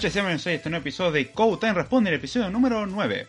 [0.00, 3.26] noches, bienvenidos a este nuevo episodio de Code Responde, el episodio número 9.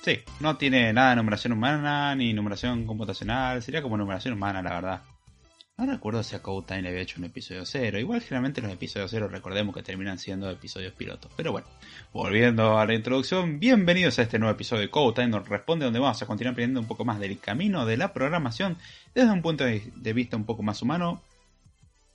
[0.00, 4.70] Sí, no tiene nada de numeración humana ni numeración computacional, sería como numeración humana, la
[4.70, 5.02] verdad.
[5.76, 7.98] No recuerdo si a Code le había hecho un episodio 0.
[7.98, 11.30] Igual generalmente los episodios 0 recordemos que terminan siendo episodios pilotos.
[11.36, 11.66] Pero bueno,
[12.14, 16.24] volviendo a la introducción, bienvenidos a este nuevo episodio de Code responde donde vamos a
[16.24, 18.78] continuar aprendiendo un poco más del camino de la programación
[19.14, 21.20] desde un punto de vista un poco más humano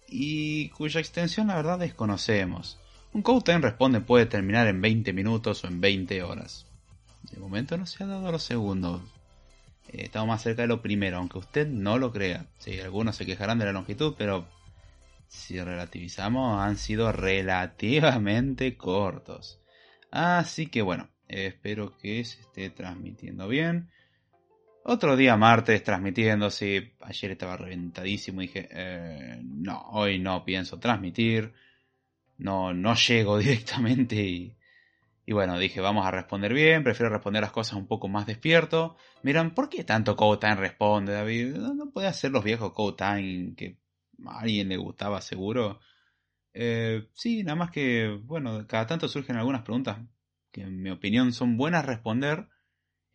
[0.08, 2.80] y cuya extensión la verdad desconocemos.
[3.16, 6.68] Un Time Responde puede terminar en 20 minutos o en 20 horas.
[7.32, 9.04] De momento no se ha dado los segundos.
[9.88, 12.48] Eh, estamos más cerca de lo primero, aunque usted no lo crea.
[12.58, 14.50] Sí, algunos se quejarán de la longitud, pero
[15.30, 19.62] si relativizamos han sido relativamente cortos.
[20.12, 23.92] Así que bueno, espero que se esté transmitiendo bien.
[24.84, 30.80] Otro día martes transmitiendo, sí, ayer estaba reventadísimo y dije, eh, no, hoy no pienso
[30.80, 31.54] transmitir,
[32.38, 34.56] no, no llego directamente y,
[35.34, 38.96] bueno, dije, vamos a responder bien, prefiero responder las cosas un poco más despierto.
[39.24, 41.56] Miran, ¿por qué tanto Time responde, David?
[41.56, 43.78] No, puede hacer los viejos Time que
[44.26, 45.80] a alguien le gustaba seguro.
[46.54, 49.98] Eh, sí, nada más que, bueno, cada tanto surgen algunas preguntas
[50.52, 52.48] que en mi opinión son buenas responder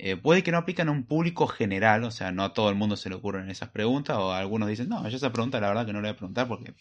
[0.03, 2.75] eh, puede que no aplican a un público general, o sea, no a todo el
[2.75, 5.85] mundo se le ocurren esas preguntas, o algunos dicen, no, yo esa pregunta la verdad
[5.85, 6.75] que no le voy a preguntar porque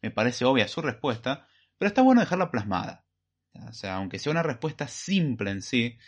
[0.00, 1.46] me parece obvia su respuesta,
[1.82, 3.04] pero está bueno dejarla plasmada.
[3.68, 5.98] O sea, aunque sea una respuesta simple en sí,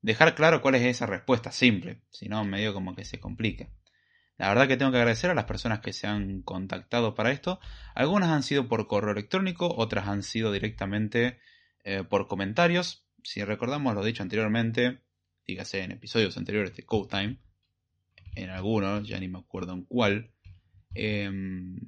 [0.00, 3.68] dejar claro cuál es esa respuesta simple, si no, medio como que se complica.
[4.36, 7.58] La verdad que tengo que agradecer a las personas que se han contactado para esto.
[7.96, 11.40] Algunas han sido por correo electrónico, otras han sido directamente
[11.82, 13.04] eh, por comentarios.
[13.24, 15.00] Si recordamos lo dicho anteriormente,
[15.44, 17.40] dígase en episodios anteriores de Code Time,
[18.36, 20.30] en algunos, ya ni me acuerdo en cuál,
[20.94, 21.80] em,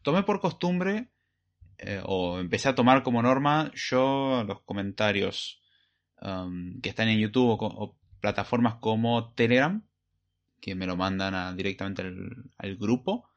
[0.00, 1.10] tomé por costumbre,
[1.78, 5.60] eh, o empecé a tomar como norma, yo los comentarios
[6.20, 9.86] em, que están en YouTube o, plataformas como Telegram,
[10.60, 13.28] que me lo mandan directamente al, grupo,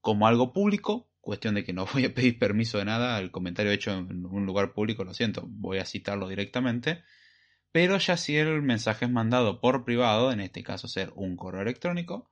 [0.00, 3.72] como algo público, cuestión de que no voy a pedir permiso de nada, el comentario
[3.72, 7.02] hecho en un lugar público, lo siento, voy a citarlo directamente.
[7.72, 11.62] Pero ya si el mensaje es mandado por privado, en este caso ser un correo
[11.62, 12.30] electrónico,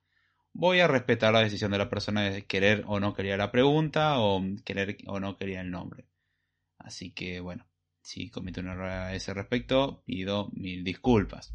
[0.59, 4.19] voy a respetar la decisión de la persona de querer o no querer la pregunta
[4.19, 6.07] o querer o no querer el nombre.
[6.79, 7.67] Así que bueno,
[8.03, 11.55] si cometo un error a ese respecto, pido mil disculpas.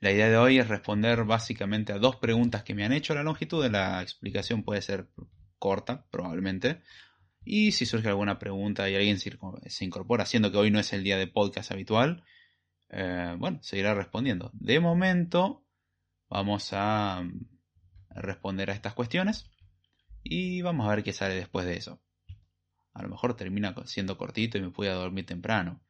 [0.00, 3.14] La idea de hoy es responder básicamente a dos preguntas que me han hecho.
[3.14, 5.08] La longitud de la explicación puede ser
[5.58, 6.82] corta, probablemente.
[7.44, 11.02] Y si surge alguna pregunta y alguien se incorpora, siendo que hoy no es el
[11.02, 12.22] día de podcast habitual,
[12.90, 14.50] eh, bueno, seguirá respondiendo.
[14.52, 15.64] De momento,
[16.28, 17.24] vamos a
[18.18, 19.50] responder a estas cuestiones
[20.22, 22.00] y vamos a ver qué sale después de eso.
[22.92, 25.80] A lo mejor termina siendo cortito y me puedo dormir temprano.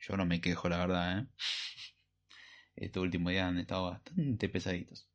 [0.00, 1.26] Yo no me quejo, la verdad, ¿eh?
[2.76, 5.08] Este último día han estado bastante pesaditos.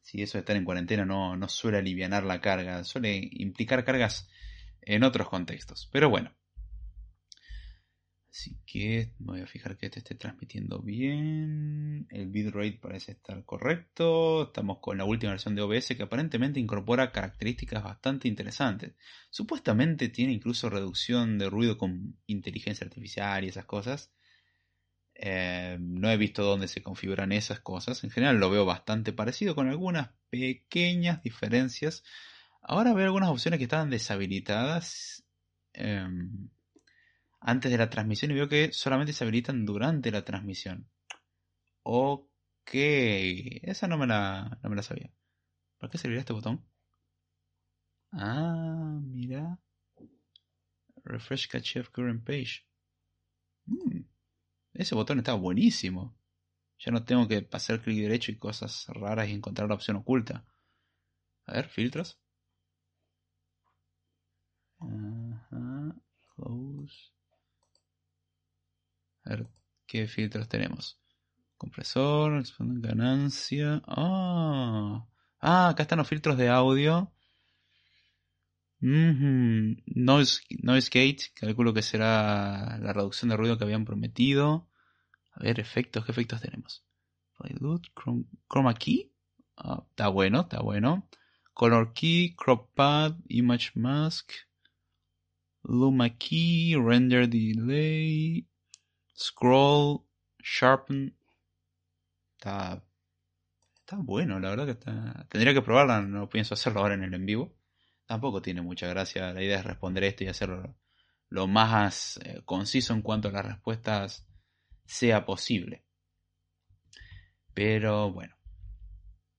[0.00, 4.28] Si eso de estar en cuarentena no, no suele aliviar la carga, suele implicar cargas
[4.82, 5.88] en otros contextos.
[5.92, 6.32] Pero bueno,
[8.32, 12.06] Así que me voy a fijar que este esté transmitiendo bien.
[12.10, 14.44] El bitrate parece estar correcto.
[14.44, 18.94] Estamos con la última versión de OBS que aparentemente incorpora características bastante interesantes.
[19.30, 24.12] Supuestamente tiene incluso reducción de ruido con inteligencia artificial y esas cosas.
[25.14, 28.04] Eh, no he visto dónde se configuran esas cosas.
[28.04, 32.04] En general lo veo bastante parecido con algunas pequeñas diferencias.
[32.62, 35.24] Ahora veo algunas opciones que estaban deshabilitadas.
[35.72, 36.48] Em,
[37.40, 40.88] antes de la transmisión y veo que solamente se habilitan durante la transmisión.
[41.82, 45.12] Ok, esa no me la, no me la sabía.
[45.78, 46.64] ¿Para qué serviría este botón?
[48.12, 49.58] Ah, mira.
[51.04, 52.64] Refresh cache of current page.
[53.66, 54.04] Mm,
[54.74, 56.16] ese botón está buenísimo.
[56.78, 60.46] Ya no tengo que pasar clic derecho y cosas raras y encontrar la opción oculta.
[61.46, 62.18] A ver, filtros.
[64.80, 65.94] Ajá.
[66.34, 67.12] Close.
[69.30, 69.46] Ver
[69.86, 70.98] qué filtros tenemos.
[71.56, 73.80] Compresor, ganancia.
[73.86, 75.06] Ah,
[75.40, 77.12] ah acá están los filtros de audio.
[78.80, 84.68] noise, noise gate, calculo que será la reducción de ruido que habían prometido.
[85.32, 86.84] A ver, efectos, ¿qué efectos tenemos?
[88.48, 89.12] Chroma key.
[89.56, 91.08] Ah, está bueno, está bueno.
[91.54, 94.32] Color key, crop pad, image mask,
[95.62, 98.49] luma key, render delay,
[99.20, 100.00] Scroll,
[100.38, 101.14] Sharpen.
[102.38, 102.82] Está,
[103.74, 105.26] está bueno, la verdad que está.
[105.28, 107.54] Tendría que probarla, no pienso hacerlo ahora en el en vivo.
[108.06, 109.32] Tampoco tiene mucha gracia.
[109.32, 110.74] La idea es responder esto y hacerlo
[111.28, 114.26] lo más eh, conciso en cuanto a las respuestas
[114.86, 115.84] sea posible.
[117.52, 118.34] Pero bueno,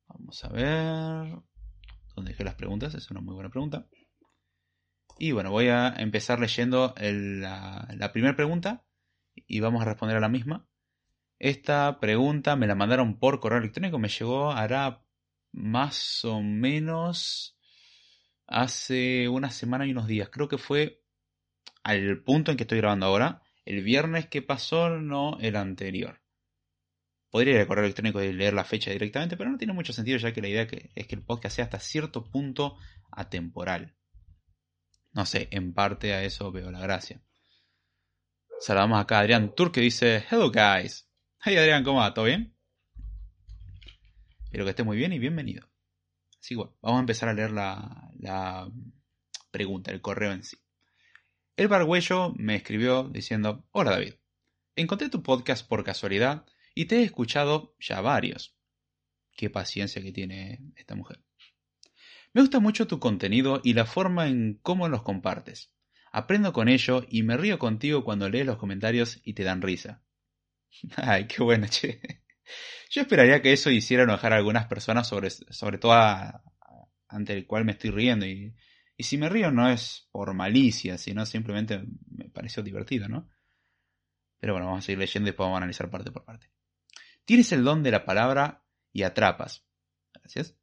[0.08, 1.42] vamos a ver
[2.16, 3.88] dónde dejé las preguntas, es una muy buena pregunta.
[5.18, 8.86] Y bueno, voy a empezar leyendo la, la primera pregunta
[9.36, 10.68] y vamos a responder a la misma.
[11.40, 15.04] Esta pregunta me la mandaron por correo electrónico, me llegó hará
[15.52, 17.58] más o menos
[18.48, 20.30] hace una semana y unos días.
[20.30, 21.04] Creo que fue
[21.84, 23.42] al punto en que estoy grabando ahora.
[23.66, 26.22] El viernes que pasó, no el anterior.
[27.30, 30.18] Podría ir al correo electrónico y leer la fecha directamente, pero no tiene mucho sentido
[30.18, 32.78] ya que la idea es que el podcast sea hasta cierto punto
[33.12, 33.96] atemporal.
[35.14, 37.22] No sé, en parte a eso veo la gracia.
[38.62, 41.10] Saludamos acá a Adrián Tur que dice, Hello guys.
[41.44, 42.14] Hey Adrián, ¿cómo va?
[42.14, 42.56] ¿Todo bien?
[44.44, 45.68] Espero que esté muy bien y bienvenido.
[46.40, 48.72] Así que vamos a empezar a leer la, la
[49.50, 50.58] pregunta, el correo en sí.
[51.58, 54.14] El bargüello me escribió diciendo, Hola David,
[54.76, 56.46] encontré tu podcast por casualidad
[56.76, 58.56] y te he escuchado ya varios.
[59.36, 61.24] Qué paciencia que tiene esta mujer.
[62.32, 65.74] Me gusta mucho tu contenido y la forma en cómo los compartes.
[66.12, 70.04] Aprendo con ello y me río contigo cuando lees los comentarios y te dan risa.
[70.98, 72.02] Ay, qué bueno, che.
[72.90, 75.94] Yo esperaría que eso hiciera enojar a algunas personas, sobre, sobre todo
[77.08, 78.26] ante el cual me estoy riendo.
[78.26, 78.54] Y,
[78.98, 83.30] y si me río no es por malicia, sino simplemente me pareció divertido, ¿no?
[84.40, 86.52] Pero bueno, vamos a seguir leyendo y después vamos a analizar parte por parte.
[87.24, 89.66] Tienes el don de la palabra y atrapas.
[90.14, 90.61] Gracias.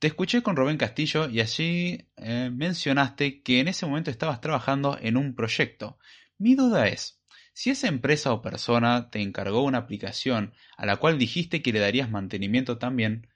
[0.00, 4.96] Te escuché con Rubén Castillo y allí eh, mencionaste que en ese momento estabas trabajando
[4.98, 5.98] en un proyecto.
[6.38, 7.20] Mi duda es,
[7.52, 11.80] si esa empresa o persona te encargó una aplicación a la cual dijiste que le
[11.80, 13.28] darías mantenimiento también,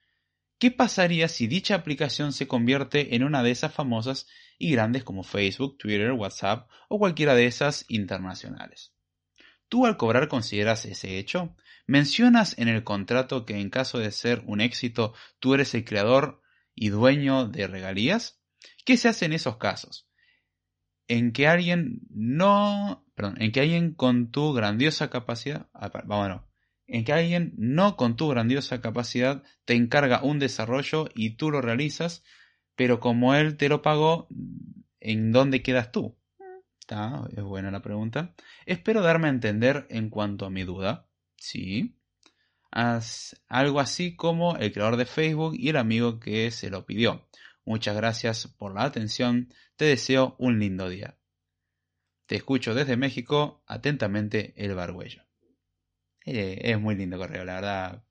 [0.59, 4.27] ¿qué pasaría si dicha aplicación se convierte en una de esas famosas
[4.59, 8.95] y grandes como Facebook, Twitter, WhatsApp o cualquiera de esas internacionales?
[9.69, 11.55] ¿Tú al cobrar consideras ese hecho?
[11.87, 16.41] ¿Mencionas en el contrato que en caso de ser un éxito tú eres el creador
[16.75, 18.41] y dueño de regalías?
[18.85, 20.09] ¿Qué se hace en esos casos?
[21.09, 26.43] En que alguien no, perdón, en que alguien con tu grandiosa capacidad, ah, vámonos,
[26.87, 31.61] en que alguien no con tu grandiosa capacidad te encarga un desarrollo y tú lo
[31.61, 32.23] realizas,
[32.75, 34.29] pero como él te lo pagó,
[35.01, 36.19] ¿en dónde quedas tú?
[36.81, 38.35] Está, es buena la pregunta.
[38.67, 41.09] Espero darme a entender en cuanto a mi duda.
[41.37, 41.97] Sí
[42.75, 47.29] algo así como el creador de Facebook y el amigo que se lo pidió.
[47.65, 51.19] Muchas gracias por la atención, te deseo un lindo día.
[52.27, 55.23] Te escucho desde México, atentamente el barbuello.
[56.27, 58.05] Eh, es muy lindo correo, la verdad.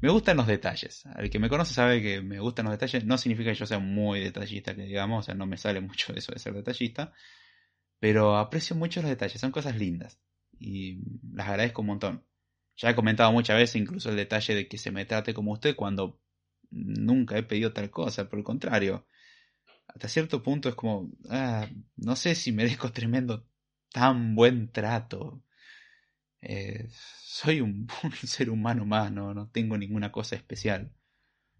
[0.00, 1.04] Me gustan los detalles.
[1.16, 3.04] El que me conoce sabe que me gustan los detalles.
[3.04, 6.14] No significa que yo sea muy detallista, que digamos, o sea, no me sale mucho
[6.14, 7.12] eso de ser detallista.
[7.98, 10.20] Pero aprecio mucho los detalles, son cosas lindas.
[10.58, 11.00] Y
[11.32, 12.26] las agradezco un montón.
[12.76, 15.74] Ya he comentado muchas veces incluso el detalle de que se me trate como usted
[15.76, 16.20] cuando
[16.70, 19.06] nunca he pedido tal cosa, por el contrario.
[19.88, 23.48] Hasta cierto punto es como, ah, no sé si merezco tremendo
[23.92, 25.42] tan buen trato.
[26.42, 27.88] Eh, soy un,
[28.24, 30.92] ser humano más, no, no tengo ninguna cosa especial.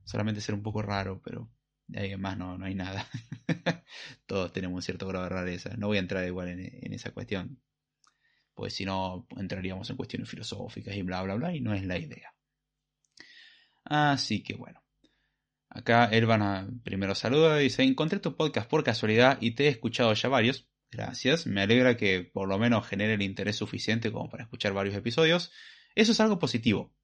[0.05, 1.51] Solamente ser un poco raro, pero
[1.89, 3.07] de ahí más no, no hay nada.
[4.27, 5.77] Todos tenemos un cierto grado de rareza.
[5.79, 7.61] No voy a entrar igual en esa cuestión
[8.57, 11.99] pues si no entraríamos en cuestiones filosóficas y bla, bla, bla, y no es la
[11.99, 12.35] idea.
[13.85, 14.83] Así que bueno.
[15.69, 20.13] Acá Elvan primero saluda y dice, encontré tu podcast por casualidad y te he escuchado
[20.15, 20.67] ya varios.
[20.91, 24.95] Gracias, me alegra que por lo menos genere el interés suficiente como para escuchar varios
[24.95, 25.53] episodios.
[25.95, 26.95] Eso es algo positivo.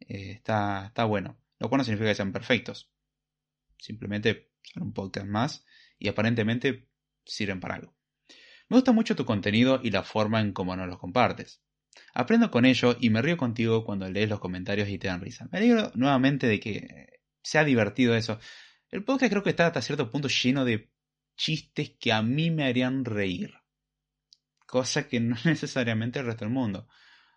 [0.00, 1.38] Eh, está, está bueno.
[1.58, 2.90] Lo cual no significa que sean perfectos.
[3.78, 5.66] Simplemente son un podcast más
[5.98, 6.88] y aparentemente
[7.26, 7.94] sirven para algo.
[8.68, 11.60] Me gusta mucho tu contenido y la forma en cómo nos los compartes.
[12.14, 15.48] Aprendo con ello y me río contigo cuando lees los comentarios y te dan risa.
[15.52, 18.38] Me alegro nuevamente de que sea divertido eso.
[18.90, 20.90] El podcast creo que está hasta cierto punto lleno de
[21.36, 23.54] chistes que a mí me harían reír.
[24.66, 26.88] Cosa que no necesariamente el resto del mundo.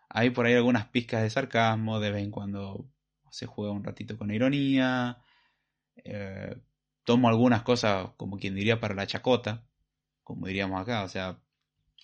[0.10, 2.90] Hay por ahí algunas pizcas de sarcasmo, de vez en cuando
[3.30, 5.18] se juega un ratito con ironía.
[5.96, 6.56] Eh,
[7.04, 9.68] tomo algunas cosas como quien diría para la chacota
[10.28, 11.40] como diríamos acá, o sea,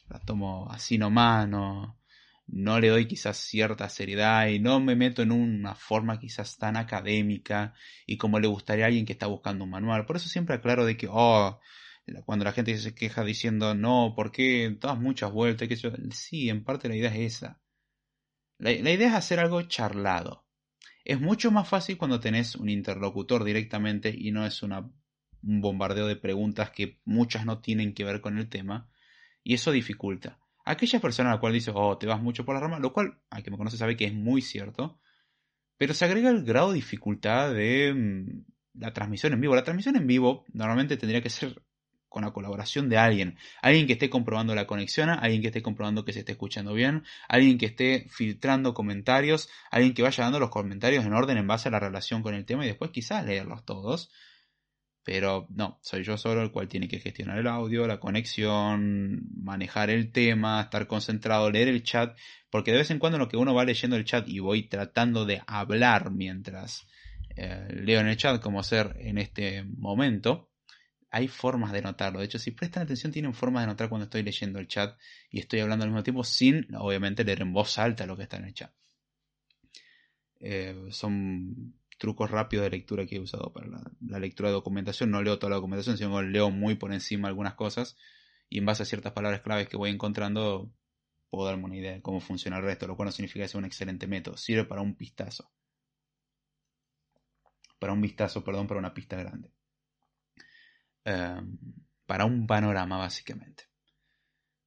[0.10, 2.00] las tomo así nomás, no,
[2.48, 6.77] no le doy quizás cierta seriedad y no me meto en una forma quizás tan
[6.77, 7.74] académica
[8.06, 10.06] y como le gustaría a alguien que está buscando un manual.
[10.06, 11.60] Por eso siempre aclaro de que, oh,
[12.25, 15.68] cuando la gente se queja diciendo, no, ¿por qué das muchas vueltas?
[15.68, 15.75] Que
[16.12, 17.60] Sí, en parte la idea es esa.
[18.58, 20.48] La, la idea es hacer algo charlado.
[21.03, 24.89] Es mucho más fácil cuando tenés un interlocutor directamente y no es una
[25.43, 28.89] un bombardeo de preguntas que muchas no tienen que ver con el tema.
[29.43, 30.39] Y eso dificulta.
[30.65, 33.19] Aquella persona a la cual dice, oh, te vas mucho por la rama, lo cual,
[33.29, 35.00] a que me conoce sabe que es muy cierto,
[35.77, 39.55] pero se agrega el grado de dificultad de mm, la transmisión en vivo.
[39.55, 41.62] La transmisión en vivo normalmente tendría que ser
[42.13, 43.38] con la colaboración de alguien.
[43.62, 47.03] Alguien que esté comprobando la conexión, alguien que esté comprobando que se esté escuchando bien,
[47.27, 51.69] alguien que esté filtrando comentarios, alguien que vaya dando los comentarios en orden en base
[51.69, 54.12] a la relación con el tema y después quizás leerlos todos.
[55.03, 59.89] Pero no, soy yo solo el cual tiene que gestionar el audio, la conexión, manejar
[59.89, 62.17] el tema, estar concentrado, leer el chat,
[62.50, 65.25] porque de vez en cuando lo que uno va leyendo el chat y voy tratando
[65.25, 66.88] de hablar mientras
[67.36, 70.50] eh, leo en el chat, como hacer en este momento,
[71.10, 72.19] hay formas de notarlo.
[72.19, 74.98] De hecho, si prestan atención, tienen formas de notar cuando estoy leyendo el chat
[75.29, 78.38] y estoy hablando al mismo tiempo sin, obviamente, leer en voz alta lo que está
[78.38, 78.72] en el chat.
[80.39, 83.65] Eh, son trucos rápidos de lectura que he usado para
[84.01, 85.10] la, lectura de documentación.
[85.10, 87.95] No leo toda la documentación, sino leo muy por encima algunas cosas
[88.50, 90.69] y en base a ciertas palabras claves que voy encontrando
[91.29, 93.60] puedo darme una idea de cómo funciona el resto, lo cual no significa que sea
[93.60, 94.36] un excelente método.
[94.36, 95.50] Sirve para un pistazo.
[97.79, 99.53] Para un vistazo, perdón, para una pista grande.
[101.05, 101.57] Em,
[102.05, 103.69] para un panorama básicamente.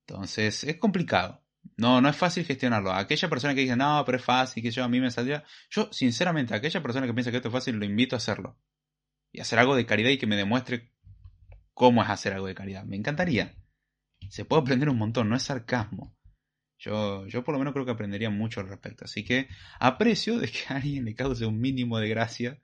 [0.06, 1.45] Entonces es complicado.
[1.76, 2.92] No, no es fácil gestionarlo.
[2.92, 5.44] Aquella persona que dice, no, pero es fácil, que yo a mí me saldría.
[5.70, 8.58] Yo, sinceramente, aquella persona que piensa que esto es fácil, lo invito a hacerlo.
[9.32, 10.92] Y hacer algo de caridad y que me demuestre
[11.74, 12.84] cómo es hacer algo de caridad.
[12.84, 13.54] Me encantaría.
[14.30, 16.16] Se puede aprender un montón, no es sarcasmo.
[16.78, 19.04] Yo, yo por lo menos creo que aprendería mucho al respecto.
[19.04, 22.60] Así que aprecio de que alguien le cause un mínimo de gracia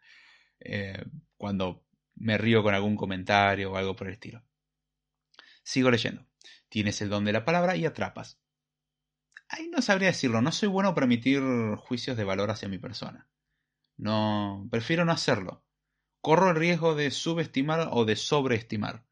[0.60, 1.04] eh,
[1.36, 4.44] cuando me río con algún comentario o algo por el estilo.
[5.62, 6.26] Sigo leyendo.
[6.68, 8.41] Tienes el don de la palabra y atrapas.
[9.52, 11.42] Ahí no sabría decirlo, no soy bueno para emitir
[11.76, 13.28] juicios de valor hacia mi persona.
[13.98, 15.62] No, prefiero no hacerlo.
[16.22, 19.04] Corro el riesgo de subestimar o de sobreestimar.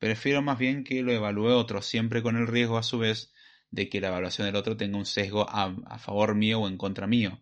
[0.00, 3.32] Prefiero más bien que lo evalúe otro, siempre con el riesgo a su vez
[3.70, 6.76] de que la evaluación del otro tenga un sesgo a, a favor mío o en
[6.76, 7.40] contra mío.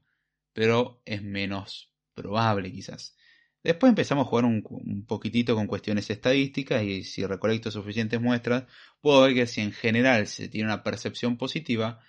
[0.52, 3.16] Pero es menos probable quizás.
[3.64, 8.64] Después empezamos a jugar un, poquitito con cuestiones estadísticas y si recolecto suficientes muestras,
[9.00, 12.00] puedo ver que si en general se tiene una percepción positiva,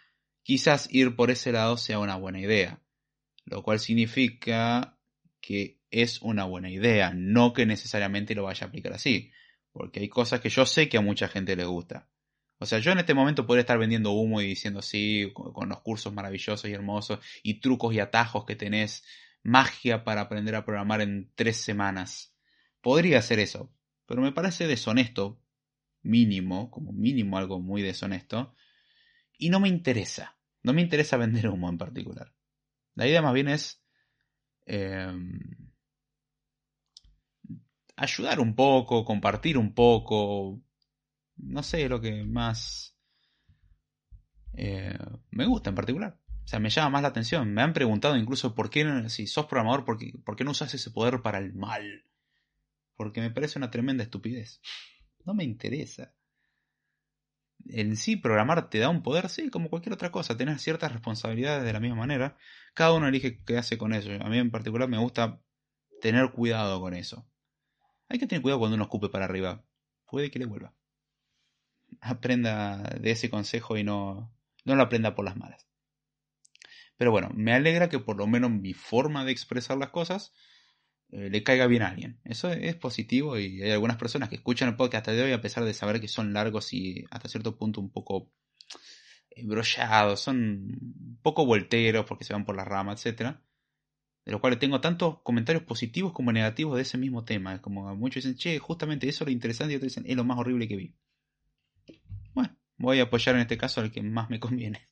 [0.43, 2.81] quizás ir por ese lado sea una buena idea.
[3.45, 4.99] Lo cual significa
[5.39, 9.31] que es una buena idea, no que necesariamente lo vaya a aplicar así.
[9.71, 12.09] Porque hay cosas que yo sé que a mucha gente le gusta.
[12.59, 15.79] O sea, yo en este momento podría estar vendiendo humo y diciendo sí, con los
[15.81, 19.05] cursos maravillosos y hermosos y trucos y atajos que tenés
[19.45, 22.35] magia para aprender a programar en tres semanas.
[22.81, 23.71] Podría hacer eso,
[24.07, 25.39] pero me parece deshonesto,
[26.01, 28.55] mínimo, como mínimo algo muy deshonesto,
[29.37, 30.37] y no me interesa.
[30.63, 32.33] No me interesa vender humo en particular.
[32.95, 33.83] La idea más bien es
[34.65, 35.39] em,
[37.95, 40.59] ayudar un poco, compartir un poco,
[41.37, 42.97] no sé, lo que más
[44.53, 44.97] eh,
[45.29, 46.19] me gusta en particular.
[46.45, 47.51] O sea, me llama más la atención.
[47.53, 50.73] Me han preguntado incluso por qué, si sos programador, por qué, por qué no usas
[50.75, 52.05] ese poder para el mal.
[52.95, 54.61] Porque me parece una tremenda estupidez.
[55.25, 56.13] No me interesa.
[57.67, 60.37] En sí, programar te da un poder, sí, como cualquier otra cosa.
[60.37, 62.37] Tener ciertas responsabilidades de la misma manera.
[62.75, 64.11] Cada uno elige qué hace con eso.
[64.11, 65.41] A mí en particular me gusta
[65.99, 67.27] tener cuidado con eso.
[68.07, 69.65] Hay que tener cuidado cuando uno escupe para arriba.
[70.05, 70.75] Puede que le vuelva.
[72.01, 74.31] Aprenda de ese consejo y no,
[74.63, 75.65] no lo aprenda por las malas.
[76.97, 80.33] Pero bueno, me alegra que por lo menos mi forma de expresar las cosas
[81.09, 82.19] eh, le caiga bien a alguien.
[82.23, 85.41] Eso es positivo y hay algunas personas que escuchan el podcast hasta de hoy a
[85.41, 88.31] pesar de saber que son largos y hasta cierto punto un poco
[89.31, 93.37] embrollados, son un poco volteros porque se van por la rama, etc.
[94.25, 97.61] De los cuales tengo tantos comentarios positivos como negativos de ese mismo tema.
[97.61, 100.37] Como muchos dicen, che, justamente eso es lo interesante y otros dicen, es lo más
[100.39, 100.95] horrible que vi.
[102.33, 104.89] Bueno, voy a apoyar en este caso al que más me conviene.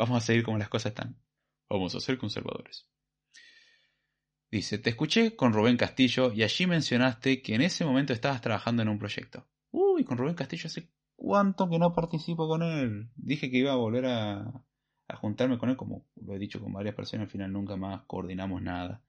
[0.00, 1.20] Vamos a seguir como las cosas están.
[1.68, 2.86] Vamos a ser conservadores.
[4.50, 8.80] Dice, te escuché con Rubén Castillo y allí mencionaste que en ese momento estabas trabajando
[8.80, 9.46] en un proyecto.
[9.70, 13.10] Uy, con Rubén Castillo hace cuánto que no participo con él.
[13.14, 14.64] Dije que iba a volver a,
[15.06, 18.02] a juntarme con él, como lo he dicho con varias personas, al final nunca más
[18.06, 19.04] coordinamos nada.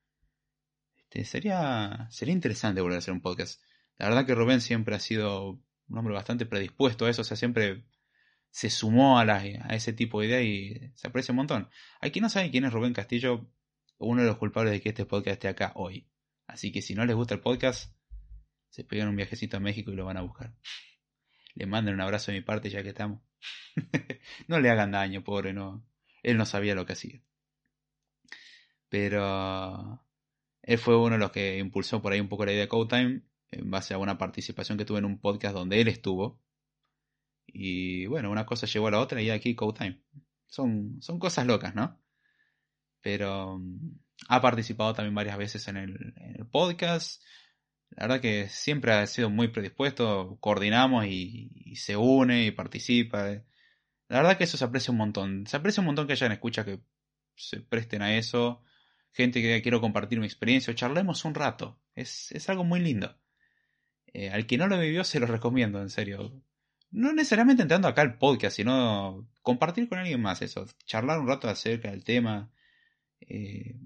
[0.98, 3.62] Este, sería, sería interesante volver a hacer un podcast.
[3.98, 5.52] La verdad que Rubén siempre ha sido
[5.88, 7.86] un hombre bastante predispuesto a eso, o sea, siempre
[8.52, 11.70] se sumó a, a ese tipo de idea y se aprecia un montón.
[12.12, 13.50] Quien no sabe quién es Rubén Castillo,
[13.98, 16.10] uno de los culpables de que este podcast esté acá hoy.
[16.48, 17.96] Así que si no les gusta el podcast,
[18.70, 20.54] se pegan un viajecito a México y lo van a buscar.
[21.56, 23.22] Le manden un abrazo de mi parte ya que estamos.
[24.48, 25.86] no le hagan daño, pobre, no.
[26.22, 27.22] Él no sabía lo que hacía.
[28.90, 30.04] Pero
[30.62, 32.98] él fue uno de los que impulsó por ahí un poco la idea de Code
[32.98, 36.42] Time en base a una participación que tuve en un podcast donde él estuvo
[37.54, 40.00] Y bueno, una cosa llevó a la otra y aquí Code
[40.48, 42.00] Son, son cosas locas, ¿no?
[43.02, 47.22] Pero mm, ha participado también varias veces en el, podcast.
[47.90, 53.44] La verdad que siempre ha sido muy predispuesto, coordinamos y, se une y participa.
[54.08, 55.48] La verdad que eso se aprecia un montón.
[55.48, 56.82] Se aprecia un montón que hayan escucha que
[57.36, 58.64] se presten a eso.
[59.14, 61.80] Gente que quiero compartir mi experiencia charlemos un rato.
[61.96, 63.18] Es, es algo muy lindo.
[64.14, 66.42] Eh, al que no lo vivió se lo recomiendo, en serio.
[66.92, 70.66] No necesariamente entrando acá al podcast, sino compartir con alguien más eso.
[70.86, 72.52] Charlar un rato acerca del tema.
[73.22, 73.80] Eh,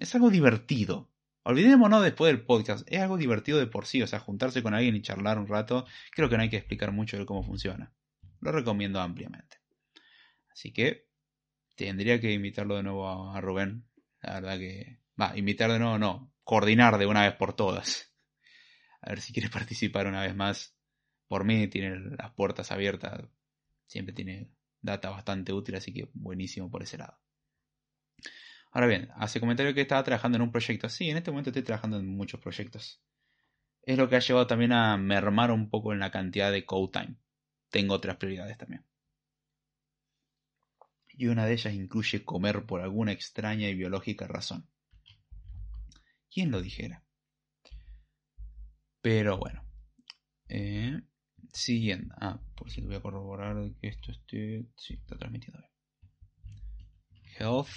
[0.00, 1.10] es algo divertido.
[1.42, 2.86] Olvidémonos después del podcast.
[2.90, 4.00] Es algo divertido de por sí.
[4.00, 5.86] O sea, juntarse con alguien y charlar un rato.
[6.12, 7.92] Creo que no hay que explicar mucho de cómo funciona.
[8.40, 9.58] Lo recomiendo ampliamente.
[10.52, 11.08] Así que
[11.74, 13.88] tendría que invitarlo de nuevo a Rubén.
[14.22, 15.00] La verdad que...
[15.20, 16.32] Va, invitar de nuevo no.
[16.44, 18.12] Coordinar de una vez por todas.
[19.00, 20.75] A ver si quiere participar una vez más.
[21.28, 23.22] Por mí tiene las puertas abiertas.
[23.86, 27.18] Siempre tiene data bastante útil, así que buenísimo por ese lado.
[28.70, 30.88] Ahora bien, hace comentario que estaba trabajando en un proyecto.
[30.88, 33.02] Sí, en este momento estoy trabajando en muchos proyectos.
[33.82, 36.92] Es lo que ha llevado también a mermar un poco en la cantidad de code
[36.92, 37.16] time.
[37.70, 38.84] Tengo otras prioridades también.
[41.08, 44.68] Y una de ellas incluye comer por alguna extraña y biológica razón.
[46.30, 47.02] ¿Quién lo dijera?
[49.00, 49.64] Pero bueno.
[50.48, 51.00] Eh,
[51.56, 52.14] siguiendo.
[52.20, 54.66] Ah, por te voy a corroborar que esto esté.
[54.76, 55.72] Sí, está transmitiendo bien.
[57.38, 57.68] Health.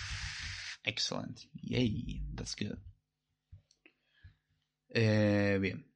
[0.84, 1.40] Excellent.
[1.54, 2.78] Yay, that's good.
[4.90, 5.92] Eh, bien.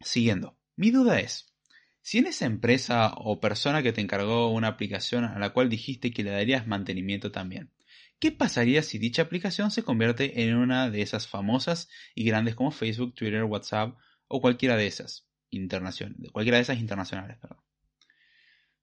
[0.00, 0.58] Siguiendo.
[0.76, 1.52] Mi duda es,
[2.00, 6.12] si en esa empresa o persona que te encargó una aplicación a la cual dijiste
[6.12, 7.72] que le darías mantenimiento también,
[8.18, 12.70] ¿qué pasaría si dicha aplicación se convierte en una de esas famosas y grandes como
[12.70, 13.96] Facebook, Twitter, WhatsApp
[14.28, 17.58] o cualquiera de esas internacionales, cualquiera de esas internacionales, perdón.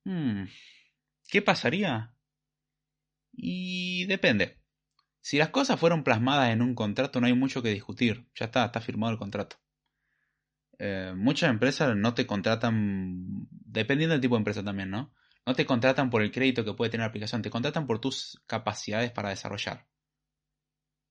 [0.05, 0.45] Hmm,
[1.27, 2.13] ¿Qué pasaría?
[3.33, 4.61] Y depende.
[5.21, 8.27] Si las cosas fueron plasmadas en un contrato, no hay mucho que discutir.
[8.35, 9.57] Ya está, está firmado el contrato.
[10.77, 15.13] Eh, muchas empresas no te contratan, dependiendo del tipo de empresa también, ¿no?
[15.45, 18.41] No te contratan por el crédito que puede tener la aplicación, te contratan por tus
[18.47, 19.87] capacidades para desarrollar.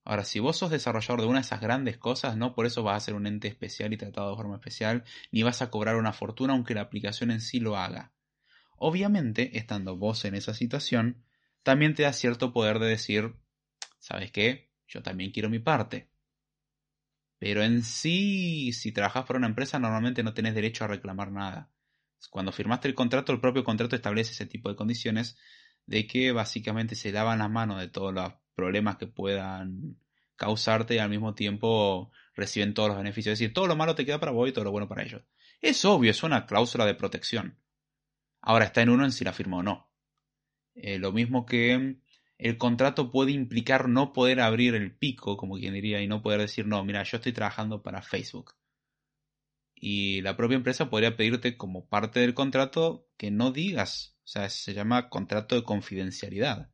[0.05, 2.97] Ahora, si vos sos desarrollador de una de esas grandes cosas, no por eso vas
[2.97, 6.13] a ser un ente especial y tratado de forma especial, ni vas a cobrar una
[6.13, 8.13] fortuna aunque la aplicación en sí lo haga.
[8.77, 11.25] Obviamente, estando vos en esa situación,
[11.63, 13.35] también te da cierto poder de decir,
[13.99, 14.71] ¿sabes qué?
[14.87, 16.11] Yo también quiero mi parte.
[17.39, 21.71] Pero en sí, si trabajas para una empresa, normalmente no tenés derecho a reclamar nada.
[22.31, 25.37] Cuando firmaste el contrato, el propio contrato establece ese tipo de condiciones
[25.87, 29.97] de que básicamente se daban la mano de todos los problemas que puedan
[30.37, 33.35] causarte y al mismo tiempo reciben todos los beneficios.
[33.35, 35.23] Es decir, todo lo malo te queda para vos y todo lo bueno para ellos.
[35.61, 37.59] Es obvio, es una cláusula de protección.
[38.41, 39.91] Ahora está en uno en si la firma o no.
[40.75, 41.97] Eh, lo mismo que
[42.37, 46.41] el contrato puede implicar no poder abrir el pico, como quien diría, y no poder
[46.41, 48.55] decir, no, mira, yo estoy trabajando para Facebook.
[49.75, 54.17] Y la propia empresa podría pedirte como parte del contrato que no digas.
[54.25, 56.71] O sea, se llama contrato de confidencialidad.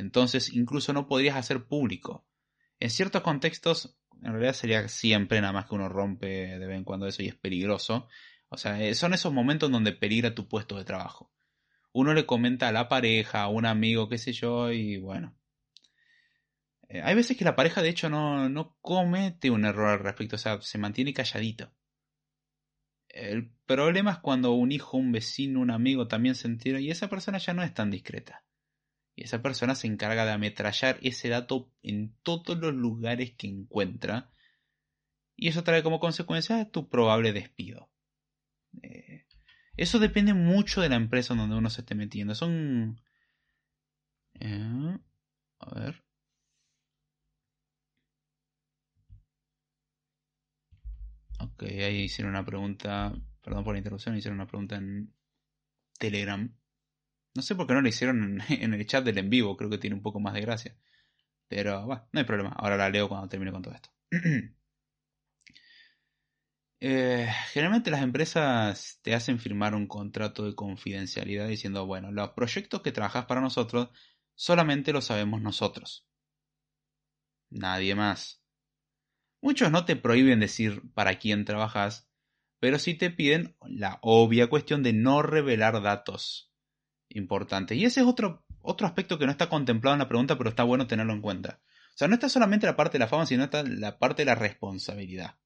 [0.00, 2.26] Entonces incluso no podrías hacer público.
[2.78, 6.84] En ciertos contextos, en realidad sería siempre, nada más que uno rompe de vez en
[6.84, 8.08] cuando eso y es peligroso.
[8.48, 11.30] O sea, eh, son esos momentos donde peligra tu puesto de trabajo.
[11.92, 15.36] Uno le comenta a la pareja, a un amigo, qué sé yo, y bueno.
[16.88, 20.36] Eh, hay veces que la pareja de hecho no, no comete un error al respecto,
[20.36, 21.72] o sea, se mantiene calladito.
[23.08, 27.08] El problema es cuando un hijo, un vecino, un amigo también se entera y esa
[27.08, 28.44] persona ya no es tan discreta.
[29.14, 34.30] Y esa persona se encarga de ametrallar ese dato en todos los lugares que encuentra.
[35.36, 37.90] Y eso trae como consecuencia tu probable despido.
[38.82, 39.26] Eh,
[39.76, 42.34] eso depende mucho de la empresa donde uno se esté metiendo.
[42.34, 43.00] Son...
[44.40, 44.98] Eh,
[45.60, 46.04] a ver.
[51.40, 53.12] Ok, ahí hicieron una pregunta.
[53.42, 55.14] Perdón por la interrupción, hicieron una pregunta en
[55.98, 56.54] Telegram.
[57.34, 59.78] No sé por qué no lo hicieron en el chat del en vivo, creo que
[59.78, 60.76] tiene un poco más de gracia.
[61.48, 63.90] Pero bueno, no hay problema, ahora la leo cuando termine con todo esto.
[66.82, 72.80] Eh, generalmente las empresas te hacen firmar un contrato de confidencialidad diciendo, bueno, los proyectos
[72.80, 73.90] que trabajas para nosotros
[74.34, 76.06] solamente los sabemos nosotros.
[77.50, 78.42] Nadie más.
[79.42, 82.08] Muchos no te prohíben decir para quién trabajas,
[82.60, 86.49] pero sí te piden la obvia cuestión de no revelar datos
[87.10, 87.74] importante.
[87.74, 90.62] Y ese es otro, otro aspecto que no está contemplado en la pregunta, pero está
[90.64, 91.60] bueno tenerlo en cuenta.
[91.94, 94.26] O sea, no está solamente la parte de la fama, sino está la parte de
[94.26, 95.36] la responsabilidad.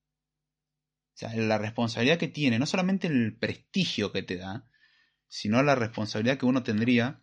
[1.14, 4.66] O sea, la responsabilidad que tiene, no solamente el prestigio que te da,
[5.28, 7.22] sino la responsabilidad que uno tendría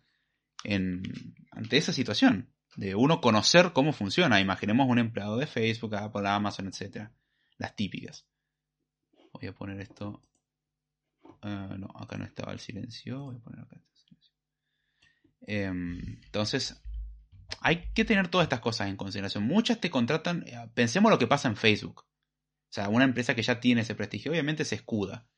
[0.64, 1.02] en,
[1.50, 4.40] ante esa situación, de uno conocer cómo funciona.
[4.40, 7.10] Imaginemos un empleado de Facebook, Apple, Amazon, etc.
[7.58, 8.26] Las típicas.
[9.32, 10.22] Voy a poner esto.
[11.42, 13.24] Ah, no, acá no estaba el silencio.
[13.24, 13.76] Voy a poner acá
[15.46, 16.82] Em, entonces,
[17.60, 19.44] hay que tener todas estas cosas en consideración.
[19.44, 22.02] Muchas te contratan, eh, pensemos lo que pasa en Facebook.
[22.02, 25.28] O sea, una empresa que ya tiene ese prestigio, obviamente se escuda.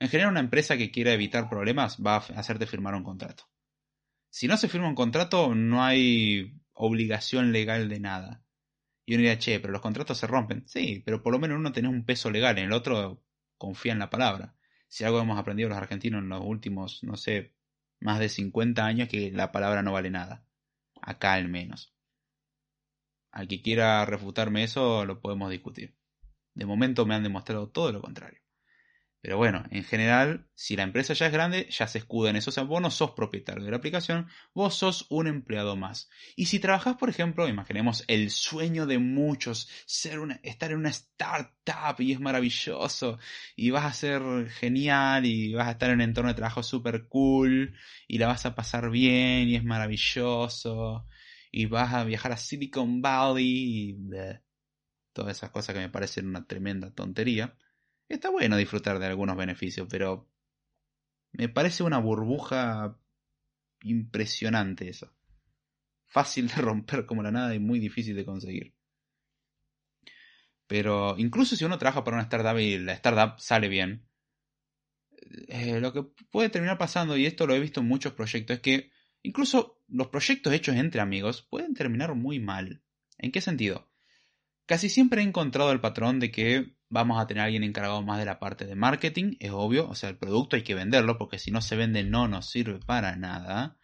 [0.00, 3.48] En general, una empresa que quiera evitar problemas va a hacerte firmar un contrato.
[4.28, 8.44] Si no se firma un contrato, no hay obligación legal de nada.
[9.06, 10.66] Y uno diría, che, pero los contratos se rompen.
[10.66, 13.22] Sí, pero por lo menos uno tiene un peso legal, en el otro
[13.56, 14.56] confía en la palabra.
[14.88, 17.54] Si algo hemos aprendido los argentinos en los últimos, no sé,
[18.00, 20.44] más de 50 años, que la palabra no vale nada
[21.02, 21.94] acá al menos.
[23.30, 25.96] Al que quiera refutarme eso, lo podemos discutir.
[26.54, 28.43] De momento me han demostrado todo lo contrario.
[29.24, 32.50] Pero bueno, en general, si la empresa ya es grande, ya se escuda en eso.
[32.50, 36.10] O sea, vos no sos propietario de la aplicación, vos sos un empleado más.
[36.36, 40.90] Y si trabajás, por ejemplo, imaginemos el sueño de muchos, ser una, estar en una
[40.90, 43.18] startup y es maravilloso,
[43.56, 47.08] y vas a ser genial, y vas a estar en un entorno de trabajo súper
[47.08, 47.74] cool,
[48.06, 51.06] y la vas a pasar bien, y es maravilloso,
[51.50, 53.98] y vas a viajar a Silicon Valley, y
[55.14, 57.56] todas esas cosas que me parecen una tremenda tontería
[58.08, 60.28] Está bueno disfrutar de algunos beneficios, pero
[61.32, 62.98] me parece una burbuja
[63.82, 65.12] impresionante eso.
[66.06, 68.74] Fácil de romper como la nada y muy difícil de conseguir.
[70.66, 74.08] Pero incluso si uno trabaja para una startup y la startup sale bien,
[75.48, 78.62] eh, lo que puede terminar pasando, y esto lo he visto en muchos proyectos, es
[78.62, 78.90] que
[79.22, 82.82] incluso los proyectos hechos entre amigos pueden terminar muy mal.
[83.18, 83.90] ¿En qué sentido?
[84.66, 88.18] Casi siempre he encontrado el patrón de que vamos a tener a alguien encargado más
[88.18, 91.38] de la parte de marketing, es obvio, o sea, el producto hay que venderlo porque
[91.38, 93.78] si no se vende no nos sirve para nada.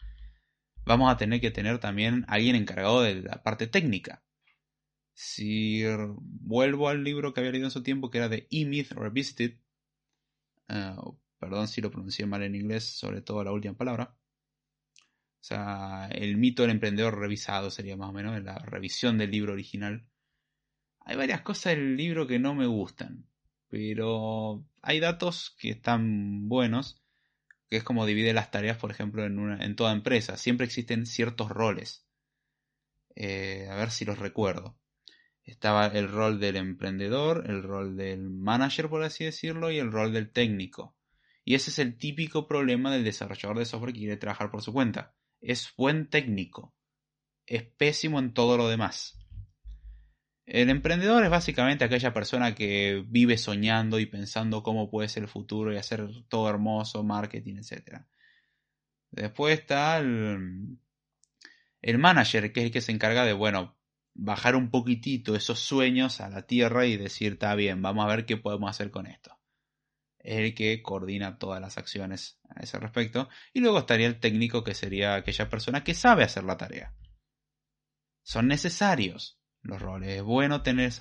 [0.85, 4.23] Vamos a tener que tener también a alguien encargado de la parte técnica.
[5.13, 5.83] Si
[6.17, 9.59] vuelvo al libro que había leído en su tiempo, que era de E-Myth Revisited,
[10.69, 10.95] eh,
[11.39, 14.15] perdón si lo pronuncié mal en inglés, sobre todo la última palabra.
[15.41, 19.53] O sea, el mito del emprendedor revisado sería más o menos la revisión del libro
[19.53, 20.07] original.
[21.05, 23.25] Hay varias cosas del libro que no me gustan,
[23.67, 27.01] pero hay datos que están buenos,
[27.69, 30.37] que es como divide las tareas, por ejemplo, en, una, en toda empresa.
[30.37, 32.05] Siempre existen ciertos roles.
[33.15, 34.77] Eh, a ver si los recuerdo.
[35.43, 40.13] Estaba el rol del emprendedor, el rol del manager, por así decirlo, y el rol
[40.13, 40.95] del técnico.
[41.43, 44.71] Y ese es el típico problema del desarrollador de software que quiere trabajar por su
[44.71, 45.15] cuenta.
[45.39, 46.75] Es buen técnico.
[47.47, 49.20] Es pésimo en todo lo demás.
[50.51, 55.29] El emprendedor es básicamente aquella persona que vive soñando y pensando cómo puede ser el
[55.29, 58.01] futuro y hacer todo hermoso, marketing, etc.
[59.11, 60.77] Después está el,
[61.81, 63.77] el manager, que es el que se encarga de, bueno,
[64.13, 68.25] bajar un poquitito esos sueños a la tierra y decir, está bien, vamos a ver
[68.25, 69.39] qué podemos hacer con esto.
[70.19, 73.29] Es el que coordina todas las acciones a ese respecto.
[73.53, 76.93] Y luego estaría el técnico, que sería aquella persona que sabe hacer la tarea.
[78.21, 80.17] Son necesarios los roles.
[80.17, 80.91] Es bueno tener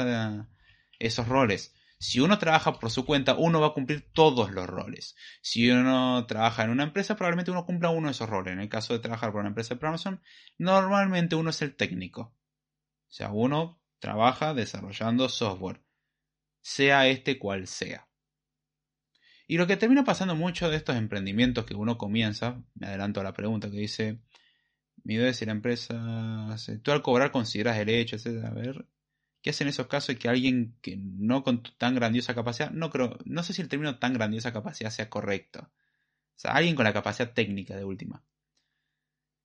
[0.99, 1.75] esos roles.
[1.99, 5.16] Si uno trabaja por su cuenta, uno va a cumplir todos los roles.
[5.42, 8.55] Si uno trabaja en una empresa, probablemente uno cumpla uno de esos roles.
[8.55, 10.23] En el caso de trabajar por una empresa de programación,
[10.57, 12.23] normalmente uno es el técnico.
[12.23, 15.83] O sea, uno trabaja desarrollando software,
[16.62, 18.09] sea este cual sea.
[19.46, 23.25] Y lo que termina pasando mucho de estos emprendimientos que uno comienza, me adelanto a
[23.25, 24.20] la pregunta que dice,
[25.04, 28.44] mi idea es si la empresa, tú al cobrar consideras el hecho, etc.
[28.44, 28.86] A ver,
[29.42, 33.18] ¿qué hacen en esos casos que alguien que no con tan grandiosa capacidad, no creo,
[33.24, 35.60] no sé si el término tan grandiosa capacidad sea correcto.
[35.62, 38.22] O sea, alguien con la capacidad técnica de última.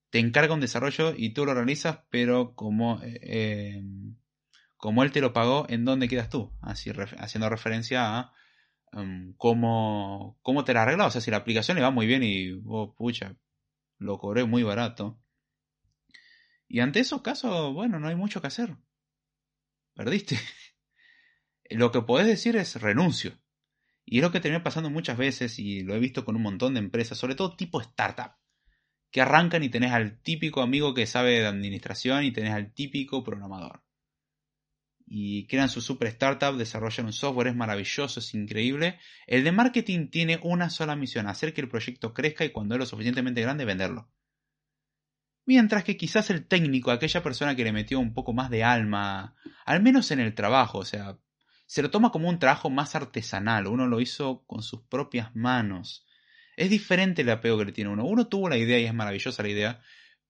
[0.09, 4.15] Te encarga un desarrollo y tú lo realizas, pero como, eh, em,
[4.77, 6.51] como él te lo pagó, ¿en dónde quedas tú?
[6.61, 8.33] Así, haciendo referencia a
[8.93, 11.07] em, cómo, cómo te la arreglas.
[11.07, 13.35] O sea, si la aplicación le va muy bien y vos, pucha,
[13.99, 15.19] lo cobré muy barato
[16.67, 18.75] y ante esos casos, bueno, no hay mucho que hacer.
[19.93, 20.39] Perdiste.
[21.69, 23.39] Lo que podés decir es renuncio.
[24.07, 26.75] Y es lo que termina pasando muchas veces y lo he visto con un montón
[26.75, 28.35] de empresas, sobre todo tipo startup,
[29.09, 33.23] que arrancan y tenés al típico amigo que sabe de administración y tenés al típico
[33.23, 33.83] programador.
[35.07, 38.99] Y crean su super startup, desarrollan un software, es maravilloso, es increíble.
[39.25, 42.79] El de marketing tiene una sola misión, hacer que el proyecto crezca y cuando es
[42.79, 44.11] lo suficientemente grande venderlo.
[45.45, 49.35] Mientras que quizás el técnico, aquella persona que le metió un poco más de alma,
[49.65, 51.17] al menos en el trabajo, o sea,
[51.67, 56.05] se lo toma como un trabajo más artesanal, uno lo hizo con sus propias manos.
[56.57, 58.05] Es diferente el apego que le tiene uno.
[58.05, 59.81] Uno tuvo la idea y es maravillosa la idea,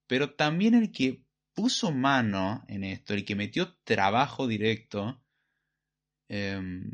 [0.06, 1.24] pero también el que
[1.54, 5.22] puso mano en esto, el que metió trabajo directo,
[6.28, 6.90] em,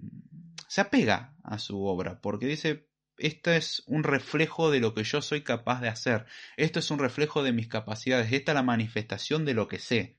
[0.68, 5.22] se apega a su obra, porque dice, esto es un reflejo de lo que yo
[5.22, 9.44] soy capaz de hacer, esto es un reflejo de mis capacidades, esta es la manifestación
[9.44, 10.18] de lo que sé,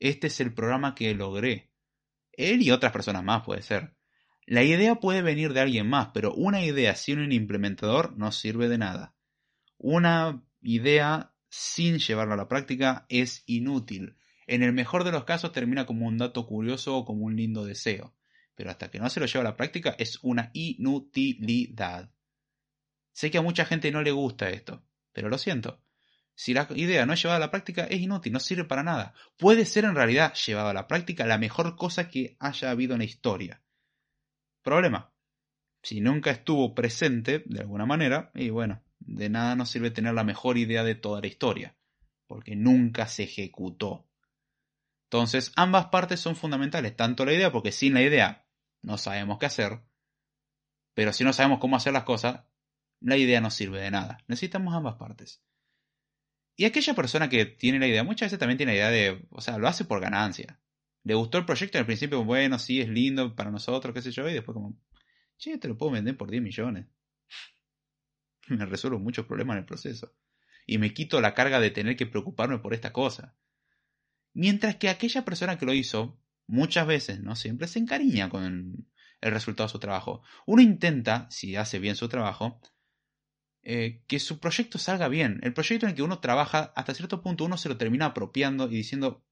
[0.00, 1.70] este es el programa que logré.
[2.32, 3.94] Él y otras personas más puede ser.
[4.46, 8.68] La idea puede venir de alguien más, pero una idea sin un implementador no sirve
[8.68, 9.14] de nada.
[9.78, 14.16] Una idea sin llevarla a la práctica es inútil.
[14.46, 17.64] En el mejor de los casos termina como un dato curioso o como un lindo
[17.64, 18.14] deseo,
[18.54, 22.10] pero hasta que no se lo lleva a la práctica es una inutilidad.
[23.12, 25.80] Sé que a mucha gente no le gusta esto, pero lo siento.
[26.36, 29.14] Si la idea no es llevada a la práctica, es inútil, no sirve para nada.
[29.36, 33.00] Puede ser en realidad llevada a la práctica la mejor cosa que haya habido en
[33.00, 33.62] la historia.
[34.62, 35.12] Problema.
[35.82, 40.24] Si nunca estuvo presente, de alguna manera, y bueno, de nada nos sirve tener la
[40.24, 41.76] mejor idea de toda la historia,
[42.26, 44.08] porque nunca se ejecutó.
[45.04, 48.43] Entonces, ambas partes son fundamentales, tanto la idea, porque sin la idea
[48.84, 49.80] no sabemos qué hacer,
[50.94, 52.44] pero si no sabemos cómo hacer las cosas,
[53.00, 54.18] la idea no sirve de nada.
[54.28, 55.42] Necesitamos ambas partes.
[56.56, 59.40] Y aquella persona que tiene la idea, muchas veces también tiene la idea de, o
[59.40, 60.60] sea, lo hace por ganancia
[61.04, 64.10] le gustó el proyecto en el principio, bueno, sí, es lindo para nosotros, qué sé
[64.10, 64.74] yo, y después como,
[65.36, 66.86] che, te lo puedo vender por 10 millones.
[68.48, 70.14] me resuelvo muchos problemas en el proceso.
[70.66, 73.36] Y me quito la carga de tener que preocuparme por esta cosa.
[74.32, 78.86] Mientras que aquella persona que lo hizo, muchas veces, no siempre, se encariña con
[79.20, 80.22] el resultado de su trabajo.
[80.46, 82.60] Uno intenta, si hace bien su trabajo,
[83.62, 85.40] eh, que su proyecto salga bien.
[85.42, 88.66] El proyecto en el que uno trabaja, hasta cierto punto uno se lo termina apropiando
[88.68, 89.24] y diciendo,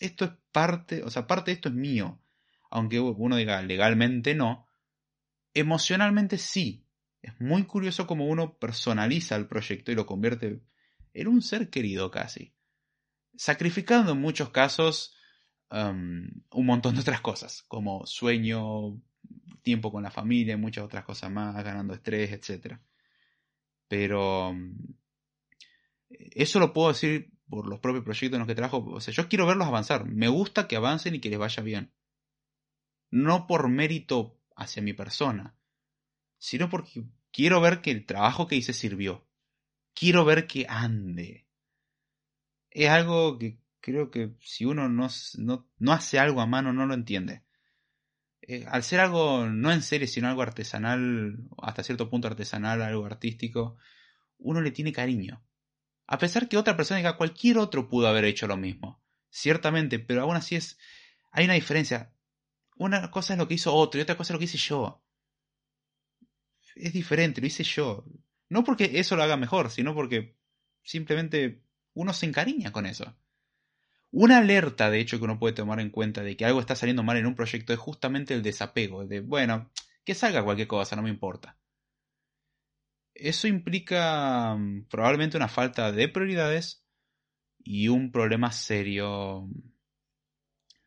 [0.00, 2.20] esto es parte, o sea, parte de esto es mío.
[2.70, 4.66] Aunque uno diga legalmente no,
[5.54, 6.86] emocionalmente sí.
[7.22, 10.62] Es muy curioso cómo uno personaliza el proyecto y lo convierte
[11.12, 12.54] en un ser querido casi.
[13.36, 15.14] Sacrificando en muchos casos
[15.70, 19.00] un montón de otras cosas, como sueño,
[19.62, 22.78] tiempo con la familia y muchas otras cosas más, ganando estrés, etc.
[23.88, 24.54] Pero
[26.08, 28.84] eso lo puedo decir por los propios proyectos en los que trabajo.
[28.86, 30.06] O sea, yo quiero verlos avanzar.
[30.06, 31.92] Me gusta que avancen y que les vaya bien.
[33.10, 35.56] No por mérito hacia mi persona,
[36.38, 39.26] sino porque quiero ver que el trabajo que hice sirvió.
[39.94, 41.46] Quiero ver que ande.
[42.70, 46.94] Es algo que creo que si uno no, no, hace algo a mano no lo
[46.94, 47.44] entiende.
[48.42, 53.04] Eh, al ser algo no en serie, sino algo artesanal, hasta cierto punto artesanal, algo
[53.06, 53.76] artístico,
[54.38, 55.44] uno le tiene cariño.
[56.06, 59.02] A pesar que otra persona diga cualquier otro pudo haber hecho lo mismo.
[59.30, 60.78] Ciertamente, pero aún así es.
[61.30, 62.12] Hay una diferencia.
[62.76, 65.04] Una cosa es lo que hizo otro y otra cosa es lo que hice yo.
[66.74, 68.04] Es diferente, lo hice yo.
[68.48, 70.36] No porque eso lo haga mejor, sino porque
[70.82, 71.62] simplemente
[71.94, 73.16] uno se encariña con eso.
[74.12, 77.02] Una alerta, de hecho, que uno puede tomar en cuenta de que algo está saliendo
[77.02, 79.06] mal en un proyecto es justamente el desapego.
[79.06, 79.70] De, bueno,
[80.04, 81.56] que salga cualquier cosa, no me importa.
[83.14, 86.84] Eso implica mm, probablemente una falta de prioridades
[87.58, 89.48] y un problema serio,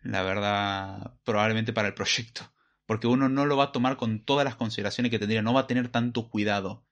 [0.01, 2.51] la verdad, probablemente para el proyecto.
[2.85, 5.61] Porque uno no lo va a tomar con todas las consideraciones que tendría, no va
[5.61, 6.85] a tener tanto cuidado.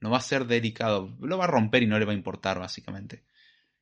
[0.00, 2.58] No va a ser delicado, lo va a romper y no le va a importar
[2.58, 3.24] básicamente.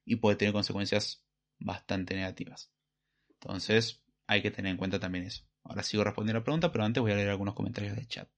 [0.05, 1.25] Y puede tener consecuencias
[1.65, 2.73] bastante negativas.
[3.31, 5.45] Entonces, hay que tener en cuenta también eso.
[5.65, 8.29] Ahora sigo respondiendo a la pregunta, pero antes voy a leer algunos comentarios del chat.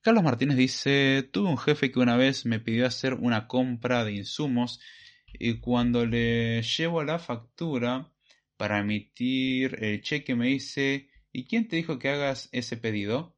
[0.00, 4.12] Carlos Martínez dice, tuve un jefe que una vez me pidió hacer una compra de
[4.12, 4.80] insumos
[5.26, 8.12] y cuando le llevo la factura
[8.56, 13.36] para emitir el cheque me dice, ¿y quién te dijo que hagas ese pedido?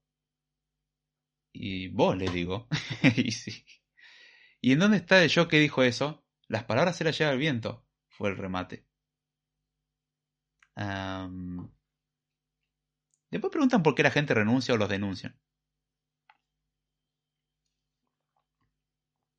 [1.53, 2.69] Y vos le digo.
[3.17, 3.65] y sí.
[4.61, 6.25] ¿Y en dónde está el yo que dijo eso?
[6.47, 8.90] Las palabras se las lleva el viento, fue el remate.
[13.31, 15.39] Después preguntan por qué la gente renuncia o los denuncian.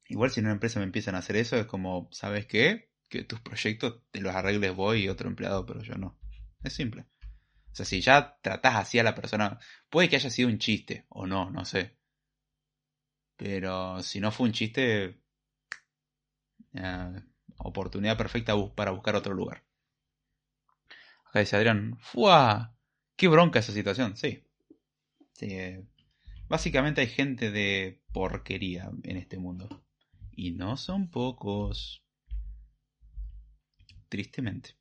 [0.07, 2.91] Igual si en una empresa me empiezan a hacer eso, es como, ¿sabes qué?
[3.09, 6.19] Que tus proyectos te los arregles vos y otro empleado, pero yo no.
[6.63, 7.05] Es simple.
[7.71, 11.05] O sea, si ya tratás así a la persona, puede que haya sido un chiste,
[11.09, 11.97] o no, no sé.
[13.35, 15.21] Pero si no fue un chiste,
[17.57, 19.63] oportunidad perfecta para buscar otro lugar.
[21.31, 22.75] Acá dice Adrián, ¡fua!
[23.15, 24.17] ¡Qué bronca esa situación!
[24.17, 24.43] Sí.
[25.39, 25.81] eh,
[26.49, 29.81] básicamente hay gente de porquería en este mundo.
[30.33, 32.03] Y no son pocos.
[34.09, 34.75] Tristemente.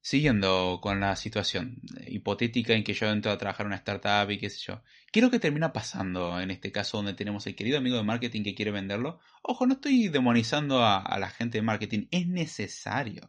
[0.00, 4.38] Siguiendo con la situación hipotética en que yo entro a trabajar en una startup y
[4.38, 4.84] qué sé yo.
[5.10, 8.04] ¿Qué es lo que termina pasando en este caso donde tenemos el querido amigo de
[8.04, 9.18] marketing que quiere venderlo?
[9.42, 13.28] Ojo, no estoy demonizando a la gente de marketing, es necesario.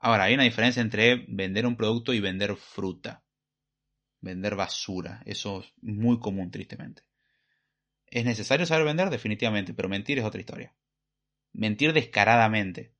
[0.00, 3.24] Ahora, hay una diferencia entre vender un producto y vender fruta.
[4.20, 5.22] Vender basura.
[5.26, 7.02] Eso es muy común, tristemente.
[8.06, 9.10] ¿Es necesario saber vender?
[9.10, 10.74] Definitivamente, pero mentir es otra historia.
[11.52, 12.94] Mentir descaradamente.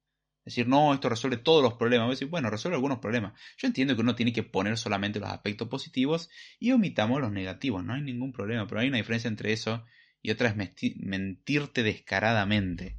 [0.44, 2.10] Decir, no, esto resuelve todos los problemas.
[2.10, 3.38] Decir, bueno, resuelve algunos problemas.
[3.58, 7.84] Yo entiendo que uno tiene que poner solamente los aspectos positivos y omitamos los negativos.
[7.84, 9.84] No hay ningún problema, pero hay una diferencia entre eso
[10.20, 12.98] y otra es mentirte descaradamente.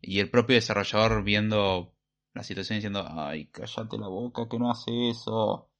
[0.00, 1.94] Y el propio desarrollador viendo
[2.34, 5.70] la situación diciendo, ay, cállate la boca, que no hace eso.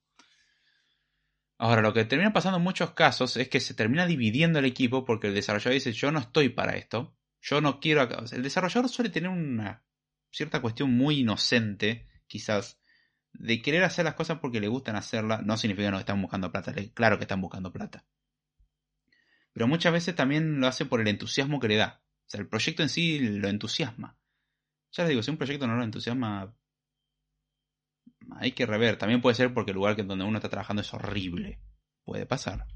[1.59, 5.05] Ahora, lo que termina pasando en muchos casos es que se termina dividiendo el equipo
[5.05, 8.09] porque el desarrollador dice, yo no estoy para esto, yo no quiero...
[8.33, 9.85] El desarrollador suele tener una
[10.31, 12.81] cierta cuestión muy inocente, quizás,
[13.33, 16.51] de querer hacer las cosas porque le gustan hacerlas, no significa que no están buscando
[16.51, 18.07] plata, claro que están buscando plata.
[19.53, 22.03] Pero muchas veces también lo hace por el entusiasmo que le da.
[22.27, 24.17] O sea, el proyecto en sí lo entusiasma.
[24.92, 26.55] Ya les digo, si un proyecto no lo entusiasma,
[28.37, 28.96] hay que rever.
[28.96, 31.61] También puede ser porque el lugar que donde uno está trabajando es horrible.
[32.05, 32.66] Puede pasar.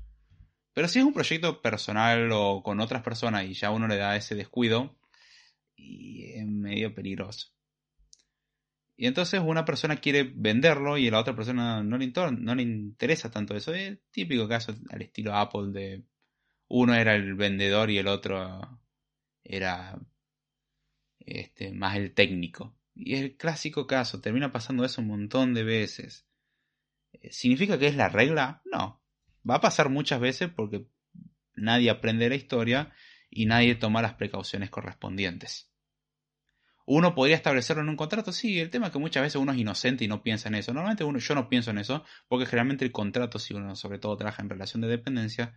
[0.72, 4.16] Pero si es un proyecto personal o con otras personas y ya uno le da
[4.16, 4.98] ese descuido,
[5.76, 7.48] y es medio peligroso.
[8.96, 12.62] Y entonces una persona quiere venderlo y a la otra persona no le, no le
[12.62, 13.74] interesa tanto eso.
[13.74, 16.04] Es típico caso al estilo Apple de
[16.68, 18.80] uno era el vendedor y el otro
[19.42, 19.98] era
[21.24, 22.76] este, más el técnico.
[22.94, 26.26] Y es el clásico caso, termina pasando eso un montón de veces.
[27.12, 28.62] Eh, ¿Significa que es la regla?
[28.64, 29.02] No.
[29.48, 30.86] Va a pasar muchas veces porque
[31.54, 32.92] nadie aprende la historia
[33.30, 35.70] y nadie toma las precauciones correspondientes.
[36.86, 39.58] Uno podría establecerlo en un contrato, sí, el tema es que muchas veces uno es
[39.58, 40.72] inocente y no piensa en eso.
[40.74, 44.16] Normalmente uno, yo no pienso en eso, porque generalmente el contrato, si uno sobre todo
[44.18, 45.56] trabaja en relación de dependencia,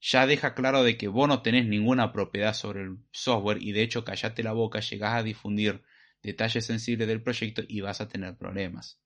[0.00, 3.82] ya deja claro de que vos no tenés ninguna propiedad sobre el software y de
[3.82, 5.82] hecho callate la boca, llegás a difundir
[6.22, 9.00] detalles sensibles del proyecto y vas a tener problemas.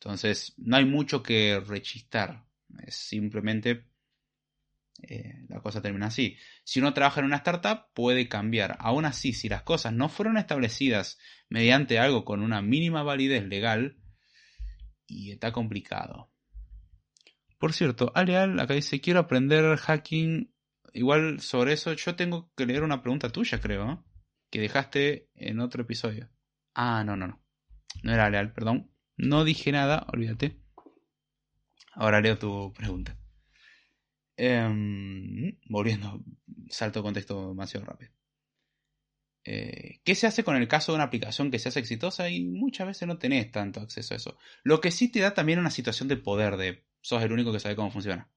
[0.00, 2.44] Entonces, no hay mucho que rechistar,
[2.86, 3.86] es simplemente
[5.02, 6.36] eh, la cosa termina así.
[6.64, 8.76] Si uno trabaja en una startup, puede cambiar.
[8.80, 11.18] Aún así, si las cosas no fueron establecidas
[11.48, 13.98] mediante algo con una mínima validez legal,
[15.06, 16.30] y está complicado.
[17.58, 20.52] Por cierto, Aleal acá dice, quiero aprender hacking.
[20.92, 24.04] Igual sobre eso, yo tengo que leer una pregunta tuya, creo,
[24.50, 26.30] que dejaste en otro episodio.
[26.74, 27.42] Ah, no, no, no.
[28.02, 28.90] No era Aleal, perdón.
[29.16, 30.60] No dije nada, olvídate.
[31.92, 33.18] Ahora leo tu pregunta.
[34.36, 36.22] Em, volviendo,
[36.68, 38.12] salto contexto demasiado rápido.
[39.44, 42.44] Eh, ¿Qué se hace con el caso de una aplicación que se hace exitosa y
[42.44, 44.38] muchas veces no tenés tanto acceso a eso?
[44.64, 47.60] Lo que sí te da también una situación de poder, de sos el único que
[47.60, 48.30] sabe cómo funciona.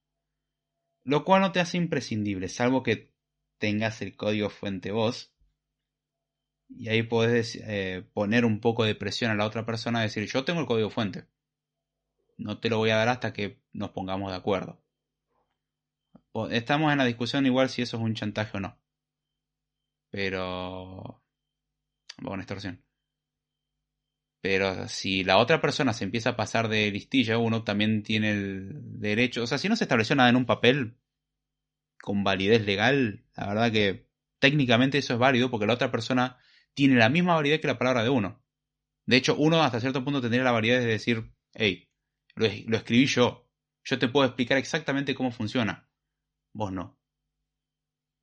[1.03, 3.11] Lo cual no te hace imprescindible, salvo que
[3.57, 5.33] tengas el código fuente vos.
[6.69, 10.45] Y ahí podés eh, poner un poco de presión a la otra persona, decir yo
[10.45, 11.25] tengo el código fuente.
[12.37, 14.81] No te lo voy a dar hasta que nos pongamos de acuerdo
[16.51, 18.77] estamos en la discusión igual si eso es un chantaje o no.
[20.09, 21.21] Pero...
[22.21, 22.83] Bueno, extorsión.
[24.41, 28.71] Pero si la otra persona se empieza a pasar de listilla, uno también tiene el
[28.99, 29.43] derecho.
[29.43, 30.97] O sea, si no se estableció nada en un papel
[32.01, 34.07] con validez legal, la verdad que
[34.39, 36.37] técnicamente eso es válido porque la otra persona
[36.73, 38.41] tiene la misma validez que la palabra de uno.
[39.05, 41.89] De hecho, uno hasta cierto punto tendría la validez de decir, hey,
[42.35, 43.49] lo, lo escribí yo.
[43.83, 45.89] Yo te puedo explicar exactamente cómo funciona
[46.53, 46.98] vos no.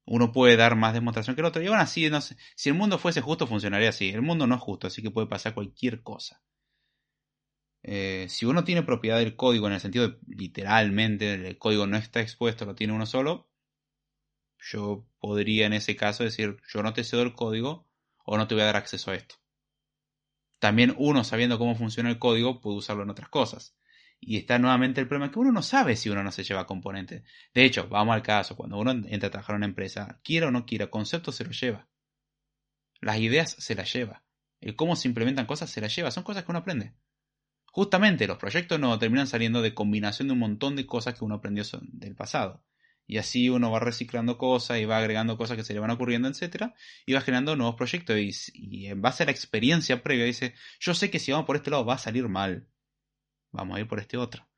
[0.07, 1.63] Uno puede dar más demostración que el otro.
[1.63, 4.11] Y aún así, no sé, si el mundo fuese justo, funcionaría así.
[4.11, 6.43] El mundo no es justo, así que puede pasar cualquier cosa.
[7.83, 11.97] Eh, si uno tiene propiedad del código en el sentido de literalmente el código no
[11.97, 13.49] está expuesto, lo tiene uno solo,
[14.59, 17.87] yo podría en ese caso decir, yo no te cedo el código
[18.25, 19.37] o no te voy a dar acceso a esto.
[20.59, 23.77] También uno sabiendo cómo funciona el código puede usarlo en otras cosas.
[24.21, 27.23] Y está nuevamente el problema que uno no sabe si uno no se lleva componentes.
[27.55, 30.51] De hecho, vamos al caso, cuando uno entra a trabajar en una empresa, quiera o
[30.51, 31.89] no quiera, conceptos se los lleva.
[33.01, 34.25] Las ideas se las lleva.
[34.61, 36.11] El cómo se implementan cosas se las lleva.
[36.11, 36.95] Son cosas que uno aprende.
[37.67, 41.37] Justamente los proyectos no terminan saliendo de combinación de un montón de cosas que uno
[41.37, 42.65] aprendió del pasado.
[43.07, 46.29] Y así uno va reciclando cosas y va agregando cosas que se le van ocurriendo,
[46.29, 46.73] etc.
[47.05, 48.17] Y va generando nuevos proyectos.
[48.19, 51.57] Y, y en base a la experiencia previa dice, yo sé que si vamos por
[51.57, 52.67] este lado va a salir mal
[53.57, 54.49] vamos a ir por este otro.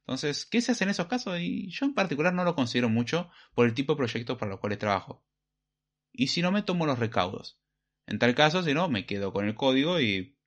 [0.00, 1.38] Entonces, ¿qué se hace en esos casos?
[1.40, 4.60] Y yo en particular no lo considero mucho por el tipo de proyectos para los
[4.60, 5.24] cuales trabajo.
[6.12, 7.60] Y si no, me tomo los recaudos.
[8.06, 10.38] En tal caso, si no, me quedo con el código y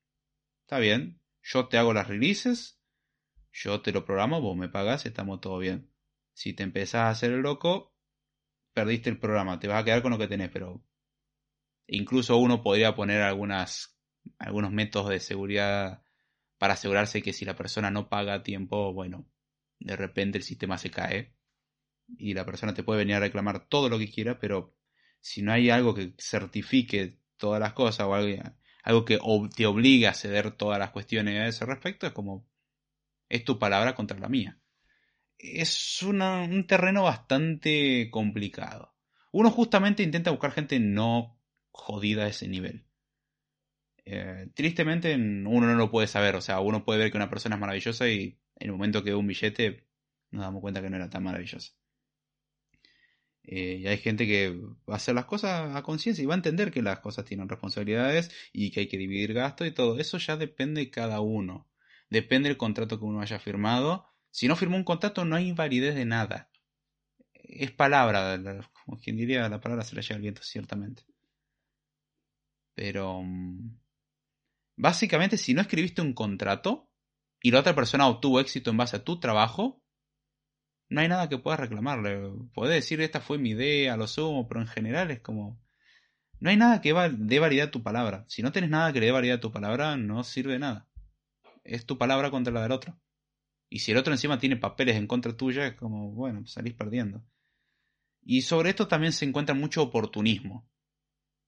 [0.62, 1.22] está bien.
[1.44, 2.82] Yo te hago las releases,
[3.52, 5.92] yo te lo programo, vos me pagas, estamos todo bien.
[6.34, 7.94] Si te empezás a hacer el loco,
[8.74, 10.86] perdiste el programa, te vas a quedar con lo que tenés, pero
[11.88, 13.92] incluso uno podría poner algunos
[14.72, 16.04] métodos de seguridad
[16.60, 19.26] para asegurarse que si la persona no paga a tiempo, bueno,
[19.80, 21.34] de repente el sistema se cae
[22.18, 24.76] y la persona te puede venir a reclamar todo lo que quiera, pero
[25.22, 29.20] si no hay algo que certifique todas las cosas o algo, que
[29.56, 32.46] te obligue a ceder todas las cuestiones a ese respecto, es como,
[33.30, 34.60] es tu palabra contra la mía.
[35.38, 38.94] Es un terreno bastante complicado.
[39.32, 41.40] Uno justamente intenta buscar gente no
[41.72, 42.89] jodida a ese nivel.
[44.06, 47.56] Eh, tristemente uno no lo puede saber, o sea, uno puede ver que una persona
[47.56, 49.86] es maravillosa y en el momento que ve un billete
[50.32, 51.74] nos damos cuenta que no era tan maravillosa.
[53.44, 54.52] Eh, y hay gente que
[54.88, 57.50] va a hacer las cosas a conciencia y va a entender que las cosas tienen
[57.50, 60.00] responsabilidades y que hay que dividir gastos y todo.
[60.00, 61.68] Eso ya depende de cada uno.
[62.10, 64.06] Depende del contrato que uno haya firmado.
[64.32, 66.52] Si no firmó un contrato no hay invalidez de nada.
[67.34, 68.40] Es palabra,
[68.86, 71.04] como quien diría, la palabra se la lleva el viento, ciertamente.
[72.76, 73.22] Pero...
[73.24, 73.78] Mm,
[74.80, 76.90] básicamente, si no escribiste un contrato
[77.42, 79.84] y la otra persona obtuvo éxito en base a tu trabajo,
[80.88, 82.32] no hay nada que puedas reclamarle.
[82.54, 85.62] Podés decir, esta fue mi idea, lo sumo, pero en general es como...
[86.40, 88.24] No hay nada que dé validad a tu palabra.
[88.30, 90.88] Si no tienes nada que le dé validad a tu palabra, no sirve nada.
[91.66, 92.98] Es tu palabra contra la del otro.
[93.70, 97.26] Y si el otro encima tiene papeles en contra tuya, es como, bueno, salís perdiendo.
[98.22, 100.69] Y sobre esto también se encuentra mucho oportunismo.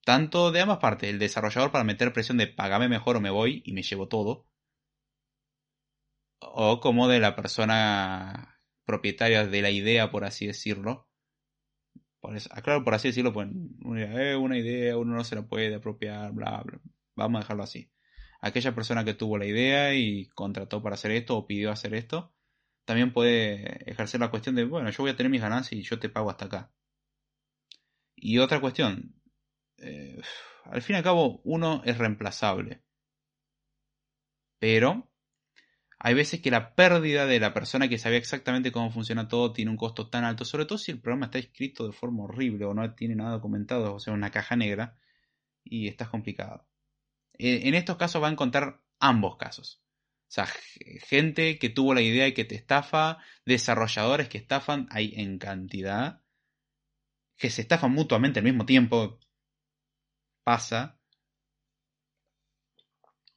[0.04, 3.62] Tanto de ambas partes, el desarrollador para meter presión de pagame mejor o me voy
[3.66, 4.48] y me llevo todo.
[6.40, 11.08] O como de la persona propietarias de la idea, por así decirlo.
[12.20, 13.48] Por claro, por así decirlo, pues
[13.84, 16.80] una, una idea, uno no se la puede apropiar, bla, bla.
[17.16, 17.92] Vamos a dejarlo así.
[18.42, 22.34] Aquella persona que tuvo la idea y contrató para hacer esto o pidió hacer esto,
[22.86, 26.00] también puede ejercer la cuestión de, bueno, yo voy a tener mis ganancias y yo
[26.00, 26.72] te pago hasta acá.
[28.16, 29.21] Y otra cuestión,
[29.82, 30.22] eh,
[30.66, 32.82] al fin y al cabo, uno es reemplazable.
[34.60, 35.10] Pero
[36.00, 39.72] hay veces que la pérdida de la persona que sabía exactamente cómo funciona todo tiene
[39.72, 42.74] un costo tan alto, sobre todo si el programa está escrito de forma horrible o
[42.74, 44.98] no tiene nada documentado, o sea, una caja negra,
[45.64, 46.66] y estás complicado.
[47.38, 49.82] Eh, en estos casos va a encontrar ambos casos.
[50.32, 50.48] O sea,
[51.08, 56.22] gente que tuvo la idea y que te estafa, desarrolladores que estafan, hay en cantidad,
[57.38, 59.20] que se estafan mutuamente al mismo tiempo,
[60.44, 61.00] pasa,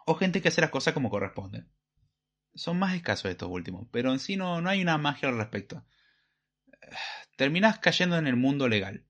[0.06, 1.66] o gente que hace las cosas como corresponde
[2.54, 5.84] son más escasos estos últimos, pero en sí no, no hay una magia al respecto.
[7.36, 9.06] Terminas cayendo en el mundo legal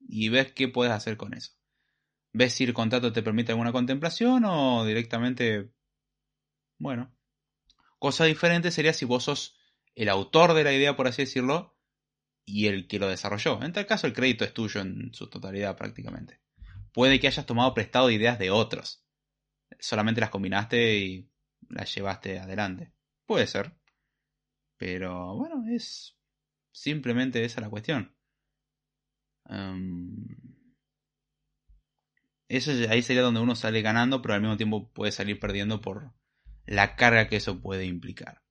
[0.00, 1.52] y ves qué puedes hacer con eso.
[2.32, 5.72] Ves si el contrato te permite alguna contemplación o directamente...
[6.78, 7.14] Bueno.
[7.98, 9.58] Cosa diferente sería si vos sos
[9.94, 11.76] el autor de la idea, por así decirlo,
[12.46, 13.62] y el que lo desarrolló.
[13.62, 16.40] En tal caso el crédito es tuyo en su totalidad prácticamente.
[16.92, 19.04] Puede que hayas tomado prestado ideas de otros.
[19.78, 21.30] Solamente las combinaste y
[21.68, 22.92] la llevaste adelante.
[23.26, 23.72] Puede ser.
[24.76, 26.16] Pero bueno, es
[26.72, 28.14] simplemente esa la cuestión.
[29.48, 30.26] Em,
[32.48, 36.12] eso ahí sería donde uno sale ganando, pero al mismo tiempo puede salir perdiendo por
[36.66, 38.42] la carga que eso puede implicar.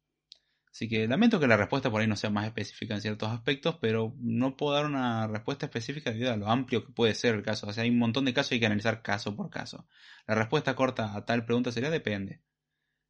[0.72, 3.78] Así que lamento que la respuesta por ahí no sea más específica en ciertos aspectos,
[3.82, 7.43] pero no puedo dar una respuesta específica debido a lo amplio que puede ser el
[7.43, 7.67] caso.
[7.67, 9.88] O sea, hay un montón de casos y hay que analizar caso por caso.
[10.28, 12.41] La respuesta corta a tal pregunta sería depende.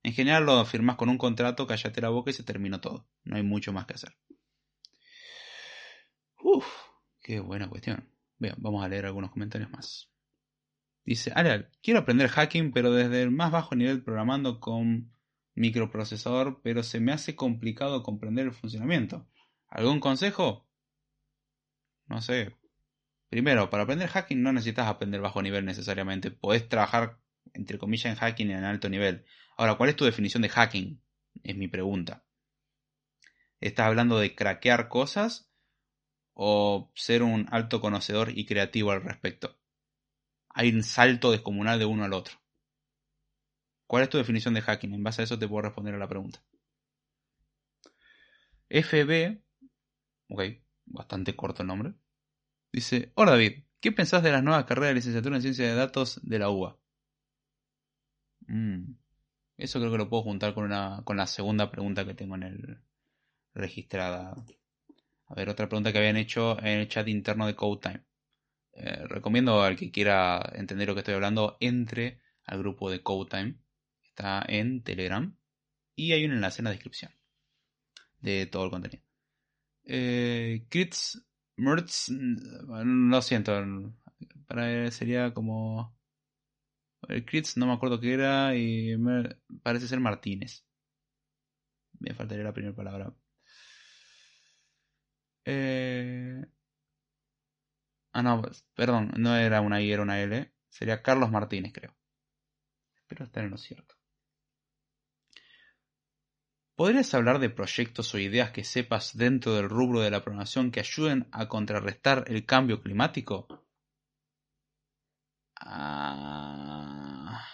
[0.03, 3.07] En general lo firmas con un contrato, cállate la boca y se terminó todo.
[3.24, 4.18] No hay mucho más que hacer.
[6.41, 6.66] Uf,
[7.22, 8.10] qué buena cuestión.
[8.38, 10.10] Bien, vamos a leer algunos comentarios más.
[11.03, 15.12] Dice, Ariel, quiero aprender hacking, pero desde el más bajo nivel programando con
[15.56, 19.28] microprocesador, pero se me hace complicado comprender el funcionamiento.
[19.68, 20.68] ¿Algún consejo?
[22.08, 22.56] No sé.
[23.30, 26.32] Primero, para aprender hacking no necesitas aprender bajo nivel necesariamente.
[26.32, 27.20] Podés trabajar,
[27.54, 29.26] entre comillas, en hacking en alto nivel.
[29.58, 31.02] Ahora, ¿cuál es tu definición de hacking?
[31.43, 32.26] Es mi pregunta.
[33.60, 35.52] ¿Estás hablando de craquear cosas
[36.34, 39.60] o ser un alto conocedor y creativo al respecto?
[40.50, 42.38] Hay un salto descomunal de uno al otro.
[43.90, 44.94] ¿Cuál es tu definición de hacking?
[44.94, 46.44] En base a eso te puedo responder a la pregunta.
[48.70, 49.42] FB,
[50.30, 50.42] ok,
[50.86, 51.96] bastante corto el nombre,
[52.72, 56.20] dice, hola David, ¿qué pensás de las nuevas carreras de licenciatura en ciencia de datos
[56.22, 56.78] de la UBA?
[58.46, 58.94] Mm.
[59.58, 62.44] Eso creo que lo puedo juntar con, una, con la segunda pregunta que tengo en
[62.44, 62.78] el
[63.56, 64.36] registrada.
[65.26, 68.04] A ver, otra pregunta que habían hecho en el chat interno de CodeTime.
[68.74, 73.56] Eh, recomiendo al que quiera entender lo que estoy hablando, entre al grupo de CodeTime.
[74.20, 75.34] Está en Telegram
[75.95, 77.11] y hay un enlace en la descripción
[78.20, 79.03] de todo el contenido.
[79.86, 83.53] Eh, Crits Mertz, lo siento,
[84.47, 85.97] para sería como
[87.07, 88.95] el Crits no me acuerdo qué era y
[89.63, 90.65] parece ser Martínez.
[91.99, 93.13] Me faltaría la primera palabra.
[95.45, 96.45] Eh...
[98.13, 98.41] Ah, no,
[98.76, 100.51] perdón, no era una I, era una L.
[100.70, 101.95] Sería Carlos Martínez, creo.
[102.95, 103.99] Espero estar en lo cierto.
[106.80, 110.80] ¿Podrías hablar de proyectos o ideas que sepas dentro del rubro de la programación que
[110.80, 113.49] ayuden a contrarrestar el cambio climático?
[115.59, 117.45] Ah...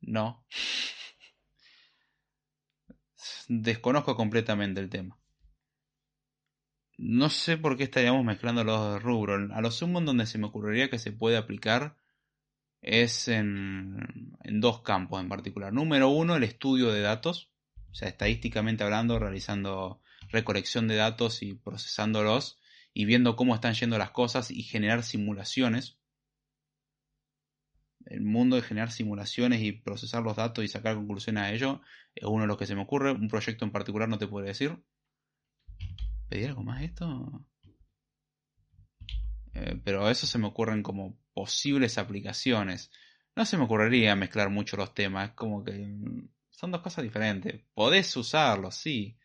[0.00, 0.44] No.
[3.48, 5.16] Desconozco completamente el tema.
[6.96, 9.48] No sé por qué estaríamos mezclando los rubros.
[9.52, 11.97] A lo sumo en donde se me ocurriría que se puede aplicar
[12.80, 15.72] es en, en dos campos en particular.
[15.72, 17.50] Número uno, el estudio de datos.
[17.90, 22.58] O sea, estadísticamente hablando, realizando recolección de datos y procesándolos
[22.92, 25.98] y viendo cómo están yendo las cosas y generar simulaciones.
[28.06, 31.82] El mundo de generar simulaciones y procesar los datos y sacar conclusiones a ello
[32.14, 33.12] es uno de los que se me ocurre.
[33.12, 34.82] Un proyecto en particular no te puedo decir.
[36.28, 37.46] ¿Pedir algo más esto?
[39.54, 42.90] Eh, pero eso se me ocurren como posibles aplicaciones.
[43.36, 47.62] No se me ocurriría mezclar mucho los temas, como que mm, son dos cosas diferentes.
[47.74, 49.16] Podés usarlos, sí.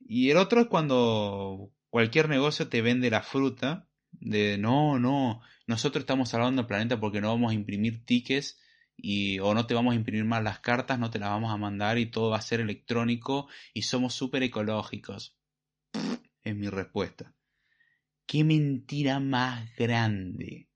[0.00, 6.02] Y el otro es cuando cualquier negocio te vende la fruta de no, no, nosotros
[6.02, 8.58] estamos salvando el planeta porque no vamos a imprimir tickets
[8.96, 11.56] y o no te vamos a imprimir más las cartas, no te las vamos a
[11.56, 15.36] mandar y todo va a ser electrónico y somos súper ecológicos
[16.46, 17.35] es mi respuesta.
[18.26, 20.68] ¡Qué mentira más grande!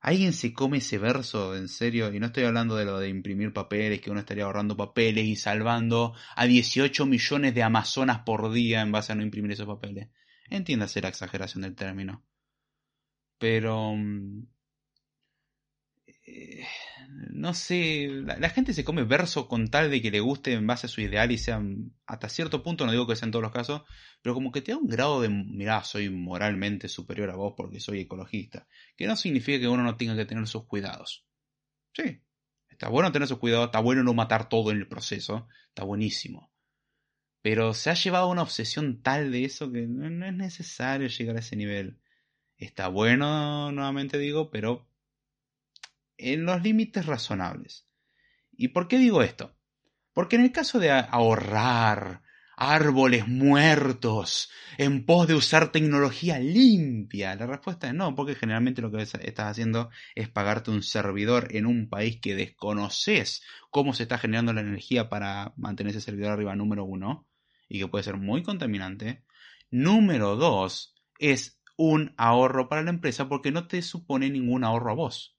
[0.00, 2.12] ¿Alguien se come ese verso en serio?
[2.12, 5.36] Y no estoy hablando de lo de imprimir papeles, que uno estaría ahorrando papeles y
[5.36, 10.08] salvando a 18 millones de amazonas por día en base a no imprimir esos papeles.
[10.50, 12.24] Entiéndase la exageración del término.
[13.38, 13.94] Pero...
[13.94, 14.46] Mm,
[16.26, 16.66] eh,
[17.30, 20.86] no sé, la, gente se come verso con tal de que le guste en base
[20.86, 23.52] a su ideal y sean, hasta cierto punto, no digo que sea en todos los
[23.52, 23.82] casos,
[24.22, 27.80] pero como que te da un grado de, mirá, soy moralmente superior a vos porque
[27.80, 28.66] soy ecologista,
[28.96, 31.24] que no significa que uno no tenga que tener sus cuidados.
[31.92, 32.22] Sí,
[32.68, 36.52] está bueno tener sus cuidados, está bueno no matar todo en el proceso, está buenísimo.
[37.42, 41.40] Pero se ha llevado una obsesión tal de eso que no es necesario llegar a
[41.40, 41.98] ese nivel.
[42.56, 44.86] Está bueno, nuevamente digo, pero
[46.18, 47.86] en los límites razonables.
[48.52, 49.56] ¿Y por qué digo esto?
[50.12, 52.22] Porque en el caso de ahorrar
[52.56, 58.92] árboles muertos en pos de usar tecnología limpia, la respuesta es no, porque generalmente lo
[58.92, 64.18] que estás haciendo es pagarte un servidor en un país que desconoces cómo se está
[64.18, 67.26] generando la energía para mantener ese servidor arriba número uno
[67.68, 69.24] y que puede ser muy contaminante.
[69.70, 74.94] Número dos es un ahorro para la empresa porque no te supone ningún ahorro a
[74.94, 75.36] vos.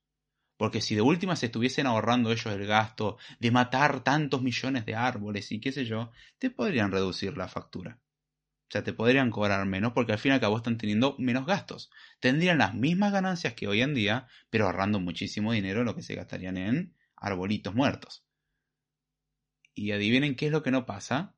[0.63, 4.95] Porque si de última se estuviesen ahorrando ellos el gasto de matar tantos millones de
[4.95, 6.09] árboles y qué sé yo,
[6.39, 7.99] te podrían reducir la factura.
[7.99, 11.45] O sea, te podrían cobrar menos porque al fin y al cabo están teniendo menos
[11.45, 11.91] gastos.
[12.21, 16.01] Tendrían las mismas ganancias que hoy en día, pero ahorrando muchísimo dinero en lo que
[16.01, 18.23] se gastarían en arbolitos muertos.
[19.73, 21.35] Y adivinen qué es lo que no pasa.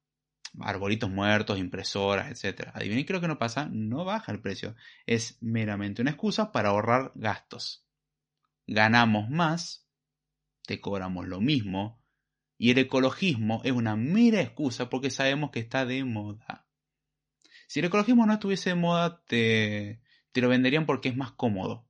[0.60, 2.70] Arbolitos muertos, impresoras, etc.
[2.76, 3.68] Adivinen qué es lo que no pasa.
[3.72, 4.76] No baja el precio.
[5.08, 7.85] Es meramente una excusa para ahorrar gastos
[8.68, 9.88] ganamos más,
[10.66, 12.04] te cobramos lo mismo,
[12.58, 16.68] y el ecologismo es una mera excusa porque sabemos que está de moda.
[17.68, 20.02] Si el ecologismo no estuviese de moda, te,
[20.34, 21.88] lo venderían porque es más cómodo.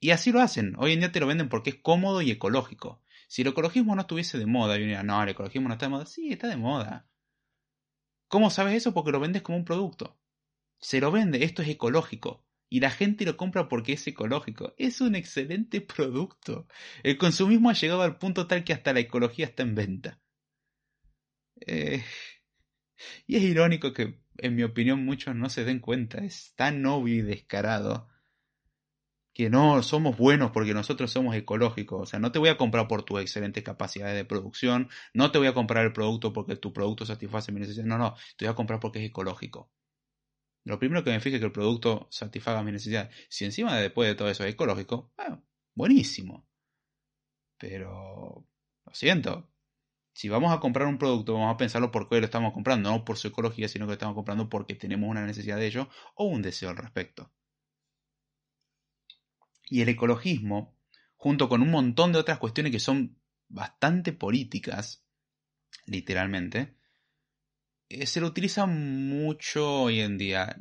[0.00, 0.74] Y así lo hacen.
[0.78, 3.02] Hoy en día te lo venden porque es cómodo y ecológico.
[3.28, 5.90] Si el ecologismo no estuviese de moda, y diría, no, el ecologismo no está de
[5.90, 6.06] moda.
[6.06, 7.06] Sí, está de moda.
[8.28, 8.94] ¿Cómo sabes eso?
[8.94, 10.18] Porque lo vendes como un producto.
[10.78, 14.74] Se lo vende, esto es ecológico y la gente lo compra porque es ecológico.
[14.78, 16.66] Es un excelente producto.
[17.02, 20.20] El consumismo ha llegado al punto tal que hasta la ecología está en venta.
[21.66, 22.02] Eh,
[23.26, 26.18] y es irónico que, en mi opinión, muchos no se den cuenta.
[26.24, 28.08] Es tan obvio y descarado
[29.32, 32.02] que no somos buenos porque nosotros somos ecológicos.
[32.02, 35.38] O sea, no te voy a comprar por tu excelente capacidad de producción, no te
[35.38, 37.86] voy a comprar el producto porque tu producto satisface mi necesidad.
[37.86, 39.70] No, no, te voy a comprar porque es ecológico.
[40.64, 43.14] Lo primero que me fije es que el producto satisfaga mis necesidades.
[43.28, 45.42] Si encima después de todo eso es ecológico, bueno,
[45.74, 46.46] buenísimo.
[47.58, 48.46] Pero,
[48.84, 49.50] lo siento.
[50.12, 53.04] Si vamos a comprar un producto, vamos a pensarlo por qué lo estamos comprando, no
[53.04, 56.26] por su ecología, sino que lo estamos comprando porque tenemos una necesidad de ello o
[56.26, 57.32] un deseo al respecto.
[59.68, 60.76] Y el ecologismo
[61.16, 65.04] junto con un montón de otras cuestiones que son bastante políticas,
[65.86, 66.76] literalmente,
[68.06, 70.56] se lo utiliza mucho hoy en día.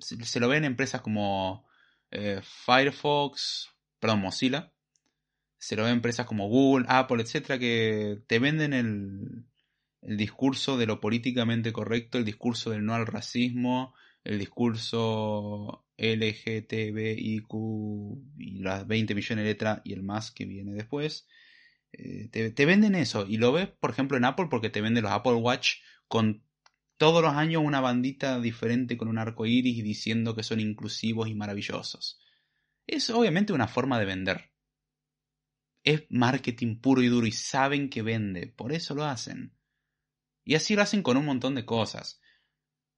[0.00, 1.66] Se, lo ven en empresas como
[2.10, 4.72] eh, Firefox, perdón, Mozilla.
[5.58, 9.44] Se lo ven en empresas como Google, Apple, etcétera, que te venden el,
[10.02, 17.52] el discurso de lo políticamente correcto, el discurso del no al racismo, el discurso LGTBIQ
[18.38, 21.26] y las 20 millones de letras y el más que viene después.
[21.92, 25.12] Eh, te, venden eso y lo ves, por ejemplo, en Apple porque te venden los
[25.12, 25.76] Apple Watch
[26.08, 26.44] con
[26.96, 31.34] todos los años una bandita diferente con un arco iris diciendo que son inclusivos y
[31.34, 32.20] maravillosos.
[32.86, 34.52] Es obviamente una forma de vender.
[35.84, 39.54] Es marketing puro y duro y saben que vende, por eso lo hacen.
[40.44, 42.20] Y así lo hacen con un montón de cosas.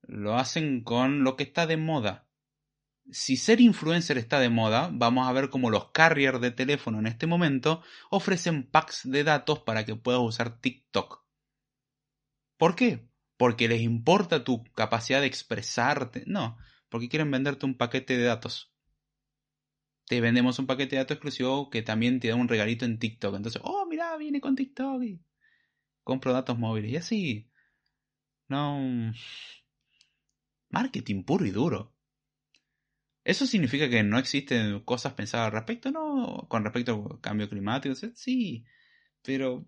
[0.03, 2.31] Lo hacen con lo que está de moda
[3.13, 7.07] si ser influencer está de moda, vamos a ver cómo los carriers de teléfono en
[7.07, 11.25] este momento ofrecen packs de datos para que puedas usar TikTok.
[12.61, 13.09] ¿Por qué?
[13.39, 16.25] ¿Porque les importa tu capacidad de expresarte?
[16.27, 16.59] No,
[16.91, 18.73] porque quieren venderte un paquete de datos.
[20.07, 23.35] Te vendemos un paquete de datos exclusivo que también te da un regalito en TikTok.
[23.35, 25.03] Entonces, oh, mira, viene con TikTok
[26.05, 26.91] compro datos móviles.
[26.93, 27.51] Y así.
[28.49, 29.13] No.
[30.69, 31.95] Marketing puro y duro.
[33.25, 35.91] ¿Eso significa que no existen cosas pensadas al respecto?
[35.91, 38.65] No, con respecto al cambio climático, sí,
[39.23, 39.67] pero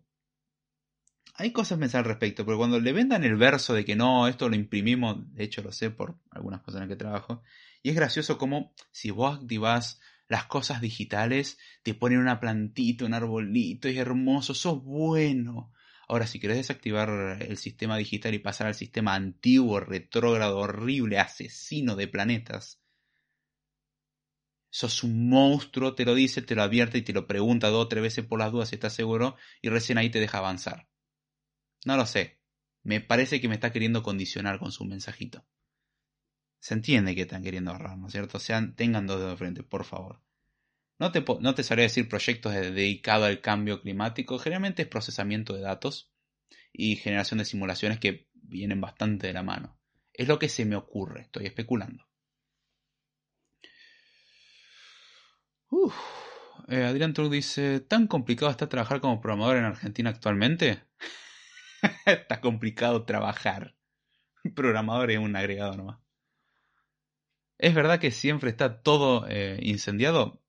[1.34, 4.48] hay cosas pensadas al respecto, pero cuando le vendan el verso de que no, esto
[4.48, 7.42] lo imprimimos, de hecho lo sé por algunas cosas en las que trabajo,
[7.82, 13.14] y es gracioso como si vos activás las cosas digitales, te ponen una plantita, un
[13.14, 15.72] arbolito, es hermoso, sos bueno.
[16.08, 21.96] Ahora, si querés desactivar el sistema digital y pasar al sistema antiguo, retrógrado, horrible, asesino
[21.96, 22.80] de planetas,
[24.70, 27.88] sos un monstruo, te lo dice, te lo advierte y te lo pregunta dos o
[27.88, 30.88] tres veces por las dudas si estás seguro y recién ahí te deja avanzar.
[31.84, 32.38] No lo sé.
[32.82, 35.44] Me parece que me está queriendo condicionar con su mensajito.
[36.60, 38.38] Se entiende que están queriendo ahorrar, ¿no es cierto?
[38.38, 40.22] O sea, tengan dos dedos de frente, por favor.
[40.98, 44.38] No te, no te decir proyectos dedicados al cambio climático.
[44.38, 46.12] Generalmente es procesamiento de datos
[46.72, 49.78] y generación de simulaciones que vienen bastante de la mano.
[50.12, 52.06] Es lo que se me ocurre, estoy especulando.
[55.70, 55.94] Uf.
[56.68, 60.84] Eh, Adrián Truc dice, ¿tan complicado está trabajar como programador en Argentina actualmente?
[62.06, 63.74] está complicado trabajar.
[64.54, 65.98] Programador es un agregado nomás.
[67.58, 70.42] ¿Es verdad que siempre está todo eh, incendiado?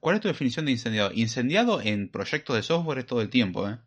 [0.00, 1.10] ¿Cuál es tu definición de incendiado?
[1.14, 3.78] Incendiado en proyectos de software todo el tiempo, ¿eh?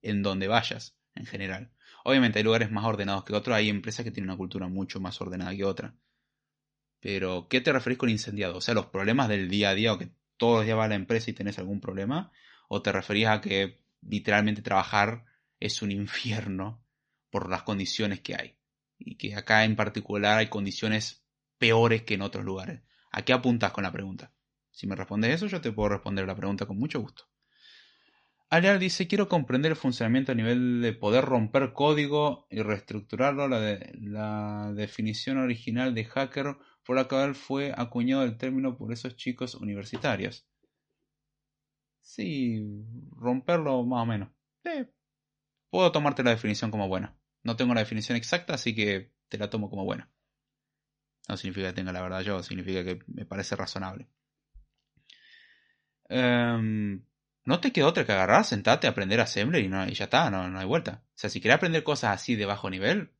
[0.00, 1.72] En donde vayas, en general.
[2.04, 5.20] Obviamente hay lugares más ordenados que otros, hay empresas que tienen una cultura mucho más
[5.20, 5.94] ordenada que otra.
[7.00, 8.56] Pero, ¿qué te referís con incendiado?
[8.56, 10.90] O sea, los problemas del día a día o que todos los días vas a
[10.90, 12.32] la empresa y tenés algún problema.
[12.68, 15.24] ¿O te referías a que literalmente trabajar
[15.60, 16.84] es un infierno
[17.30, 18.56] por las condiciones que hay?
[18.98, 21.24] Y que acá en particular hay condiciones
[21.58, 22.82] peores que en otros lugares.
[23.12, 24.32] ¿A qué apuntas con la pregunta?
[24.70, 27.28] Si me respondes eso, yo te puedo responder la pregunta con mucho gusto.
[28.48, 33.46] Aleal dice, quiero comprender el funcionamiento a nivel de poder romper código y reestructurarlo.
[33.46, 39.14] La, la definición original de hacker por la cual fue acuñado el término por esos
[39.14, 40.48] chicos universitarios.
[42.00, 42.84] Sí,
[43.16, 44.30] romperlo más o menos.
[45.70, 47.16] Puedo tomarte la definición como buena.
[47.42, 50.10] No tengo la definición exacta, así que te la tomo como buena.
[51.28, 54.08] No significa que tenga la verdad yo, significa que me parece razonable.
[56.08, 57.04] Em,
[57.44, 60.48] no te queda otra que agarrar, sentarte, aprender Assembler y, no, y ya está, no,
[60.48, 61.04] no hay vuelta.
[61.06, 63.12] O sea, si quieres aprender cosas así de bajo nivel,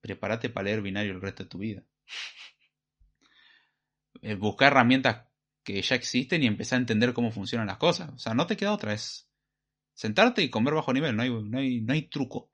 [0.00, 1.82] prepárate para leer binario el resto de tu vida.
[4.20, 5.28] Eh, buscar herramientas
[5.62, 8.10] que ya existen y empezar a entender cómo funcionan las cosas.
[8.10, 9.27] O sea, no te queda otra, es
[9.98, 12.52] sentarte y comer bajo nivel, no hay, no hay, no hay truco.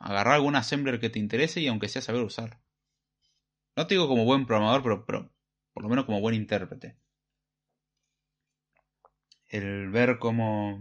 [0.00, 2.60] Agarrar algún assembler que te interese y aunque sea saber usar.
[3.76, 5.30] No te digo como buen programador, pero, pero
[5.72, 6.96] por lo menos como buen intérprete.
[9.46, 10.80] El ver cómo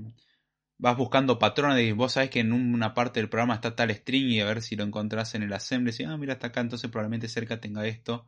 [0.79, 4.29] vas buscando patrones y vos sabés que en una parte del programa está tal string
[4.29, 6.89] y a ver si lo encontrás en el assembly y ah, mira, está acá, entonces
[6.89, 8.27] probablemente cerca tenga esto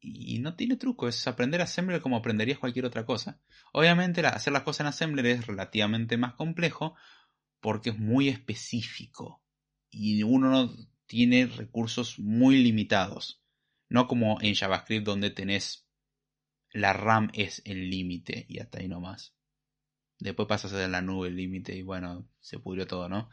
[0.00, 3.40] y no tiene truco, es aprender Assembler como aprenderías cualquier otra cosa.
[3.72, 6.96] Obviamente hacer las cosas en Assembler es relativamente más complejo
[7.60, 9.42] porque es muy específico
[9.90, 10.74] y uno no
[11.06, 13.42] tiene recursos muy limitados.
[13.88, 15.86] No como en JavaScript donde tenés
[16.72, 19.34] la RAM es el límite y hasta ahí nomás.
[20.18, 23.28] Después pasas a la nube el límite y bueno, se pudrió todo, ¿no?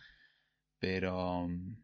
[0.80, 1.48] Pero...
[1.48, 1.76] Mm,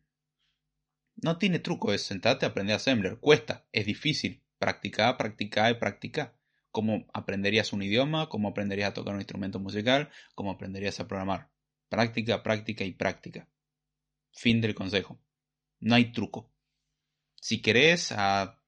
[1.22, 3.20] no tiene truco, es sentarte a aprender Assembler.
[3.20, 6.38] Cuesta, es difícil, Practica, practica y practica.
[6.72, 11.52] cómo aprenderías un idioma, cómo aprenderías a tocar un instrumento musical, cómo aprenderías a programar.
[11.90, 13.50] Práctica, práctica y práctica.
[14.32, 15.20] Fin del consejo.
[15.82, 16.50] No hay truco.
[17.42, 18.64] Si querés, a,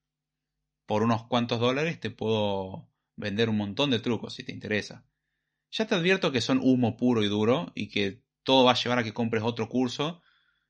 [0.85, 5.05] por unos cuantos dólares te puedo vender un montón de trucos si te interesa.
[5.71, 8.99] Ya te advierto que son humo puro y duro y que todo va a llevar
[8.99, 10.21] a que compres otro curso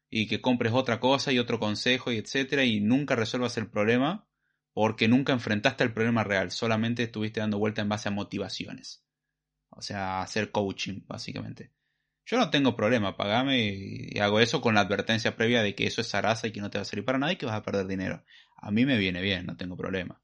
[0.08, 4.30] y que compres otra cosa y otro consejo y etcétera y nunca resuelvas el problema
[4.76, 9.06] porque nunca enfrentaste el problema real, solamente estuviste dando vuelta en base a motivaciones.
[9.70, 11.72] O sea, hacer coaching, básicamente.
[12.26, 16.02] Yo no tengo problema, pagame y hago eso con la advertencia previa de que eso
[16.02, 17.64] es zaraza y que no te va a servir para nada y que vas a
[17.64, 18.26] perder dinero.
[18.58, 20.22] A mí me viene bien, no tengo problema.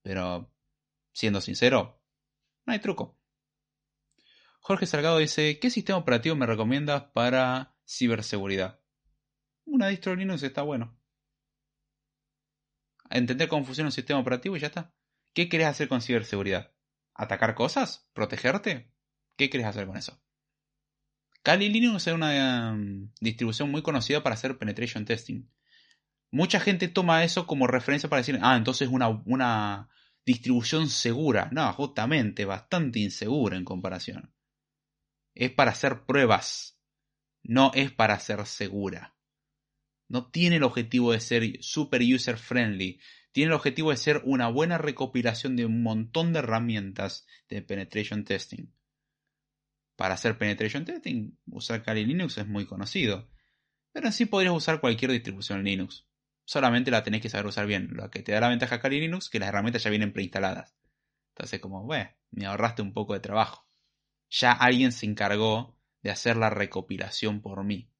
[0.00, 0.50] Pero,
[1.12, 2.02] siendo sincero,
[2.64, 3.20] no hay truco.
[4.60, 8.80] Jorge Salgado dice, ¿qué sistema operativo me recomiendas para ciberseguridad?
[9.66, 10.99] Una distro Linux está bueno.
[13.10, 14.94] Entender cómo funciona un sistema operativo y ya está.
[15.34, 16.72] ¿Qué querés hacer con ciberseguridad?
[17.14, 18.08] ¿Atacar cosas?
[18.12, 18.92] ¿Protegerte?
[19.36, 20.20] ¿Qué querés hacer con eso?
[21.42, 25.48] Kali Linux es una um, distribución muy conocida para hacer penetration testing.
[26.30, 29.88] Mucha gente toma eso como referencia para decir, ah, entonces es una, una
[30.24, 31.48] distribución segura.
[31.50, 34.32] No, justamente, bastante insegura en comparación.
[35.34, 36.78] Es para hacer pruebas,
[37.42, 39.16] no es para ser segura.
[40.10, 43.00] No tiene el objetivo de ser super user friendly,
[43.32, 48.24] tiene el objetivo de ser una buena recopilación de un montón de herramientas de penetration
[48.24, 48.70] testing
[50.00, 53.28] para hacer penetration testing, usar Kali Linux es muy conocido.
[53.92, 56.06] Pero en sí podrías usar cualquier distribución Linux.
[56.46, 57.90] Solamente la tenés que saber usar bien.
[57.92, 60.74] Lo que te da la ventaja Kali Linux que las herramientas ya vienen preinstaladas.
[61.34, 63.68] Entonces, como, bueno, me ahorraste un poco de trabajo.
[64.30, 67.90] Ya alguien se encargó de hacer la recopilación por mí.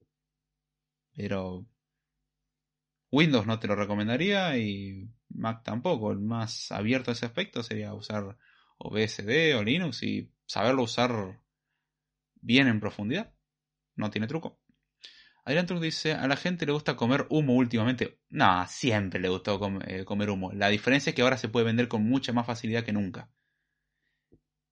[1.15, 1.67] Pero
[3.13, 6.13] Windows no te lo recomendaría y Mac tampoco.
[6.13, 8.37] El más abierto a ese aspecto sería usar
[8.79, 11.41] OBSD o Linux y saberlo usar
[12.41, 13.33] bien en profundidad.
[13.97, 14.61] No tiene truco.
[15.45, 18.21] Adrián Truc dice, a la gente le gusta comer humo últimamente.
[18.29, 20.53] No, siempre le gustó eh, comer humo.
[20.53, 23.31] La diferencia es que ahora se puede vender con mucha más facilidad que nunca.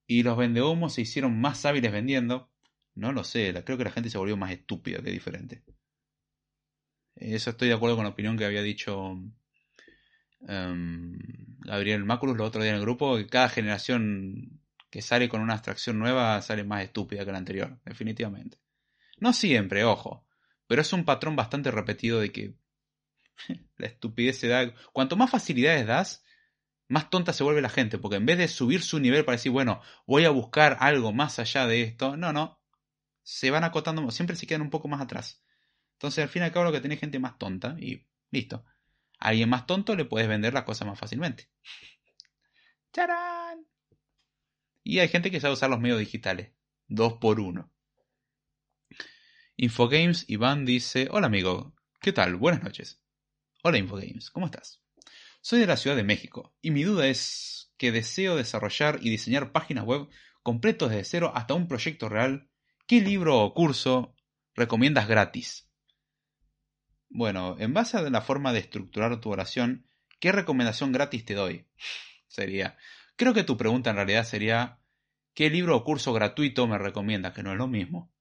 [0.07, 2.51] Y los vendehumos se hicieron más hábiles vendiendo.
[2.95, 5.63] No lo sé, creo que la gente se volvió más estúpida que diferente.
[7.21, 9.19] Eso estoy de acuerdo con la opinión que había dicho
[10.41, 11.19] um,
[11.61, 14.61] Gabriel Maculus el otro día en el grupo, que cada generación
[14.91, 18.59] que sale con una abstracción nueva sale más estúpida que la anterior, definitivamente.
[19.19, 20.25] No siempre, ojo,
[20.67, 22.55] pero es un patrón bastante repetido de que
[23.77, 24.73] la estupidez se da...
[24.93, 26.25] Cuanto más facilidades das,
[26.89, 29.53] más tonta se vuelve la gente, porque en vez de subir su nivel para decir,
[29.53, 32.61] bueno, voy a buscar algo más allá de esto, no, no,
[33.23, 35.43] se van acotando, siempre se quedan un poco más atrás.
[35.99, 38.65] Entonces al fin y al cabo lo que tiene gente más tonta y listo.
[39.19, 41.51] A alguien más tonto le puedes vender las cosas más fácilmente.
[42.93, 43.67] ¡Charán!
[44.85, 46.53] Y hay gente que sabe usar los medios digitales.
[46.87, 47.73] Dos por uno.
[49.57, 52.37] Infogames Iván dice, hola amigo, ¿qué tal?
[52.37, 53.03] Buenas noches.
[53.65, 54.81] Hola Infogames, ¿cómo estás?
[55.41, 59.51] Soy de la Ciudad de México y mi duda es que deseo desarrollar y diseñar
[59.51, 60.09] páginas web
[60.45, 62.49] completos desde cero hasta un proyecto real.
[62.87, 64.15] ¿Qué libro o curso
[64.55, 65.68] recomiendas gratis?
[67.09, 69.87] Bueno, en base a la forma de estructurar tu oración,
[70.21, 71.67] ¿qué recomendación gratis te doy?
[72.27, 72.77] Sería,
[73.19, 74.79] Creo que tu pregunta en realidad sería,
[75.35, 77.35] ¿qué libro o curso gratuito me recomiendas?
[77.35, 78.15] Que no es lo mismo.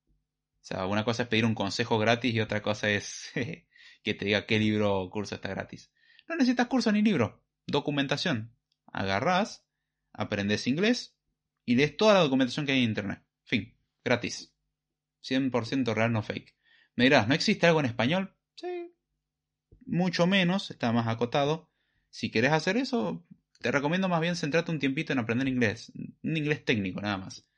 [0.60, 3.30] O sea, una cosa es pedir un consejo gratis y otra cosa es
[4.04, 5.92] que te diga qué libro o curso está gratis.
[6.28, 8.56] No necesitas curso ni libro, documentación.
[8.92, 9.68] Agarrás,
[10.14, 11.16] aprendes inglés
[11.64, 13.24] y lees toda la documentación que hay en internet.
[13.44, 14.52] Fin, gratis.
[15.22, 16.56] 100% real, no fake.
[16.96, 18.36] Me dirás, ¿no existe algo en español?
[19.88, 21.72] Mucho menos, está más acotado.
[22.10, 23.26] Si quieres hacer eso,
[23.62, 25.92] te recomiendo más bien centrarte un tiempito en aprender inglés,
[26.24, 27.50] un inglés técnico nada más.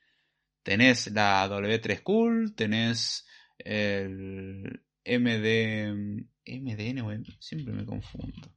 [0.64, 3.28] Tenés la W3 School, tenés
[3.58, 6.30] el MD...
[6.52, 8.56] MDN siempre me confundo.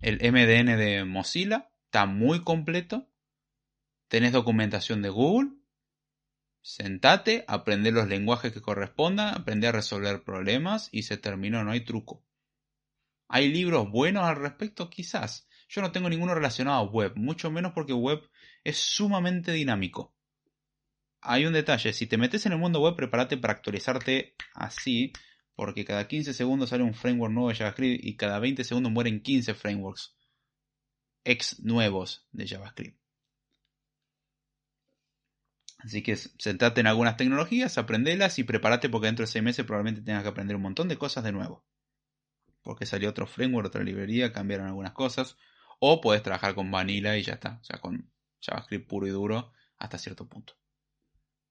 [0.00, 3.10] El MDN de Mozilla está muy completo.
[4.06, 5.57] Tenés documentación de Google
[6.68, 11.80] Sentate, aprende los lenguajes que correspondan, aprende a resolver problemas y se terminó, no hay
[11.80, 12.26] truco.
[13.26, 14.90] ¿Hay libros buenos al respecto?
[14.90, 15.48] Quizás.
[15.70, 18.20] Yo no tengo ninguno relacionado a web, mucho menos porque web
[18.64, 20.14] es sumamente dinámico.
[21.22, 25.14] Hay un detalle, si te metes en el mundo web, prepárate para actualizarte así,
[25.54, 29.22] porque cada 15 segundos sale un framework nuevo de JavaScript y cada 20 segundos mueren
[29.22, 30.14] 15 frameworks
[31.24, 33.07] ex nuevos de JavaScript.
[35.78, 40.02] Así que sentate en algunas tecnologías, aprendelas y prepárate porque dentro de seis meses probablemente
[40.02, 41.64] tengas que aprender un montón de cosas de nuevo.
[42.62, 45.36] porque salió otro framework, otra librería, cambiaron algunas cosas.
[45.80, 47.58] O puedes trabajar con Vanilla y ya está.
[47.62, 48.10] O sea, con
[48.42, 50.54] JavaScript puro y duro hasta cierto punto.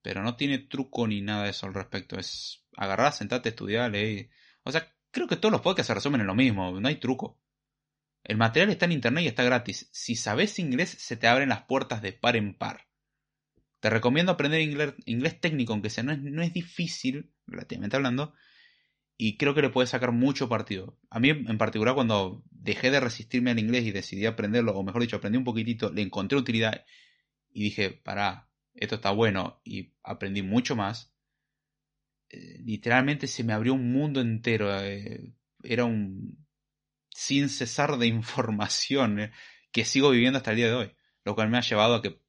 [0.03, 2.19] Pero no tiene truco ni nada de eso al respecto.
[2.19, 4.29] Es agarrar, sentarte, estudiar, leer.
[4.63, 6.79] O sea, creo que todos los podcasts se resumen en lo mismo.
[6.79, 7.39] No hay truco.
[8.23, 9.89] El material está en internet y está gratis.
[9.91, 12.86] Si sabes inglés, se te abren las puertas de par en par.
[13.79, 18.33] Te recomiendo aprender inglés, técnico, aunque sea, no es, no es difícil, relativamente hablando,
[19.17, 20.97] y creo que le puedes sacar mucho partido.
[21.09, 25.01] A mí en particular cuando dejé de resistirme al inglés y decidí aprenderlo, o mejor
[25.01, 26.85] dicho, aprendí un poquitito, le encontré utilidad
[27.51, 31.13] y dije, pará, esto está bueno y aprendí mucho más.
[32.29, 34.69] Eh, literalmente se me abrió un mundo entero.
[34.83, 36.45] Eh, era un
[37.09, 39.31] sin cesar de información eh,
[39.71, 40.91] que sigo viviendo hasta el día de hoy.
[41.23, 42.21] Lo cual me ha llevado a que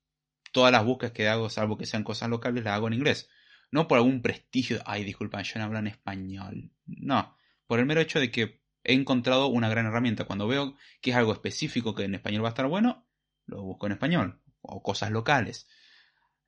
[0.52, 3.28] todas las búsquedas que hago, salvo que sean cosas locales, las hago en inglés.
[3.70, 6.72] No por algún prestigio, ay, disculpa, yo no hablo en español.
[6.86, 7.36] No,
[7.66, 10.24] por el mero hecho de que he encontrado una gran herramienta.
[10.24, 13.06] Cuando veo que es algo específico que en español va a estar bueno,
[13.46, 14.40] lo busco en español.
[14.62, 15.68] O cosas locales.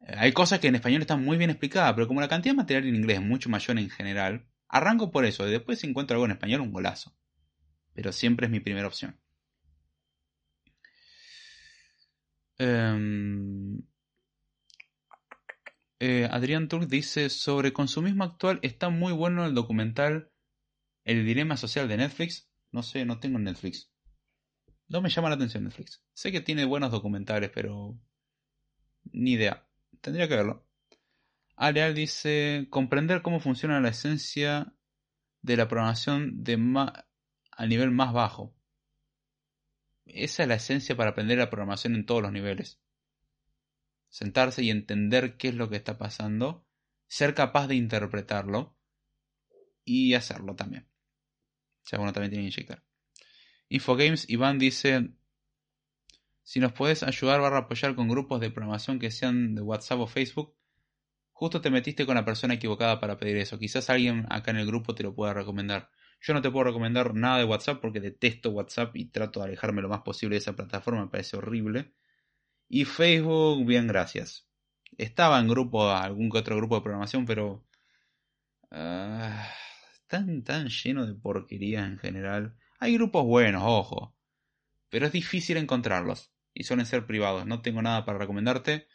[0.01, 2.59] Eh, hay cosas que en español están muy bien explicadas, pero como la cantidad de
[2.59, 6.15] material en inglés es mucho mayor en general, arranco por eso y después si encuentro
[6.15, 7.15] algo en español, un golazo.
[7.93, 9.20] Pero siempre es mi primera opción.
[12.63, 13.81] Em,
[15.99, 20.31] eh, Adrián Turk dice, sobre consumismo actual está muy bueno el documental
[21.07, 22.51] El dilema social de Netflix.
[22.71, 23.91] No sé, no tengo Netflix.
[24.89, 26.05] No me llama la atención Netflix.
[26.13, 27.99] Sé que tiene buenos documentales, pero...
[29.11, 29.67] Ni idea.
[30.03, 30.67] Tendría que verlo.
[31.57, 34.75] Aleal dice, comprender cómo funciona la esencia
[35.41, 36.55] de la programación de
[37.53, 38.55] a nivel más bajo.
[40.15, 42.81] Esa es la esencia para aprender la programación en todos los niveles
[44.11, 46.67] sentarse y entender qué es lo que está pasando,
[47.07, 48.77] ser capaz de interpretarlo
[49.85, 50.89] y hacerlo también.
[51.85, 52.85] O sea, uno también tiene que inyectar.
[53.69, 55.11] Infogames, Iván dice,
[56.43, 60.07] si nos puedes ayudar barra apoyar con grupos de programación que sean de WhatsApp o
[60.07, 60.57] Facebook,
[61.33, 63.59] justo te metiste con la persona equivocada para pedir eso.
[63.59, 65.91] Quizás alguien acá en el grupo te lo pueda recomendar.
[66.21, 69.83] Yo no te puedo recomendar nada de WhatsApp porque detesto WhatsApp y trato de alejarme
[69.83, 71.95] lo más posible de esa plataforma, me parece horrible.
[72.69, 74.47] Y Facebook, bien, gracias.
[74.99, 77.65] Estaba en grupo, algún que otro grupo de programación, pero...
[78.71, 79.33] Uh,
[80.07, 82.57] tan, tan lleno de porquería en general.
[82.79, 84.15] Hay grupos buenos, ojo.
[84.89, 86.33] Pero es difícil encontrarlos.
[86.53, 87.47] Y suelen ser privados.
[87.47, 88.87] No tengo nada para recomendarte.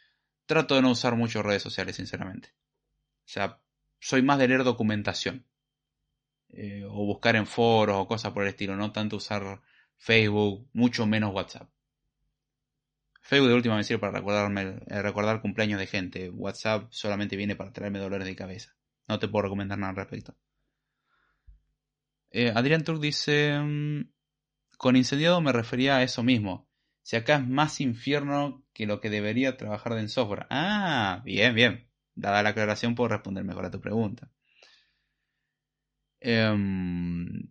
[0.46, 2.54] Trato de no usar mucho redes sociales, sinceramente.
[3.20, 3.60] O sea,
[3.98, 5.44] soy más de leer documentación.
[6.50, 8.76] Eh, o buscar en foros o cosas por el estilo.
[8.76, 9.60] No tanto usar
[9.96, 11.68] Facebook, mucho menos WhatsApp.
[13.20, 16.30] Facebook de última me sirve para recordarme, eh, recordar cumpleaños de gente.
[16.30, 18.76] WhatsApp solamente viene para traerme dolores de cabeza.
[19.08, 20.36] No te puedo recomendar nada al respecto.
[22.30, 24.10] Eh, Adrián Turk dice, mm,
[24.78, 26.68] con incendiado me refería a eso mismo.
[27.02, 30.46] Si acá es más infierno que lo que debería trabajar en software.
[30.50, 31.88] Ah, bien, bien.
[32.14, 34.30] Dada la aclaración puedo responder mejor a tu pregunta.
[36.26, 37.46] Em,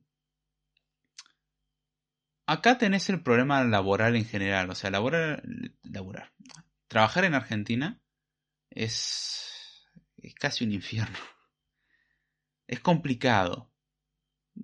[2.47, 5.43] Acá tenés el problema laboral en general, o sea, laborar,
[5.82, 6.32] laborar.
[6.88, 8.01] Trabajar en Argentina
[8.69, 11.17] es, es casi un infierno.
[12.67, 13.71] Es complicado.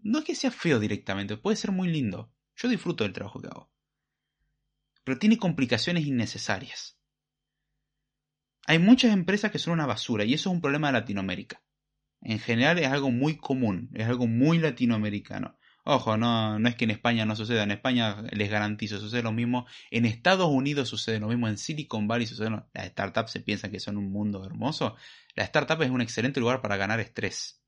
[0.03, 2.31] No es que sea feo directamente, puede ser muy lindo.
[2.55, 3.71] Yo disfruto del trabajo que hago.
[5.03, 6.99] Pero tiene complicaciones innecesarias.
[8.67, 11.63] Hay muchas empresas que son una basura y eso es un problema de Latinoamérica.
[12.21, 15.57] En general es algo muy común, es algo muy latinoamericano.
[15.83, 19.31] Ojo, no, no es que en España no suceda, en España les garantizo, sucede lo
[19.31, 22.51] mismo, en Estados Unidos sucede lo mismo, en Silicon Valley sucede.
[22.73, 24.95] Las startups se piensan que son un mundo hermoso.
[25.35, 27.63] La startup es un excelente lugar para ganar estrés.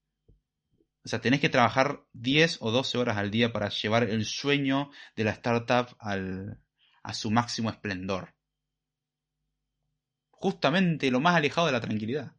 [1.06, 4.91] O sea, tenés que trabajar 10 o 12 horas al día para llevar el sueño
[5.16, 6.60] de la startup al,
[7.04, 8.36] a su máximo esplendor.
[10.30, 12.34] Justamente lo más alejado de la tranquilidad.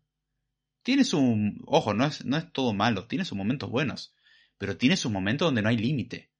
[0.85, 1.19] Tiene su...
[1.67, 4.15] Ojo, no es, no es todo malo, tiene sus momentos buenos
[4.59, 6.31] pero tiene su momento donde no hay límite.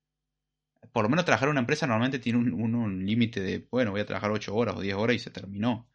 [0.93, 4.07] Por lo menos trabajar en una empresa normalmente tiene un, límite de, bueno, voy a
[4.07, 5.89] trabajar 8 horas o 10 horas y se terminó.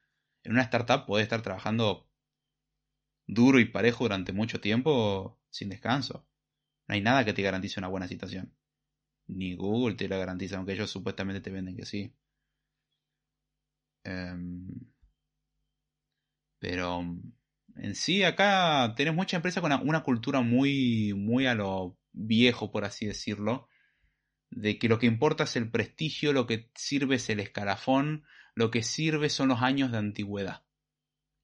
[0.43, 2.09] En una startup puede estar trabajando
[3.27, 6.27] duro y parejo durante mucho tiempo sin descanso.
[6.87, 8.53] No hay nada que te garantice una buena situación.
[9.27, 12.13] Ni Google te la garantiza, aunque ellos supuestamente te venden que sí.
[14.03, 14.67] Em,
[16.59, 17.03] pero
[17.81, 22.83] en sí acá tenés mucha empresa con una, cultura muy, muy a lo viejo, por
[22.83, 23.67] así decirlo,
[24.49, 28.69] de que lo que importa es el prestigio, lo que sirve es el escalafón, lo
[28.71, 30.63] que sirve son los años de antigüedad.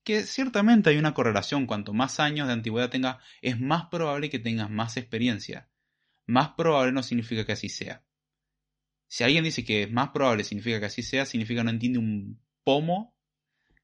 [0.03, 4.39] Que ciertamente hay una correlación, cuanto más años de antigüedad tengas, es más probable que
[4.39, 5.69] tengas más experiencia.
[6.27, 8.03] más probable no significa que así sea.
[9.07, 12.41] Si alguien dice que más probable significa que así sea, significa que no entiende un
[12.63, 13.14] pomo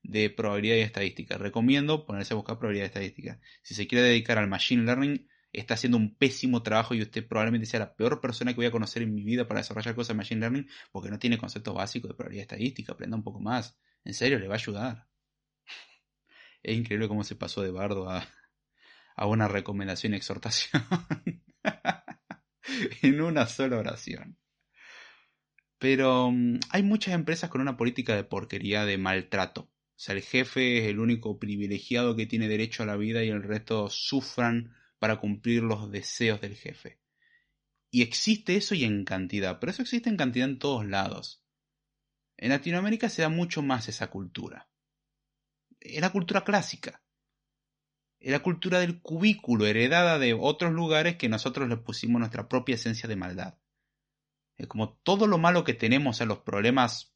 [0.03, 1.37] de probabilidad y estadística.
[1.37, 3.39] Recomiendo ponerse a buscar probabilidad y estadística.
[3.63, 7.65] Si se quiere dedicar al machine learning, está haciendo un pésimo trabajo y usted probablemente
[7.65, 10.15] sea la peor persona que voy a conocer en mi vida para desarrollar cosas de
[10.15, 12.93] machine learning porque no tiene conceptos básicos de probabilidad y estadística.
[12.93, 13.77] Aprenda un poco más.
[14.03, 15.07] En serio, le va a ayudar.
[16.63, 18.27] Es increíble cómo se pasó de bardo a,
[19.15, 20.83] a una recomendación y exhortación
[23.01, 24.37] en una sola oración.
[25.79, 29.70] Pero mm, hay muchas empresas con una política de porquería de maltrato.
[30.01, 33.43] Sea, el jefe es el único privilegiado que tiene derecho a la vida y el
[33.43, 36.99] resto sufran para cumplir los deseos del jefe.
[37.91, 41.45] Y existe eso y en cantidad, pero eso existe en cantidad en todos lados.
[42.35, 44.71] En Latinoamérica se da mucho más esa cultura.
[45.79, 47.03] Es la cultura clásica.
[48.19, 52.73] Es la cultura del cubículo, heredada de otros lugares que nosotros le pusimos nuestra propia
[52.73, 53.59] esencia de maldad.
[54.57, 57.10] Es como todo lo malo que tenemos, a los problemas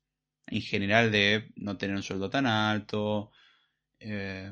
[0.47, 3.31] en general de no tener un sueldo tan alto,
[3.99, 4.51] eh,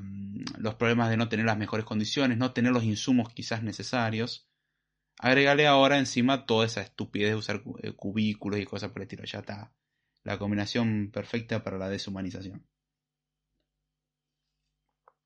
[0.57, 4.47] los problemas de no tener las mejores condiciones, no tener los insumos quizás necesarios.
[5.19, 9.23] Agregale ahora encima toda esa estupidez de usar eh, cubículos y cosas por el estilo.
[9.25, 9.73] Ya está
[10.23, 12.65] la combinación perfecta para la deshumanización.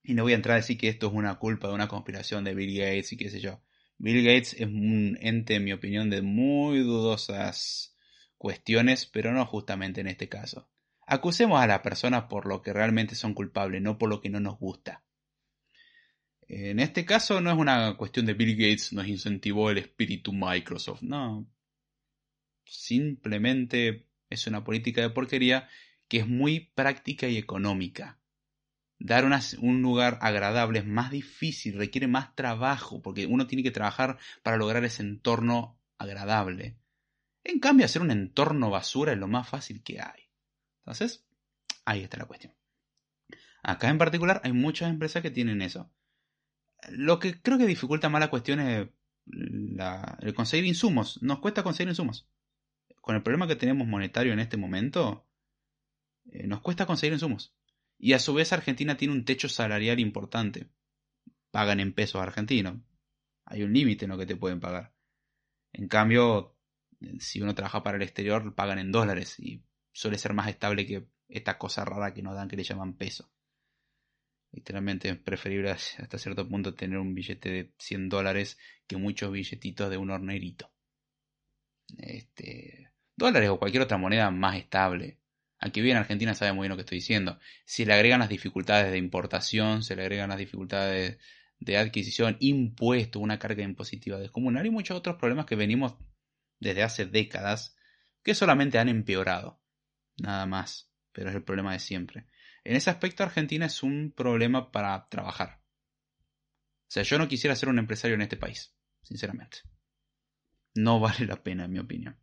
[0.04, 2.44] Y no voy a entrar a decir que esto es una culpa de una conspiración
[2.44, 3.62] de Bill Gates y qué sé yo.
[3.98, 7.97] Bill Gates es un ente, en mi opinión, de muy dudosas
[8.38, 10.70] cuestiones, pero no justamente en este caso.
[11.06, 14.40] Acusemos a las personas por lo que realmente son culpables, no por lo que no
[14.40, 15.04] nos gusta.
[16.50, 21.02] En este caso no es una cuestión de Bill Gates nos incentivó el espíritu Microsoft,
[21.02, 21.46] no.
[22.66, 25.68] Simplemente es una política de porquería
[26.08, 28.20] que es muy práctica y económica.
[29.00, 29.26] Dar
[29.60, 34.58] un lugar agradable es más difícil, requiere más trabajo, porque uno tiene que trabajar para
[34.58, 36.78] lograr ese entorno agradable.
[37.48, 40.30] En cambio, hacer un entorno basura es lo más fácil que hay.
[40.80, 41.26] Entonces,
[41.86, 42.54] ahí está la cuestión.
[43.64, 45.90] Acá en particular hay muchas empresas que tienen eso.
[46.90, 48.90] Lo que creo que dificulta más la cuestión es
[50.20, 51.24] el conseguir insumos.
[51.24, 52.30] Nos cuesta conseguir insumos.
[53.00, 55.26] Con el problema que tenemos monetario en este momento,
[56.26, 57.56] eh, nos cuesta conseguir insumos.
[57.98, 60.70] Y a su vez Argentina tiene un techo salarial importante.
[61.52, 62.82] Pagan en pesos argentinos.
[63.46, 64.94] Hay un límite en lo que te pueden pagar.
[65.72, 66.57] En cambio,
[67.20, 71.08] si uno trabaja para el exterior, pagan en dólares y suele ser más estable que
[71.30, 73.32] esta cosa rara que nos dan que le llaman peso.
[74.52, 79.90] Literalmente es preferible hasta cierto punto tener un billete de 100 dólares que muchos billetitos
[79.90, 80.72] de un hornerito.
[81.98, 85.20] Este, dólares o cualquier otra moneda más estable.
[85.60, 87.40] Aquí bien Argentina sabe muy bien lo que estoy diciendo.
[87.66, 91.18] Si le agregan las dificultades de importación, se le agregan las dificultades
[91.60, 95.96] de adquisición, impuestos, una carga impositiva descomunal y muchos otros problemas que venimos
[96.60, 97.76] desde hace décadas
[98.24, 99.62] que solamente han empeorado.
[100.18, 102.28] Nada más, pero es el problema de siempre.
[102.64, 105.62] En ese aspecto Argentina es un problema para trabajar.
[106.88, 109.60] O sea, yo no quisiera ser un empresario en este país, sinceramente.
[110.76, 112.20] No vale la pena, en mi opinión.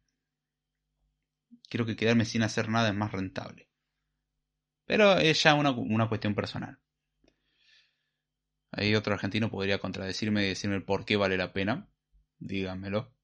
[1.68, 3.70] Creo que quedarme sin hacer nada es más rentable.
[4.87, 6.78] Pero es ya una, una cuestión personal.
[8.70, 11.89] Ahí otro argentino podría contradecirme y decirme por qué vale la pena.
[12.39, 13.14] Dígamelo.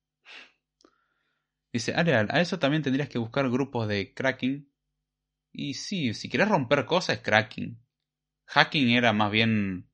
[1.73, 4.69] Dice, a eso también tendrías que buscar grupos de cracking.
[5.53, 7.81] Y sí, si quieres romper cosas es cracking.
[8.47, 9.89] Hacking era más bien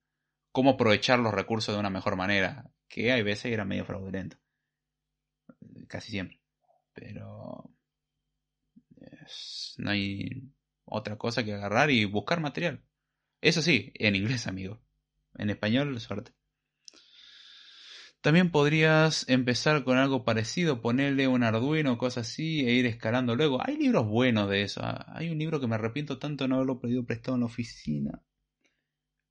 [0.53, 4.39] cómo aprovechar los recursos de una mejor manera, que hay veces era medio fraudulento.
[5.89, 6.41] Casi siempre.
[6.95, 7.71] Pero
[9.79, 10.51] no hay
[10.85, 12.83] otra cosa que agarrar y buscar material.
[13.41, 14.81] Eso sí, en inglés, amigo.
[15.37, 16.33] En español, suerte.
[18.27, 23.65] También podrías empezar con algo parecido, ponerle un Arduino cosas así e ir escalando luego.
[23.65, 24.81] Hay libros buenos de eso.
[24.83, 27.47] Ah, hay un libro que me arrepiento tanto de no haberlo pedido prestado en la
[27.47, 28.21] oficina.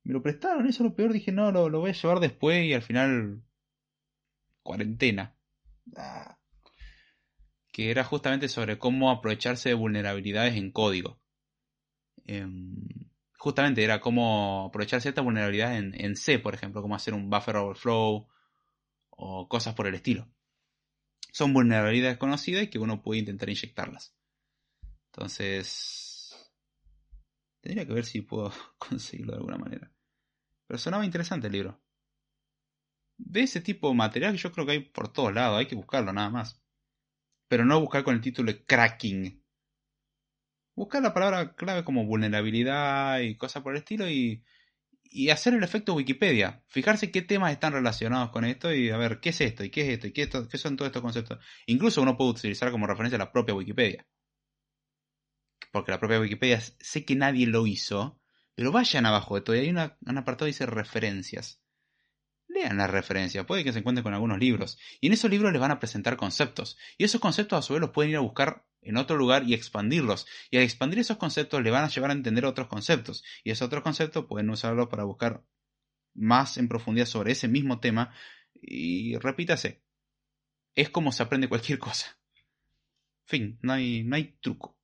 [0.05, 1.11] Me lo prestaron, eso es lo peor.
[1.11, 3.43] Dije, no, lo, voy a llevar después y al final.
[4.63, 5.35] cuarentena.
[5.97, 6.37] Ah.
[7.73, 11.19] Que era justamente sobre cómo aprovecharse de vulnerabilidades en código.
[12.23, 12.87] Em,
[13.37, 17.57] justamente era cómo aprovechar ciertas vulnerabilidades en, en C, por ejemplo, cómo hacer un buffer
[17.57, 18.29] overflow
[19.15, 20.27] o cosas por el estilo.
[21.31, 24.15] Son vulnerabilidades conocidas y que uno puede intentar inyectarlas.
[25.11, 26.51] Entonces,
[27.61, 29.91] tendría que ver si puedo conseguirlo de alguna manera.
[30.67, 31.81] Pero sonaba interesante el libro.
[33.17, 36.11] De ese tipo de material yo creo que hay por todos lados, hay que buscarlo
[36.11, 36.61] nada más.
[37.47, 39.41] Pero no buscar con el título de cracking.
[40.75, 44.43] Buscar la palabra clave como vulnerabilidad y cosas por el estilo y,
[45.15, 46.61] y hacer el efecto Wikipedia.
[46.67, 49.83] Fijarse qué temas están relacionados con esto y a ver qué es esto y qué
[49.83, 51.39] es esto y qué, qué son todos estos conceptos.
[51.67, 54.05] Incluso uno puede utilizar como referencia la propia Wikipedia.
[55.71, 58.19] Porque la propia Wikipedia sé que nadie lo hizo,
[58.55, 61.61] pero vayan abajo de todo y hay un apartado que dice referencias.
[62.47, 64.77] Lean las referencias, puede que se encuentren con algunos libros.
[65.01, 66.77] Y en esos libros les van a presentar conceptos.
[66.97, 69.53] Y esos conceptos a su vez los pueden ir a buscar en otro lugar y
[69.53, 70.27] expandirlos.
[70.51, 73.23] Y al expandir esos conceptos le van a llevar a entender otros conceptos.
[73.43, 75.43] Y esos otros conceptos pueden usarlos para buscar
[76.13, 78.13] más en profundidad sobre ese mismo tema.
[78.53, 79.83] Y repítase,
[80.75, 82.17] es como se aprende cualquier cosa.
[83.25, 84.77] Fin, no hay, no hay truco.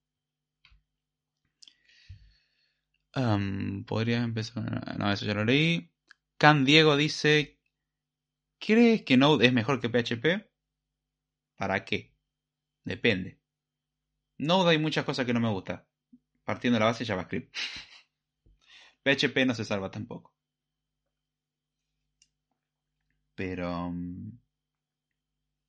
[3.86, 4.98] Podría empezar.
[4.98, 5.91] No, eso ya lo leí.
[6.42, 7.60] Can Diego dice:
[8.58, 10.50] ¿Crees que Node es mejor que PHP?
[11.56, 12.16] ¿Para qué?
[12.84, 13.40] Depende.
[14.40, 15.86] Node hay muchas cosas que no me gustan.
[16.44, 17.56] Partiendo de la base JavaScript.
[19.04, 20.36] PHP no se salva tampoco.
[23.36, 23.92] Pero...
[23.92, 24.40] Mm,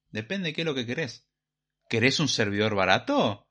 [0.09, 1.28] depende de qué es lo que querés.
[1.90, 3.46] ¿Querés un servidor barato?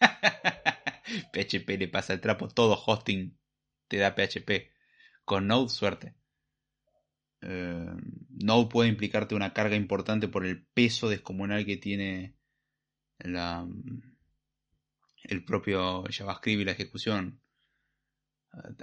[1.32, 2.48] PHP le pasa el trapo.
[2.48, 3.40] Todo hosting
[3.88, 4.70] te da PHP.
[5.24, 6.14] Con Node, suerte.
[7.48, 12.34] Node puede implicarte una carga importante por el peso descomunal que tiene
[13.18, 13.34] el
[15.44, 17.40] propio JavaScript y la ejecución.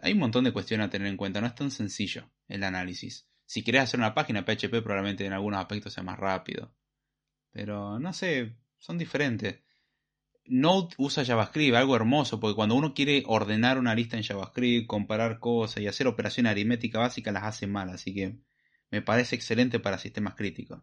[0.02, 3.28] Hay un montón de cuestiones a tener en cuenta, no es tan sencillo el análisis.
[3.46, 6.74] Si querés hacer una página PHP probablemente en algunos aspectos sea más rápido.
[7.52, 9.62] Pero no sé, son diferentes.
[10.46, 15.40] Node usa JavaScript, algo hermoso, porque cuando uno quiere ordenar una lista en JavaScript, comparar
[15.40, 18.38] cosas y hacer operaciones aritméticas básicas, las hace mal, así que
[18.94, 20.80] me parece excelente para sistemas críticos.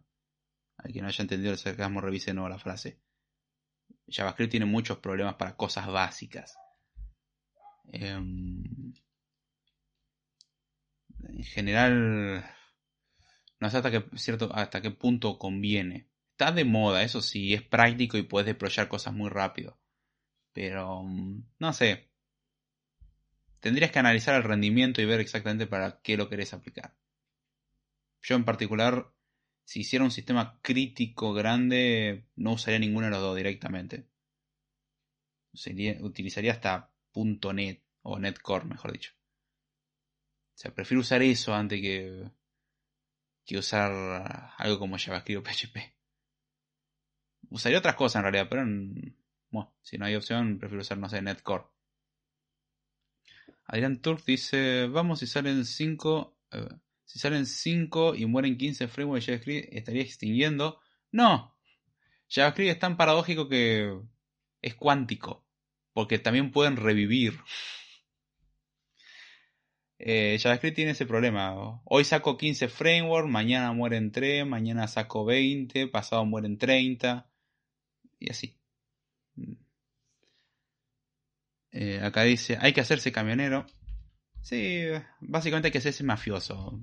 [0.75, 2.99] Al que no haya entendido el sarcasmo, revise de nuevo la frase.
[4.05, 6.57] JavaScript tiene muchos problemas para cosas básicas.
[7.89, 8.93] Em,
[11.23, 12.43] en general,
[13.61, 16.09] no sé hasta qué, cierto, hasta qué punto conviene.
[16.31, 19.79] Está de moda, eso sí, es práctico y puedes deployar cosas muy rápido.
[20.51, 22.11] Pero, mm, no sé.
[23.61, 26.93] Tendrías que analizar el rendimiento y ver exactamente para qué lo querés aplicar.
[28.21, 29.11] Yo en particular
[29.71, 34.05] si hiciera un sistema crítico grande, no usaría ninguno de los dos directamente.
[36.01, 39.13] utilizaría hasta .NET o NetCore, mejor dicho.
[40.55, 42.29] O sea, prefiero usar eso antes que,
[43.45, 45.77] que usar algo como JavaScript o PHP.
[47.49, 48.65] Usaría otras cosas en realidad, pero
[49.51, 51.63] bueno, si no hay opción, prefiero usar, no sé, NetCore.
[53.67, 56.37] Adrián Turk dice, vamos si salen 5...
[57.11, 60.79] Si salen 5 y mueren 15 frameworks de JavaScript, ¿estaría extinguiendo?
[61.11, 61.53] No.
[62.29, 63.99] JavaScript es tan paradójico que
[64.61, 65.45] es cuántico.
[65.91, 67.37] Porque también pueden revivir.
[69.99, 71.81] Eh, JavaScript tiene ese problema.
[71.83, 77.29] Hoy saco 15 frameworks, mañana mueren 3, mañana saco 20, pasado mueren 30.
[78.19, 78.57] Y así.
[81.71, 83.65] Eh, acá dice, hay que hacerse camionero.
[84.41, 84.83] Sí,
[85.19, 86.79] básicamente hay que hacerse mafioso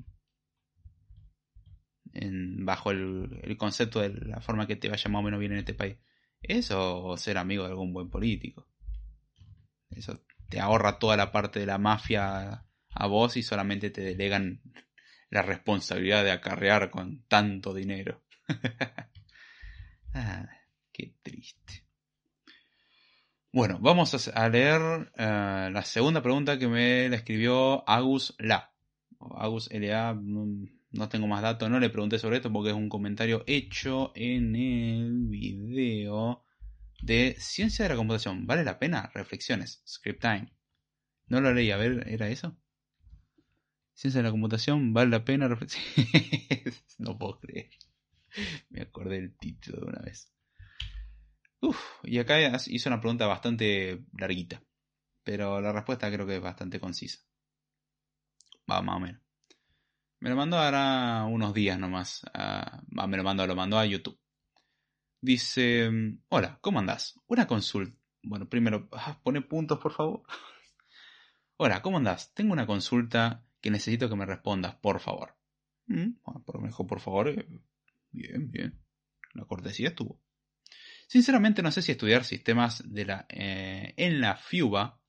[2.13, 5.75] bajo el, concepto de la forma que te vaya más o menos bien en este
[5.75, 5.97] país.
[6.43, 8.69] Eso o ser amigo de algún buen político.
[9.91, 14.63] Eso te ahorra toda la parte de la mafia a vos y solamente te delegan
[15.31, 18.23] la responsabilidad de acarrear con tanto dinero.
[20.15, 20.49] ah,
[20.93, 21.85] qué triste.
[23.53, 28.73] Bueno, vamos a leer eh, la segunda pregunta que me la escribió Agus La.
[29.21, 30.15] Agus LA,
[30.91, 34.57] no tengo más datos, no le pregunté sobre esto porque es un comentario hecho en
[34.57, 36.45] el video
[37.03, 38.47] de Ciencia de la Computación.
[38.47, 39.11] ¿Vale la pena?
[39.15, 39.83] Reflexiones.
[39.87, 40.53] Script Time.
[41.27, 42.57] No lo leí, a ver, ¿era eso?
[43.95, 45.49] Ciencia de la Computación, ¿vale la pena?
[45.49, 46.85] Reflexiones.
[46.99, 47.71] no puedo creer.
[48.71, 50.33] Me acordé del título de una vez.
[51.61, 54.63] Uf, y acá hizo una pregunta bastante larguita.
[55.25, 57.19] Pero la respuesta creo que es bastante concisa.
[58.71, 59.28] Va más o menos.
[60.21, 62.23] Me lo mandó ahora unos días nomás.
[62.35, 64.19] Ah, me lo mandó, lo mandó a YouTube.
[65.21, 65.91] Dice,
[66.29, 67.21] hola, ¿cómo andás?
[67.27, 67.97] Una consulta.
[68.23, 70.23] Bueno, primero, ah, pone puntos, por favor.
[71.57, 72.35] hola, ¿cómo andás?
[72.35, 75.37] Tengo una consulta que necesito que me respondas, por favor.
[75.87, 76.15] Mm,
[76.45, 77.29] por mejor, por favor.
[77.29, 77.47] Eh,
[78.11, 78.81] bien, bien.
[79.35, 80.21] La cortesía estuvo.
[81.07, 82.83] Sinceramente no sé si estudiar sistemas
[83.29, 85.01] eh, en la FIUBA,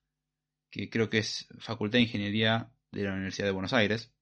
[0.70, 4.14] que creo que es Facultad de Ingeniería de la Universidad de Buenos Aires,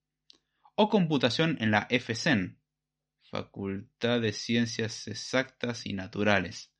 [0.79, 2.59] o computación en la FCEN,
[3.31, 6.71] Facultad de Ciencias Exactas y Naturales.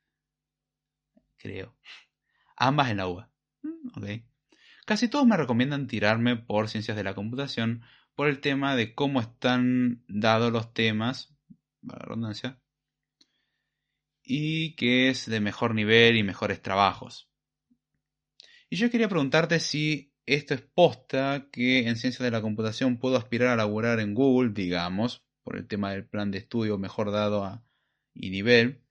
[1.37, 1.75] Creo.
[2.55, 3.31] Ambas en la UBA.
[3.63, 4.19] Mm,
[4.85, 7.81] Casi todos me recomiendan tirarme por ciencias de la computación
[8.13, 11.35] por el tema de cómo están dados los temas,
[11.81, 12.61] la redundancia,
[14.21, 17.29] y que es de mejor nivel y mejores trabajos.
[18.69, 23.15] Y yo quería preguntarte si esto es posta que en ciencias de la computación puedo
[23.15, 27.45] aspirar a laburar en Google, digamos, por el tema del plan de estudio mejor dado
[27.45, 27.63] a,
[28.13, 28.83] y nivel,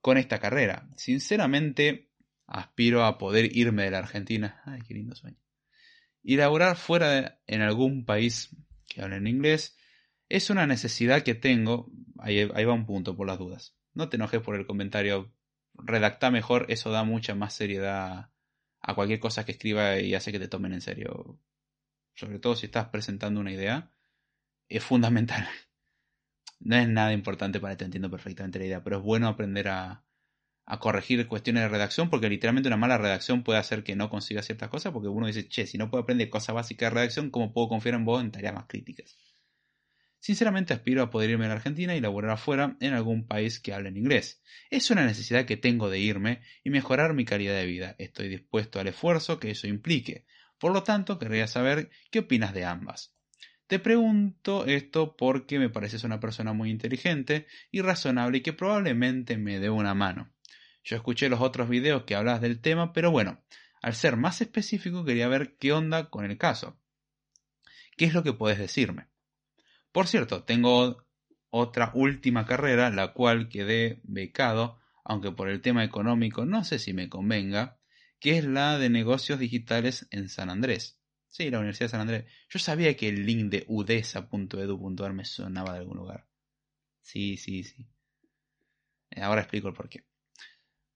[0.00, 0.88] con esta carrera.
[0.96, 2.08] Sinceramente,
[2.46, 4.62] aspiro a poder irme de la Argentina.
[4.64, 5.38] Ay, qué lindo sueño.
[6.22, 8.50] Y laburar fuera en algún país
[8.86, 9.76] que hable en inglés
[10.28, 11.90] es una necesidad que tengo.
[12.18, 13.74] Ahí, ahí va un punto por las dudas.
[13.92, 15.34] No te enojes por el comentario.
[15.74, 18.30] Redacta mejor, eso da mucha más seriedad
[18.80, 21.38] a cualquier cosa que escriba y hace que te tomen en serio.
[22.14, 23.92] Sobre todo si estás presentando una idea,
[24.68, 25.48] es fundamental.
[26.60, 30.04] No es nada importante para te entiendo perfectamente la idea, pero es bueno aprender a,
[30.66, 34.42] a corregir cuestiones de redacción, porque literalmente una mala redacción puede hacer que no consiga
[34.42, 37.52] ciertas cosas, porque uno dice, che, si no puedo aprender cosas básicas de redacción, ¿cómo
[37.52, 39.18] puedo confiar en vos en tareas más críticas?
[40.20, 43.72] Sinceramente aspiro a poder irme a la Argentina y laborar afuera en algún país que
[43.72, 44.42] hable en inglés.
[44.68, 47.96] Es una necesidad que tengo de irme y mejorar mi calidad de vida.
[47.98, 50.26] Estoy dispuesto al esfuerzo que eso implique.
[50.58, 53.16] Por lo tanto, querría saber qué opinas de ambas.
[53.66, 59.38] Te pregunto esto porque me pareces una persona muy inteligente y razonable y que probablemente
[59.38, 60.30] me dé una mano.
[60.84, 63.42] Yo escuché los otros videos que hablas del tema, pero bueno,
[63.80, 66.78] al ser más específico quería ver qué onda con el caso.
[67.96, 69.09] ¿Qué es lo que puedes decirme?
[69.92, 71.04] Por cierto, tengo
[71.50, 76.92] otra última carrera, la cual quedé becado, aunque por el tema económico no sé si
[76.92, 77.80] me convenga,
[78.20, 81.00] que es la de negocios digitales en San Andrés.
[81.28, 82.24] Sí, la Universidad de San Andrés.
[82.48, 86.26] Yo sabía que el link de udesa.edu.ar me sonaba de algún lugar.
[87.00, 87.88] Sí, sí, sí.
[89.16, 90.04] Ahora explico el porqué.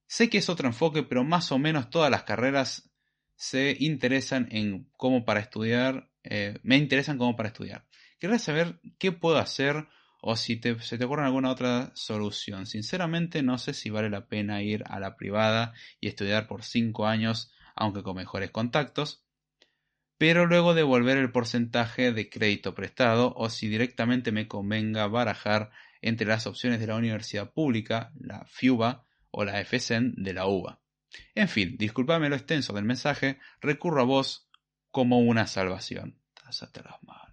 [0.07, 2.91] Sé que es otro enfoque, pero más o menos todas las carreras
[3.37, 7.87] se interesan en cómo para estudiar, eh, me interesan como para estudiar.
[8.25, 9.87] Quería saber qué puedo hacer
[10.23, 12.65] o si se te ocurre alguna otra solución.
[12.65, 17.07] Sinceramente no sé si vale la pena ir a la privada y estudiar por 5
[17.07, 19.27] años, aunque con mejores contactos,
[20.17, 25.71] pero luego devolver el porcentaje de crédito prestado o si directamente me convenga barajar
[26.01, 30.81] entre las opciones de la universidad pública, la FIUBA o la FSN de la UBA.
[31.35, 34.49] En fin, discúlpame lo extenso del mensaje, recurro a vos
[34.91, 36.23] como una salvación.
[36.43, 37.24] las manos.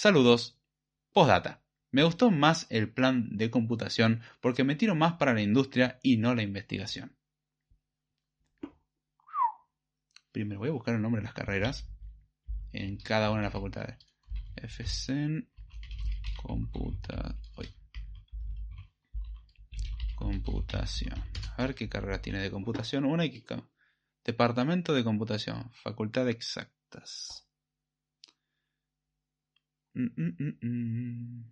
[0.00, 0.58] Saludos.
[1.12, 1.62] Postdata.
[1.90, 6.16] Me gustó más el plan de computación porque me tiro más para la industria y
[6.16, 7.14] no la investigación.
[10.32, 11.86] Primero voy a buscar el nombre de las carreras
[12.72, 13.98] en cada una de las facultades.
[14.56, 15.50] FCN
[16.42, 17.36] Computa.
[20.14, 21.22] Computación.
[21.58, 23.04] A ver qué carrera tiene de computación.
[23.04, 23.44] Una y
[24.24, 25.70] Departamento de Computación.
[25.74, 27.49] Facultad de Exactas.
[29.94, 31.44] Mm, mm, mm,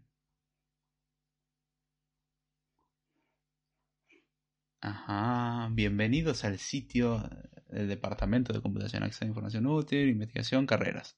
[4.81, 7.29] Ajá, bienvenidos al sitio
[7.69, 11.17] del Departamento de Computación, Acceso a Información Útil, Investigación, Carreras.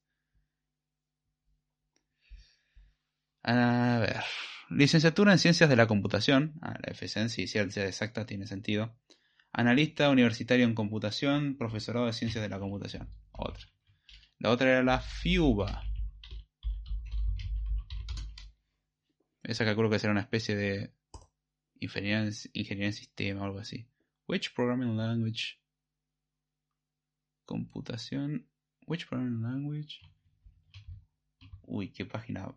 [3.43, 4.23] A ver,
[4.71, 8.97] licenciatura en Ciencias de la Computación, ah, la FCN, si ciencia exacta tiene sentido.
[9.53, 13.67] Analista universitario en computación, profesorado de Ciencias de la Computación, otra.
[14.39, 15.83] La otra era la FIUBA,
[19.51, 20.94] Esa calculo que será una especie de
[21.81, 23.85] ingeniería en, ingeniería en sistema o algo así.
[24.28, 25.60] Which programming language?
[27.47, 28.48] Computación.
[28.86, 30.02] Which programming language?
[31.62, 32.56] Uy, qué página.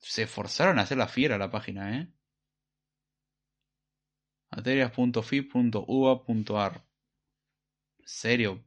[0.00, 2.12] Se forzaron a hacer la fiera la página, ¿eh?
[4.50, 6.84] materias.fi.uva.ar
[8.04, 8.62] Serio.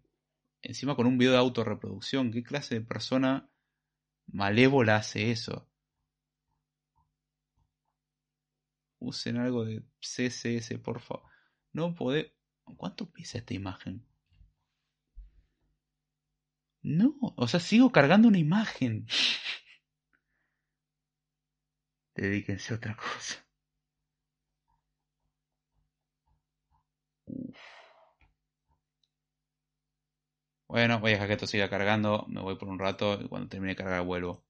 [0.64, 2.32] Encima con un video de autorreproducción.
[2.32, 3.52] ¿Qué clase de persona
[4.26, 5.70] malévola hace eso?
[9.04, 11.30] Usen algo de CSS, por favor.
[11.74, 12.34] No puede...
[12.78, 14.06] ¿Cuánto pesa esta imagen?
[16.84, 19.08] No, o sea, sigo cargando una imagen.
[22.16, 23.36] Dedíquense a otra cosa.
[30.68, 32.26] Bueno, voy a dejar que esto siga cargando.
[32.28, 34.44] Me voy por un rato y cuando termine de cargar vuelvo.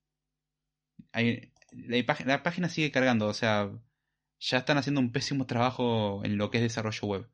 [1.13, 3.69] la, la página sigue cargando, o sea,
[4.43, 7.29] ya están haciendo un pésimo trabajo en lo que es desarrollo web.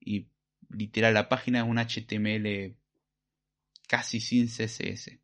[0.00, 0.28] Y
[0.68, 2.76] literal, la página es un HTML
[3.86, 5.20] casi sin CSS.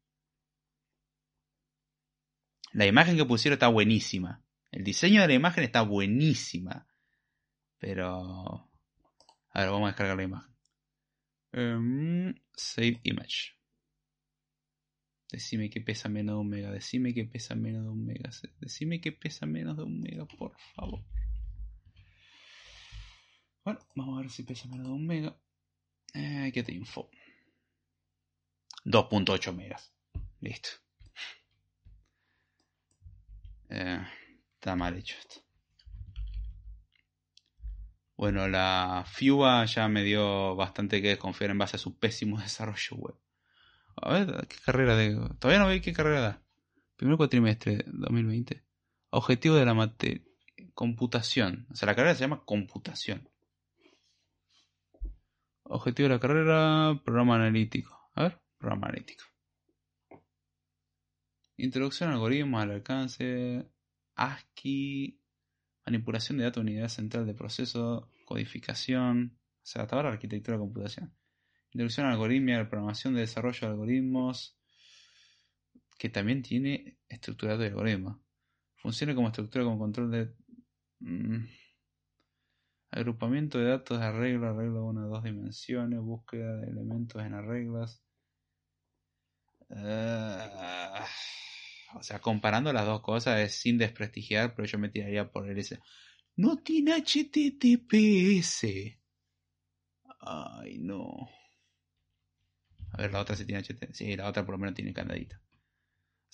[2.72, 4.44] La imagen que pusieron está buenísima.
[4.70, 6.86] El diseño de la imagen está buenísima.
[7.78, 8.70] Pero...
[9.50, 10.54] A ver, vamos a descargar la imagen.
[11.52, 13.54] Em, save image.
[15.30, 16.70] Decime que pesa menos de un mega.
[16.70, 18.30] Decime que pesa menos de un mega.
[18.60, 21.04] Decime que pesa menos de un mega, por favor.
[23.64, 25.34] Bueno, vamos a ver si pesa menos de un mega.
[26.12, 27.10] Eh, ¿Qué te info?
[28.84, 29.94] 2.8 megas.
[30.40, 30.68] Listo.
[33.70, 34.06] Eh,
[34.54, 35.40] está mal hecho esto.
[38.16, 42.96] Bueno, la FIUA ya me dio bastante que desconfiar en base a su pésimo desarrollo
[42.96, 43.16] web.
[43.96, 45.14] A ver, ¿qué carrera de...?
[45.38, 46.42] Todavía no veo qué carrera da.
[46.96, 48.62] Primer cuatrimestre 2020.
[49.10, 50.22] Objetivo de la materia...
[50.74, 51.66] Computación.
[51.70, 53.28] O sea, la carrera se llama computación.
[55.64, 58.10] Objetivo de la carrera, programa analítico.
[58.14, 59.24] A ver, programa analítico.
[61.56, 63.66] Introducción al algoritmo, al alcance,
[64.16, 65.20] ASCII,
[65.86, 71.14] manipulación de datos, unidad central de proceso, codificación, o sea, hasta arquitectura de computación.
[71.70, 74.58] Introducción al algoritmo, la programación de desarrollo de algoritmos,
[75.98, 78.18] que también tiene estructura de algoritmos.
[78.76, 80.34] Funciona como estructura con control de...
[81.00, 81.46] Mm,
[82.94, 87.34] agrupamiento de datos de arreglo, arreglo de una o dos dimensiones, búsqueda de elementos en
[87.34, 88.02] arreglas.
[89.70, 91.06] Ah,
[91.96, 95.58] o sea, comparando las dos cosas es sin desprestigiar, pero yo me tiraría por el
[95.58, 95.80] ese.
[96.36, 98.64] No tiene HTTPS.
[100.20, 101.28] Ay, no.
[102.92, 103.96] A ver, la otra sí tiene HTTPS.
[103.98, 105.40] Sí, la otra por lo menos tiene candadita.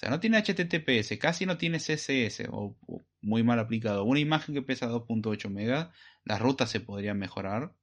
[0.01, 2.74] O sea, no tiene HTTPS, casi no tiene CSS, o,
[3.20, 4.05] muy mal aplicado.
[4.05, 5.90] Una imagen que pesa 2.8 megas,
[6.24, 7.77] las rutas se podrían mejorar.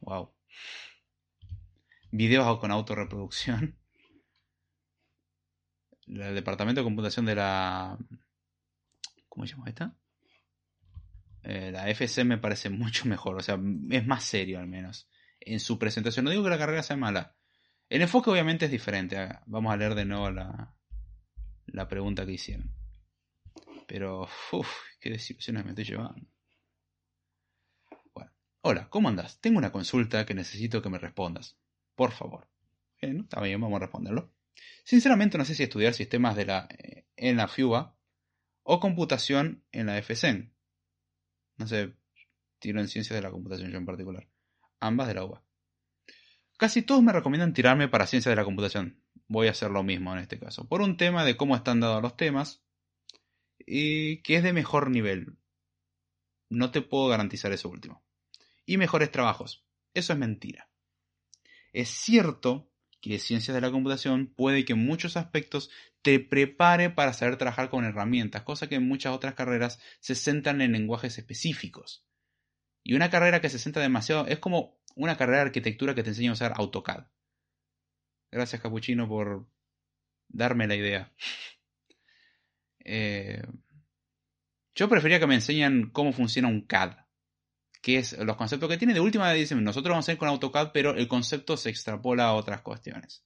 [0.00, 0.34] Wow.
[2.10, 3.78] Videos con autorreproducción.
[6.08, 7.96] El departamento de computación de la.
[9.28, 9.96] ¿Cómo se llama esta?
[11.44, 13.56] Eh, la FC me parece mucho mejor, o sea,
[13.90, 16.24] es más serio al menos en su presentación.
[16.24, 17.35] No digo que la carrera sea mala.
[17.88, 19.16] El enfoque obviamente es diferente.
[19.16, 20.74] Ah, vamos a leer de nuevo la,
[21.66, 22.74] la pregunta que hicieron.
[23.86, 24.68] Pero, uff,
[25.00, 26.26] qué desilusiones me estoy llevando.
[28.14, 28.32] Bueno,
[28.62, 29.40] hola, ¿cómo andas?
[29.40, 31.58] Tengo una consulta que necesito que me respondas.
[31.94, 32.48] Por favor.
[33.00, 34.32] Bueno, está bien, vamos a responderlo.
[34.84, 37.96] Sinceramente no sé si estudiar sistemas de la, eh, en la FIUBA
[38.62, 40.52] o computación en la FCN.
[41.58, 41.94] No sé,
[42.58, 44.28] tiro en ciencias de la computación yo en particular
[44.80, 45.42] ambas de la UBA.
[46.56, 49.02] Casi todos me recomiendan tirarme para ciencia de la computación.
[49.28, 50.66] Voy a hacer lo mismo en este caso.
[50.66, 52.64] Por un tema de cómo están dados los temas
[53.58, 55.36] y que es de mejor nivel.
[56.48, 58.04] No te puedo garantizar eso último.
[58.64, 59.66] Y mejores trabajos.
[59.92, 60.70] Eso es mentira.
[61.72, 62.70] Es cierto
[63.00, 65.70] que ciencias de la computación puede que en muchos aspectos
[66.00, 70.60] te prepare para saber trabajar con herramientas, cosa que en muchas otras carreras se centran
[70.60, 72.06] en lenguajes específicos.
[72.82, 76.10] Y una carrera que se centra demasiado es como una carrera de arquitectura que te
[76.10, 77.06] enseña a usar AutoCAD.
[78.32, 79.46] Gracias, Capuchino, por
[80.28, 81.12] darme la idea.
[82.88, 83.42] Eh,
[84.74, 86.96] yo prefería que me enseñan cómo funciona un CAD.
[87.82, 88.94] Que es los conceptos que tiene.
[88.94, 92.34] De última dicen, nosotros vamos a ir con AutoCAD, pero el concepto se extrapola a
[92.34, 93.24] otras cuestiones.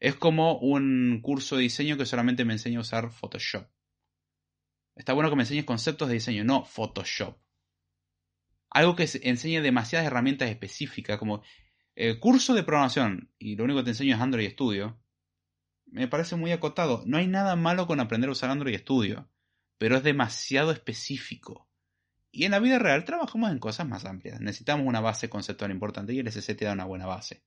[0.00, 3.68] Es como un curso de diseño que solamente me enseña a usar Photoshop.
[4.96, 7.43] Está bueno que me enseñes conceptos de diseño, no Photoshop
[8.74, 11.42] algo que enseñe demasiadas herramientas específicas, como
[11.94, 15.00] el curso de programación, y lo único que te enseño es Android Studio,
[15.86, 17.04] me parece muy acotado.
[17.06, 19.30] No hay nada malo con aprender a usar Android Studio,
[19.78, 21.68] pero es demasiado específico.
[22.32, 24.40] Y en la vida real trabajamos en cosas más amplias.
[24.40, 27.44] Necesitamos una base conceptual importante y el SC te da una buena base.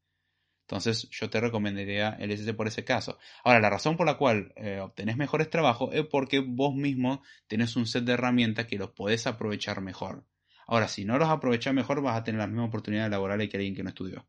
[0.61, 3.17] Entonces yo te recomendaría el SC por ese caso.
[3.43, 7.75] Ahora, la razón por la cual eh, obtenés mejores trabajos es porque vos mismo tenés
[7.75, 10.25] un set de herramientas que los podés aprovechar mejor.
[10.67, 13.75] Ahora, si no los aprovechas mejor, vas a tener las mismas oportunidades laborales que alguien
[13.75, 14.25] que no estudió.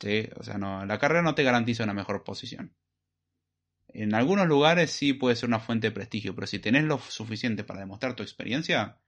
[0.00, 0.28] ¿Sí?
[0.36, 2.74] O sea, no, la carrera no te garantiza una mejor posición.
[3.88, 7.62] En algunos lugares sí puede ser una fuente de prestigio, pero si tenés lo suficiente
[7.62, 8.98] para demostrar tu experiencia,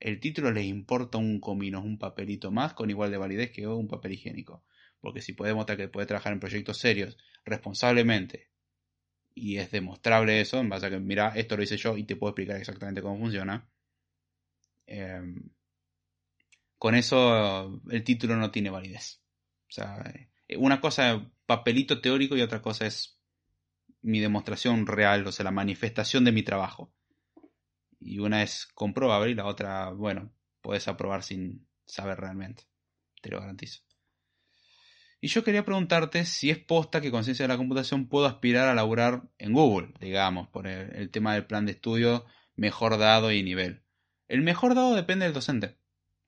[0.00, 3.88] el título les importa un comino, un papelito más con igual de validez que un
[3.88, 4.62] papel higiénico.
[5.00, 8.50] Porque si puede demostrar que puede trabajar en proyectos serios, responsablemente,
[9.34, 12.16] y es demostrable eso, en base a que, mira, esto lo hice yo y te
[12.16, 13.68] puedo explicar exactamente cómo funciona,
[14.86, 15.50] Em,
[16.78, 19.22] con eso el título no tiene validez.
[19.68, 20.02] O sea,
[20.48, 23.18] eh, una cosa es papelito teórico y otra cosa es
[24.02, 26.92] mi demostración real, o sea, la manifestación de mi trabajo.
[27.98, 32.64] Y una es comprobable y la otra, bueno, puedes aprobar sin saber realmente.
[33.22, 33.80] Te lo garantizo.
[35.22, 38.68] Y yo quería preguntarte si es posta que con ciencia de la computación puedo aspirar
[38.68, 43.42] a laburar en Google, digamos, por el tema del plan de estudio mejor dado y
[43.42, 43.83] nivel.
[44.28, 45.76] El mejor dado depende del docente.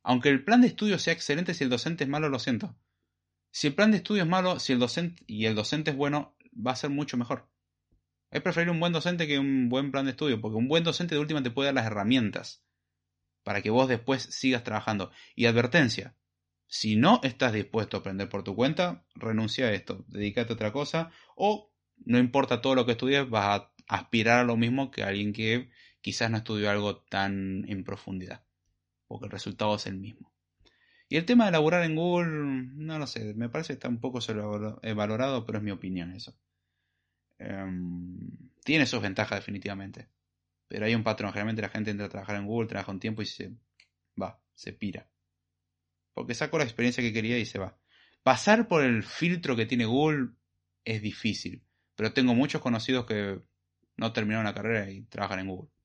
[0.02, 2.76] Aunque el plan de estudio sea excelente, si el docente es malo, lo siento.
[3.50, 6.36] Si el plan de estudio es malo, si el docente y el docente es bueno,
[6.54, 7.48] va a ser mucho mejor.
[8.30, 11.14] Es preferible un buen docente que un buen plan de estudio, porque un buen docente
[11.14, 12.62] de última te puede dar las herramientas
[13.42, 15.10] para que vos después sigas trabajando.
[15.34, 16.16] Y advertencia,
[16.66, 20.72] si no estás dispuesto a aprender por tu cuenta, renuncia a esto, dedícate a otra
[20.72, 21.72] cosa o
[22.04, 25.70] no importa todo lo que estudies, vas a aspirar a lo mismo que alguien que
[26.06, 28.44] quizás no estudió algo tan en profundidad,
[29.08, 30.32] porque el resultado es el mismo.
[31.08, 32.28] Y el tema de laburar en Google,
[32.74, 34.20] no lo sé, me parece que está un poco
[34.94, 36.38] valorado, pero es mi opinión eso.
[37.40, 38.20] Em,
[38.62, 40.08] tiene sus ventajas definitivamente.
[40.68, 41.32] Pero hay un patrón.
[41.32, 43.56] Generalmente la gente entra a trabajar en Google, trabaja un tiempo y se
[44.20, 45.10] va, se pira.
[46.14, 47.76] Porque sacó la experiencia que quería y se va.
[48.22, 50.34] Pasar por el filtro que tiene Google
[50.84, 51.64] es difícil.
[51.96, 53.40] Pero tengo muchos conocidos que
[53.96, 55.75] no terminaron la carrera y trabajan en Google.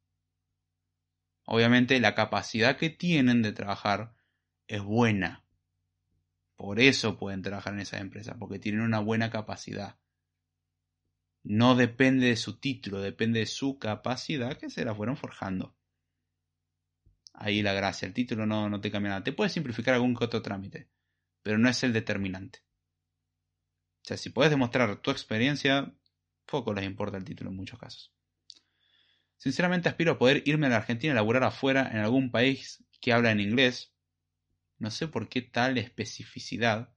[1.53, 4.13] Obviamente la capacidad que tienen de trabajar
[4.67, 5.43] es buena.
[6.55, 9.97] Por eso pueden trabajar en esas empresas, porque tienen una buena capacidad
[11.43, 15.75] no depende de su título, depende de su capacidad que se la fueron forjando.
[17.33, 19.23] Ahí la gracia, el título no, no te cambia nada.
[19.23, 20.89] Te puede simplificar algún que otro trámite,
[21.41, 22.59] pero no es el determinante.
[24.03, 25.93] O sea, si puedes demostrar tu experiencia,
[26.45, 28.13] poco les importa el título en muchos casos.
[29.41, 33.11] Sinceramente aspiro a poder irme a la Argentina a laburar afuera en algún país que
[33.11, 33.91] habla en inglés.
[34.77, 36.93] No sé por qué tal especificidad.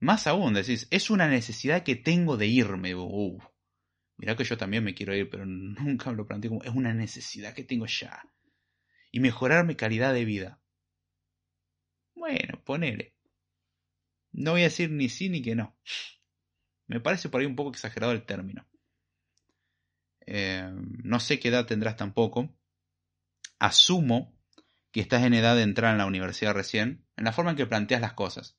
[0.00, 2.96] Más aún, decís, es una necesidad que tengo de irme.
[2.96, 3.38] Uh,
[4.16, 7.54] Mirá que yo también me quiero ir, pero nunca lo planteo como es una necesidad
[7.54, 8.20] que tengo ya.
[9.12, 10.60] Y mejorar mi calidad de vida.
[12.16, 13.14] Bueno, ponele.
[14.32, 15.78] No voy a decir ni sí ni que no.
[16.88, 18.66] Me parece por ahí un poco exagerado el término.
[20.26, 20.68] Eh,
[21.02, 22.54] no sé qué edad tendrás tampoco.
[23.58, 24.36] Asumo
[24.90, 27.66] que estás en edad de entrar en la universidad recién, en la forma en que
[27.66, 28.58] planteas las cosas.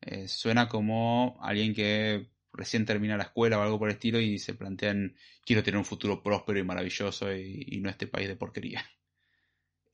[0.00, 4.38] Eh, suena como alguien que recién termina la escuela o algo por el estilo y
[4.38, 8.84] se plantean, quiero tener un futuro próspero y maravilloso y, no este país de porquería.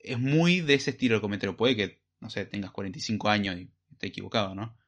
[0.00, 1.56] Es muy de ese estilo el comentario.
[1.56, 4.78] Puede que, no sé, tengas 45 años y esté equivocado, ¿no?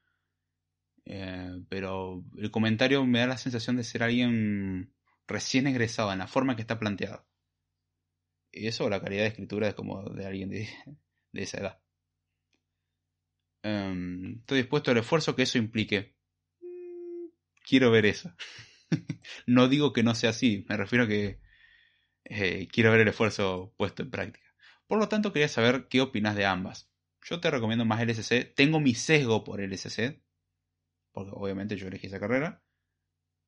[1.05, 4.95] Eh, pero el comentario me da la sensación de ser alguien
[5.31, 7.27] recién egresado en la forma que está planteado.
[8.53, 10.69] Y eso, la calidad de escritura es como de alguien de,
[11.33, 11.81] esa edad.
[13.63, 16.17] Em, estoy dispuesto al esfuerzo que eso implique
[17.71, 18.35] quiero ver eso.
[19.47, 21.41] no digo que no sea así, me refiero a que
[22.25, 24.47] eh, quiero ver el esfuerzo puesto en práctica.
[24.87, 26.91] Por lo tanto, quería saber qué opinas de ambas.
[27.23, 28.53] Yo te recomiendo más LSC.
[28.57, 30.21] Tengo mi sesgo por LSC,
[31.13, 32.63] porque obviamente yo elegí esa carrera.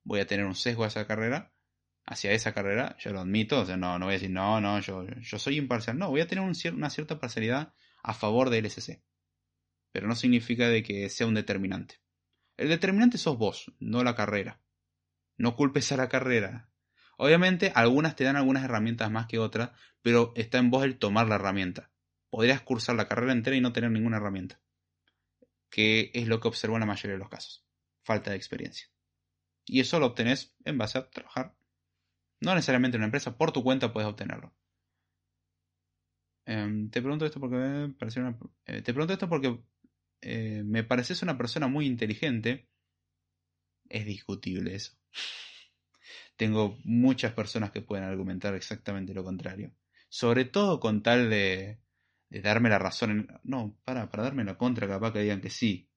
[0.05, 1.53] Voy a tener un sesgo a esa carrera,
[2.05, 3.61] hacia esa carrera, yo lo admito.
[3.61, 5.99] O sea, no, no voy a decir, no, no, yo, yo soy imparcial.
[5.99, 9.03] No, voy a tener una cierta parcialidad a favor de LSC.
[9.93, 12.01] Pero no significa de que sea un determinante.
[12.57, 14.61] El determinante sos vos, no la carrera.
[15.37, 16.71] No culpes a la carrera.
[17.17, 19.71] Obviamente, algunas te dan algunas herramientas más que otras,
[20.01, 21.91] pero está en vos el tomar la herramienta.
[22.31, 24.61] Podrías cursar la carrera entera y no tener ninguna herramienta.
[25.71, 27.65] Que es lo que observo en la mayoría de los casos.
[28.03, 28.89] Falta de experiencia.
[29.67, 31.55] Y eso lo obtenés en base a trabajar.
[32.43, 34.53] No necesariamente en una empresa, por tu cuenta puedes obtenerlo.
[36.45, 38.23] Em, te pregunto esto porque me pareció
[38.67, 39.61] eh, te pregunto esto porque
[40.21, 42.69] eh, me pareces una persona muy inteligente,
[43.89, 44.93] es discutible eso.
[46.37, 49.73] Tengo muchas personas que pueden argumentar exactamente lo contrario.
[50.09, 51.81] Sobre todo con tal de,
[52.29, 53.29] de darme la razón.
[53.45, 55.89] no, para, para darme la contra, capaz que digan que sí.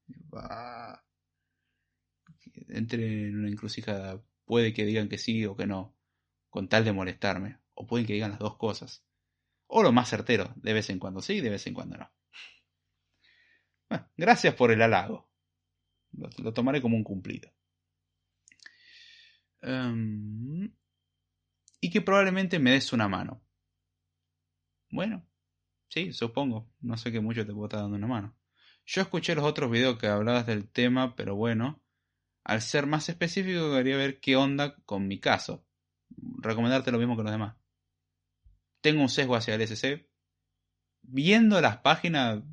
[2.67, 4.23] Entre en una encrucijada.
[4.45, 5.94] Puede que digan que sí o que no.
[6.55, 7.59] Con tal de molestarme.
[7.73, 9.03] O pueden que digan las dos cosas.
[9.67, 12.09] O lo más certero, de vez en cuando sí, de vez en cuando no
[14.15, 15.29] gracias por el halago.
[16.13, 17.51] Lo, tomaré como un cumplido.
[19.61, 20.73] Em,
[21.81, 23.43] y que probablemente me des una mano.
[24.89, 25.27] Bueno,
[25.89, 26.71] sí, supongo.
[26.79, 28.37] No sé qué mucho te puedo estar dando una mano.
[28.85, 31.83] Yo escuché los otros videos que hablabas del tema, pero bueno,
[32.45, 35.65] al ser más específico quería ver qué onda con mi caso.
[36.39, 37.55] Recomendarte lo mismo que los demás.
[38.81, 40.07] Tengo un sesgo hacia el SC.
[41.01, 42.43] Viendo las páginas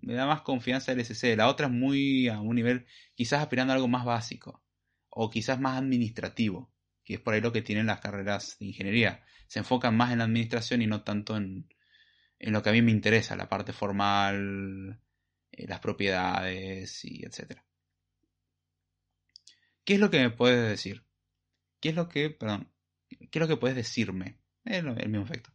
[0.00, 1.36] me da más confianza el SC.
[1.36, 4.62] La otra es muy a un nivel, quizás aspirando a algo más básico.
[5.10, 6.72] O quizás más administrativo.
[7.04, 9.24] Que es por ahí lo que tienen las carreras de ingeniería.
[9.48, 11.68] Se enfocan más en la administración y no tanto en,
[12.38, 15.00] en lo que a mí me interesa, la parte formal,
[15.52, 17.64] eh, las propiedades y etcétera.
[19.84, 21.07] ¿Qué es lo que me puedes decir?
[21.80, 22.72] ¿Qué es lo que, perdón,
[23.08, 24.38] qué es lo que puedes decirme?
[24.64, 25.50] el mismo efecto.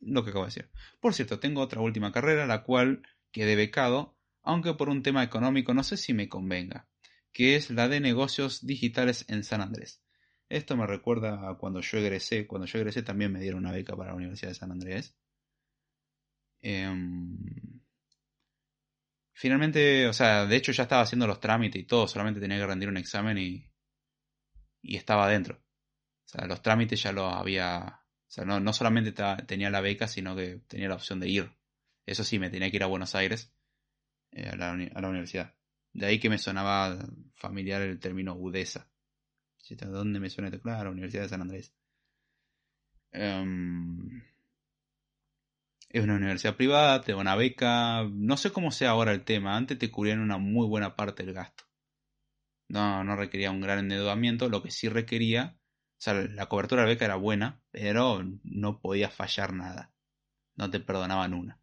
[0.00, 0.70] Lo que acabo de decir.
[1.00, 3.02] Por cierto, tengo otra última carrera, la cual
[3.32, 6.88] quedé becado, aunque por un tema económico no sé si me convenga.
[7.32, 10.02] que es la de negocios digitales en San Andrés.
[10.48, 12.46] Esto me recuerda a cuando yo egresé.
[12.46, 15.14] Cuando yo egresé también me dieron una beca para la Universidad de San Andrés.
[16.62, 17.38] Em,
[19.32, 22.66] finalmente, o sea, de hecho ya estaba haciendo los trámites y todo, solamente tenía que
[22.66, 23.69] rendir un examen y,
[24.82, 25.56] y estaba adentro.
[26.26, 28.02] O sea, los trámites ya los había...
[28.28, 29.12] O sea, no, no solamente
[29.46, 31.50] tenía la beca, sino que tenía la opción de ir.
[32.06, 33.52] Eso sí, me tenía que ir a Buenos Aires,
[34.30, 35.54] eh, a, la, a la universidad.
[35.92, 36.96] De ahí que me sonaba
[37.34, 38.88] familiar el término UDESA.
[39.68, 40.60] ¿De dónde me suena esto?
[40.60, 41.72] Claro, Universidad de San Andrés.
[43.12, 44.22] Em,
[45.88, 48.04] es una universidad privada, te da una beca.
[48.10, 49.56] No sé cómo sea ahora el tema.
[49.56, 51.64] Antes te cubrían una muy buena parte del gasto.
[52.70, 54.48] No, no requería un gran endeudamiento.
[54.48, 55.58] Lo que sí requería.
[55.98, 59.92] O sea, la cobertura de beca era buena, pero no podía fallar nada.
[60.54, 61.60] No te perdonaban una.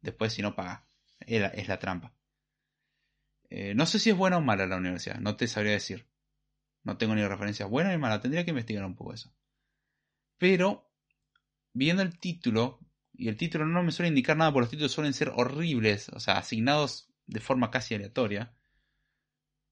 [0.00, 0.82] Después, si no pagas.
[1.20, 2.12] Es la trampa.
[3.50, 6.08] Eh, no sé si es buena o mala la universidad, no te sabría decir.
[6.82, 9.32] No tengo ni referencias buenas ni malas, tendría que investigar un poco eso.
[10.38, 10.90] Pero,
[11.72, 12.80] viendo el título,
[13.12, 16.20] y el título no me suele indicar nada, porque los títulos suelen ser horribles, o
[16.20, 18.55] sea, asignados de forma casi aleatoria.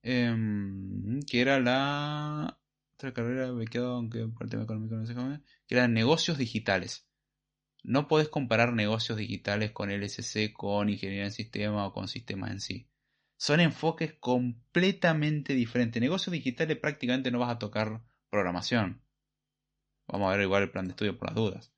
[0.05, 2.61] Em, que era la.
[2.95, 5.37] Otra carrera quedado aunque por el tema económico no sé cómo.
[5.67, 7.09] Que eran negocios digitales.
[7.83, 12.61] No podés comparar negocios digitales con LSC, con ingeniería en sistema o con sistemas en
[12.61, 12.89] sí
[13.37, 16.01] son enfoques completamente diferentes.
[16.01, 19.03] Negocios digitales prácticamente no vas a tocar programación.
[20.07, 21.73] Vamos a ver igual el plan de estudio por las dudas.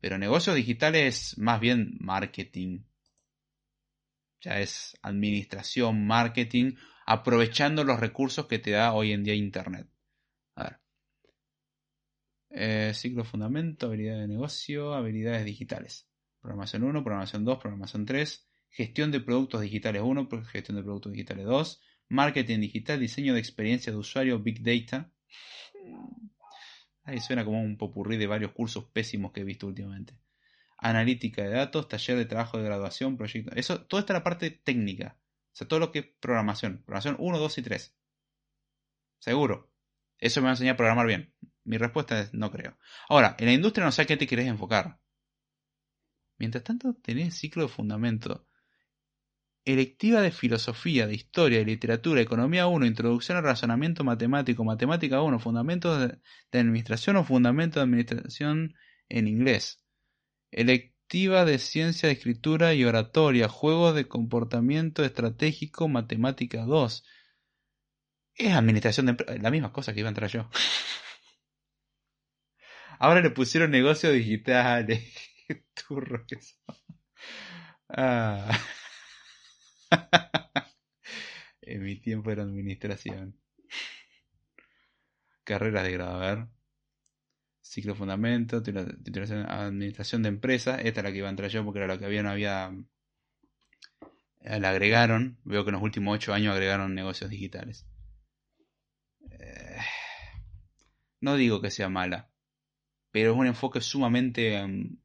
[0.00, 2.84] Pero negocios digitales más bien marketing.
[4.40, 6.72] Ya es administración, marketing,
[7.10, 9.88] aprovechando los recursos que te da hoy en día Internet.
[10.54, 10.80] A ver.
[12.50, 16.08] Eh, ciclo fundamento, habilidades de negocio, habilidades digitales.
[16.40, 21.46] Programación 1, programación 2, programación 3, gestión de productos digitales 1, gestión de productos digitales
[21.46, 25.10] 2, marketing digital, diseño de experiencia de usuario, big data.
[27.02, 30.14] Ahí suena como un popurrí de varios cursos pésimos que he visto últimamente.
[30.78, 33.50] Analítica de datos, taller de trabajo de graduación, proyecto.
[33.56, 35.18] Eso, toda esta es la parte técnica.
[35.52, 36.78] O sea, todo lo que es programación.
[36.84, 37.96] Programación 1, 2 y 3.
[39.18, 39.70] Seguro.
[40.18, 41.34] Eso me va a enseñar a programar bien.
[41.64, 42.78] Mi respuesta es no creo.
[43.08, 45.00] Ahora, en la industria no sé a qué te querés enfocar.
[46.38, 48.46] Mientras tanto, tenés ciclo de fundamento
[49.64, 55.38] Electiva de Filosofía, de Historia, y Literatura, Economía 1, Introducción al Razonamiento Matemático, Matemática 1,
[55.38, 58.74] Fundamentos de, Administración o Fundamentos de Administración
[59.08, 59.84] en inglés.
[61.12, 67.04] De Ciencia de Escritura y Oratoria, Juegos de Comportamiento Estratégico, Matemática 2.
[68.36, 70.48] Es administración de la misma cosa que iba a entrar yo.
[73.00, 75.02] Ahora le pusieron negocio digitales.
[75.88, 76.38] Turro que
[77.88, 78.56] Ah.
[81.62, 83.36] en mi tiempo era administración.
[85.42, 86.59] Carreras de grado, a ver.
[87.70, 90.80] Ciclo fundamento, administración de empresas.
[90.84, 92.72] Esta es la que iba a entrar yo porque era la que había, no había.
[94.40, 95.38] Eh, la agregaron.
[95.44, 97.86] Veo que en los últimos ocho años agregaron negocios digitales.
[99.30, 99.78] Eh,
[101.20, 102.32] no digo que sea mala,
[103.12, 104.98] pero es un enfoque sumamente mm,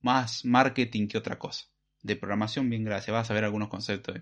[0.00, 1.66] más marketing que otra cosa
[2.02, 4.20] de programación, bien gracias, vas a ver algunos conceptos.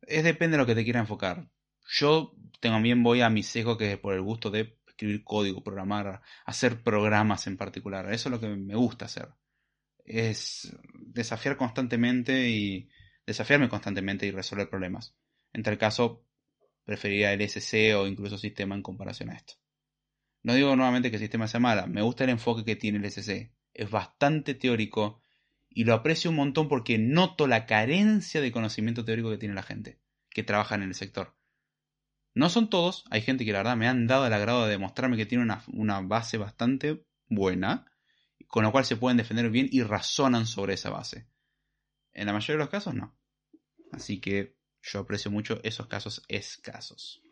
[0.00, 1.48] Es depende de lo que te quiera enfocar.
[1.88, 6.22] Yo también voy a mi sesgo que es por el gusto de escribir código, programar,
[6.46, 8.12] hacer programas en particular.
[8.12, 9.28] Eso es lo que me gusta hacer.
[10.04, 12.88] Es desafiar constantemente y
[13.26, 15.16] desafiarme constantemente y resolver problemas.
[15.52, 16.24] En tal caso,
[16.84, 19.54] preferiría el SC o incluso sistema en comparación a esto.
[20.44, 23.04] No digo nuevamente que el sistema sea mala, me gusta el enfoque que tiene el
[23.04, 23.52] SC.
[23.74, 25.20] Es bastante teórico
[25.68, 29.62] y lo aprecio un montón porque noto la carencia de conocimiento teórico que tiene la
[29.62, 30.00] gente
[30.30, 31.36] que trabaja en el sector.
[32.34, 35.16] No son todos, hay gente que la verdad me han dado el agrado de demostrarme
[35.16, 35.44] que tiene
[35.74, 37.86] una, base bastante buena,
[38.48, 41.26] con la cual se pueden defender bien y razonan sobre esa base.
[42.12, 43.14] En la mayoría de los casos no.
[43.92, 47.22] Así que yo aprecio mucho esos casos escasos.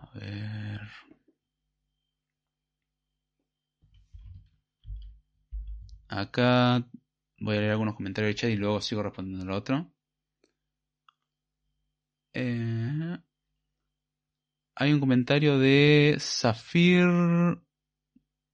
[0.00, 0.80] A ver.
[6.08, 6.86] Acá
[7.40, 9.92] voy a leer algunos comentarios del chat y luego sigo respondiendo al otro.
[12.34, 13.18] Eh,
[14.74, 17.08] hay un comentario de Zafir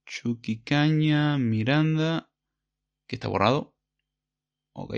[0.06, 2.30] Chuquicaña Miranda
[3.06, 3.74] que está borrado.
[4.72, 4.94] Ok.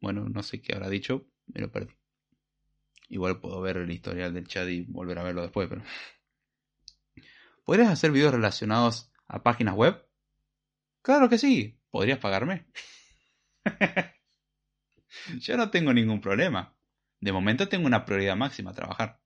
[0.00, 1.94] Bueno, no sé qué habrá dicho, me lo perdí.
[3.08, 5.82] Igual puedo ver el historial del chat y volver a verlo después, pero...
[7.64, 10.04] ¿Podrías hacer videos relacionados a páginas web?
[11.02, 11.78] Claro que sí.
[11.90, 12.66] ¿Podrías pagarme?
[15.40, 16.76] yo no tengo ningún problema.
[17.20, 19.20] De momento tengo una prioridad máxima, trabajar.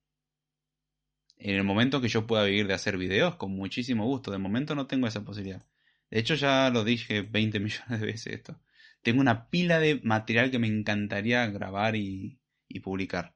[1.37, 4.31] En el momento que yo pueda vivir de hacer videos, con muchísimo gusto.
[4.31, 5.65] De momento no tengo esa posibilidad.
[6.09, 8.59] De hecho, ya lo dije 20 millones de veces esto.
[9.01, 13.35] Tengo una pila de material que me encantaría grabar y, y publicar.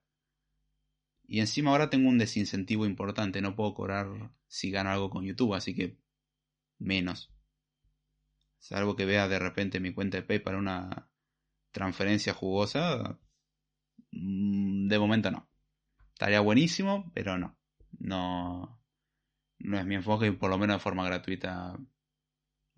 [1.27, 3.41] Y encima ahora tengo un desincentivo importante.
[3.41, 5.97] No puedo cobrar si gano algo con YouTube, así que
[6.79, 7.31] menos.
[8.57, 11.09] Salvo que vea de repente mi cuenta de PayPal una
[11.71, 13.19] transferencia jugosa.
[14.11, 15.49] Mm, de momento no.
[16.13, 17.57] Estaría buenísimo, pero no.
[17.99, 18.81] No,
[19.59, 21.77] no es mi enfoque y por lo menos de forma gratuita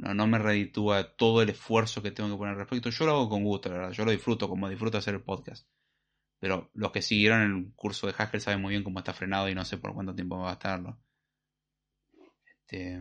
[0.02, 2.90] no, no me reditúa todo el esfuerzo que tengo que poner al respecto.
[2.90, 3.92] Yo lo hago con gusto, la verdad.
[3.92, 5.68] Yo lo disfruto como disfruto hacer el podcast.
[6.40, 9.56] Pero los que siguieron el curso de Haskell saben muy bien cómo está frenado y
[9.56, 11.00] no sé por cuánto tiempo va a estarlo.
[12.46, 13.00] Este,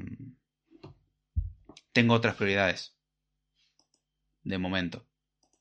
[1.92, 2.94] tengo otras prioridades.
[4.42, 5.06] De momento.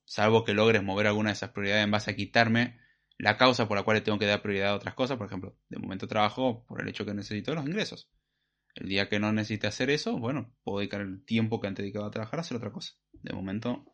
[0.09, 2.79] Salvo que logres mover alguna de esas prioridades en base a quitarme
[3.19, 5.17] la causa por la cual tengo que dar prioridad a otras cosas.
[5.17, 8.09] Por ejemplo, de momento trabajo por el hecho que necesito los ingresos.
[8.73, 12.07] El día que no necesite hacer eso, bueno, puedo dedicar el tiempo que antes dedicaba
[12.07, 12.95] a trabajar a hacer otra cosa.
[13.11, 13.85] De momento,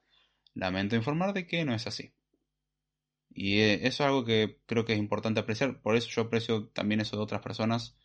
[0.54, 2.16] lamento informar de que no es así.
[3.30, 5.82] Y eh, eso es algo que creo que es importante apreciar.
[5.82, 7.98] Por eso yo aprecio también eso de otras personas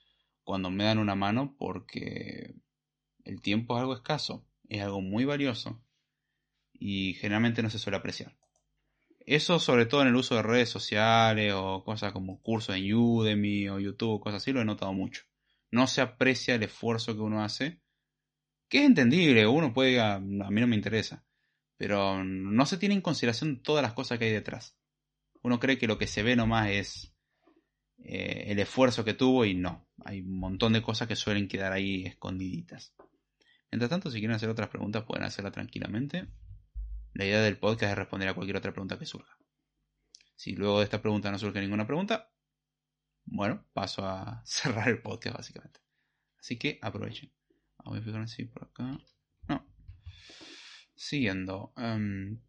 [0.43, 2.57] cuando me dan una mano, porque
[3.23, 5.81] el tiempo es algo escaso, es algo muy valioso
[6.81, 8.35] y generalmente no se suele apreciar.
[9.21, 13.69] Eso sobre todo en el uso de redes sociales o cosas como cursos en Udemy
[13.69, 15.23] o YouTube cosas así lo he notado mucho.
[15.71, 17.81] No se aprecia el esfuerzo que uno hace,
[18.69, 21.25] que es entendible, uno puede, a, mí no me interesa,
[21.77, 24.77] pero no se tiene en consideración todas las cosas que hay detrás.
[25.43, 27.15] Uno cree que lo que se ve nomás es
[27.99, 31.73] eh, el esfuerzo que tuvo y no, hay un montón de cosas que suelen quedar
[31.73, 32.95] ahí escondiditas.
[33.71, 36.27] Mientras tanto, si quieren hacer otras preguntas, pueden hacerla tranquilamente.
[37.15, 39.37] La idea del podcast es responder a cualquier otra pregunta que surja.
[40.37, 42.33] Si luego de esta pregunta no surge ninguna pregunta,
[43.25, 45.81] bueno, paso a cerrar el podcast básicamente.
[46.39, 47.33] Así que aprovechen.
[47.85, 48.99] Voy a fijar si por acá.
[49.49, 49.67] No.
[50.95, 51.73] Siguiendo.
[51.77, 52.41] Em,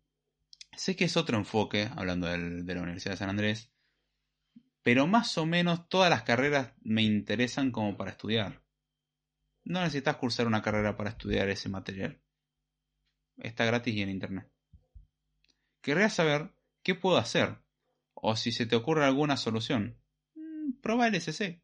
[0.74, 3.72] sé que es otro enfoque, hablando de la Universidad de San Andrés.
[4.84, 8.64] Pero más o menos todas las carreras me interesan como para estudiar.
[9.64, 12.20] No necesitas cursar una carrera para estudiar ese material.
[13.38, 14.51] Está gratis y en internet.
[15.82, 16.54] Querría saber
[16.84, 17.58] qué puedo hacer.
[18.14, 19.98] O si se te ocurre alguna solución.
[20.36, 21.62] Mm, prueba el SC.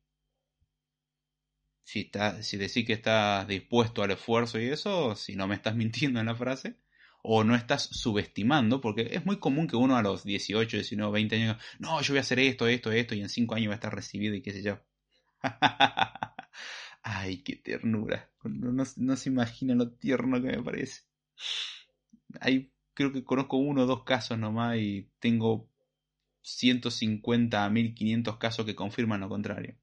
[1.84, 2.12] Si,
[2.42, 6.26] si decís que estás dispuesto al esfuerzo y eso, si no me estás mintiendo en
[6.26, 6.78] la frase,
[7.24, 11.36] o no estás subestimando, porque es muy común que uno a los 18, 19, 20
[11.36, 13.76] años, no, yo voy a hacer esto, esto, esto, y en 5 años va a
[13.76, 14.80] estar recibido y qué sé yo.
[17.04, 18.30] Ay, qué ternura.
[18.44, 21.02] No, no, se imagina lo tierno que me parece.
[22.40, 25.70] Hay, creo que conozco uno o dos casos nomás y tengo
[26.42, 29.78] 150 a 1500 casos que confirman lo contrario.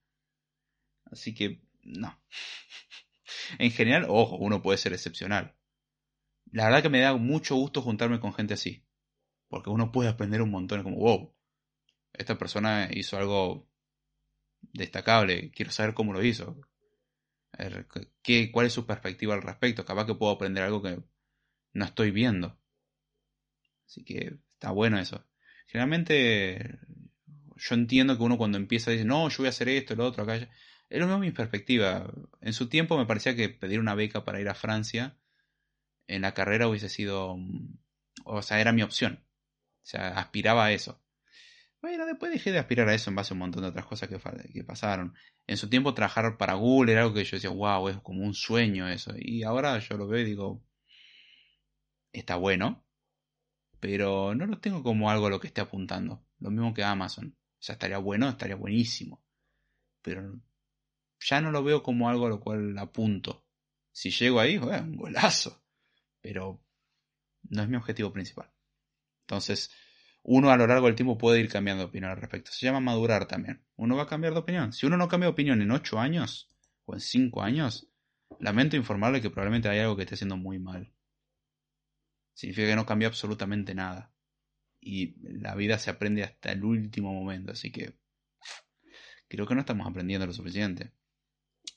[1.05, 2.21] Así que, no.
[3.61, 5.55] en general, ojo, uno puede ser excepcional.
[6.51, 8.85] La verdad que me da mucho gusto juntarme con gente así.
[9.47, 11.33] Porque uno puede aprender un montón, como, wow,
[12.15, 13.71] esta persona hizo algo
[14.73, 16.59] destacable, quiero saber cómo lo hizo.
[18.25, 19.85] ¿Qué, ¿Cuál es su perspectiva al respecto?
[19.85, 21.01] Capaz que puedo aprender algo que
[21.75, 22.59] no estoy viendo.
[23.87, 25.25] Así que está bueno eso.
[25.67, 26.79] Generalmente
[27.57, 30.25] yo entiendo que uno cuando empieza dice, no, yo voy a hacer esto, lo otro,
[30.25, 30.37] acá.
[30.37, 32.13] Es lo mismo mi perspectiva.
[32.41, 35.17] En su tiempo me parecía que pedir una beca para ir a Francia
[36.07, 37.37] en la carrera hubiese sido,
[38.25, 39.25] o sea, era mi opción.
[39.83, 41.01] O sea, aspiraba a eso.
[41.81, 44.09] Bueno, después dejé de aspirar a eso en base a un montón de otras cosas
[44.09, 44.19] que,
[44.53, 45.15] que pasaron.
[45.47, 48.35] En su tiempo trabajar para Google era algo que yo decía, wow, es como un
[48.35, 49.13] sueño eso.
[49.19, 50.65] Y ahora yo lo veo y digo,
[52.13, 52.84] está bueno,
[53.85, 56.25] pero no lo tengo como algo a lo que esté apuntando.
[56.39, 57.37] Lo mismo que Amazon.
[57.37, 59.23] O sea, estaría bueno, estaría buenísimo.
[60.01, 60.41] Pero
[61.21, 63.45] ya no lo veo como algo a lo cual apunto.
[63.93, 65.63] Si llego ahí, bueno, un golazo.
[66.23, 66.65] Pero
[67.43, 68.51] no es mi objetivo principal.
[69.27, 69.71] Entonces,
[70.23, 72.53] uno a lo largo del tiempo puede ir cambiando de opinión al respecto.
[72.53, 73.67] Se llama madurar también.
[73.77, 74.73] Uno va a cambiar de opinión.
[74.73, 76.49] Si uno no cambia de opinión en 8 años
[76.87, 77.87] o en 5 años,
[78.41, 80.94] lamento informarle que probablemente hay algo que esté haciendo muy mal.
[82.35, 84.13] Significa que no cambia absolutamente nada.
[84.81, 87.53] Y la vida se aprende hasta el último momento.
[87.53, 87.95] Así que
[89.29, 90.93] creo que no estamos aprendiendo lo suficiente.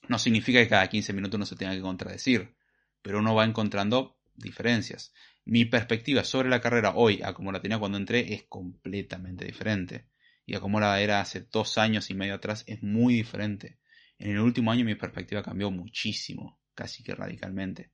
[0.09, 2.55] No significa que cada 15 minutos uno se tenga que contradecir,
[3.01, 5.13] pero uno va encontrando diferencias
[5.47, 10.09] mi perspectiva sobre la carrera hoy a como la tenía cuando entré es completamente diferente.
[10.45, 13.79] Y a como la era hace dos años y medio atrás es muy diferente.
[14.19, 17.91] En el último año mi perspectiva cambió muchísimo, casi que radicalmente.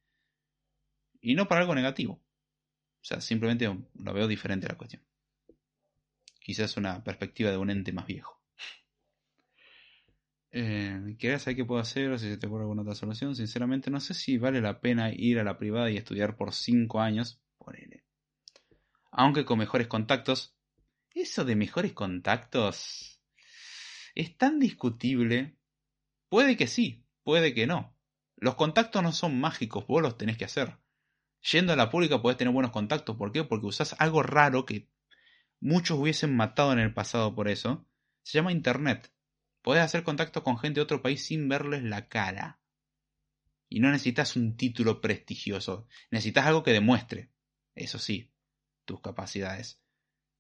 [1.22, 2.23] Y no para algo negativo.
[3.04, 5.04] O sea, simplemente lo veo diferente la cuestión.
[6.40, 8.42] quizás una perspectiva de un ente más viejo.
[10.52, 13.36] Eh, ¿Querés saber qué puedo hacer si se te ocurre alguna otra solución?
[13.36, 17.02] Sinceramente no sé si vale la pena ir a la privada y estudiar por 5
[17.02, 17.42] años.
[17.58, 18.06] Ponele.
[19.12, 20.56] Aunque con mejores contactos.
[21.12, 23.22] Eso de mejores contactos
[24.16, 25.58] es tan discutible.
[26.30, 27.96] Puede que sí, puede que no.
[28.38, 30.78] Los contactos no son mágicos, vos los tenés que hacer.
[31.52, 33.18] Yendo a la pública podés tener buenos contactos.
[33.18, 33.44] ¿Por qué?
[33.44, 34.90] Porque usás algo raro que
[35.60, 37.86] muchos hubiesen matado en el pasado por eso.
[38.24, 39.14] Se llama Internet.
[39.62, 42.62] Podés hacer contacto con gente de otro país sin verles la cara.
[43.68, 45.88] Y no necesitas un título prestigioso.
[46.12, 47.32] Necesitas algo que demuestre,
[47.76, 48.32] eso sí,
[48.86, 49.82] tus capacidades.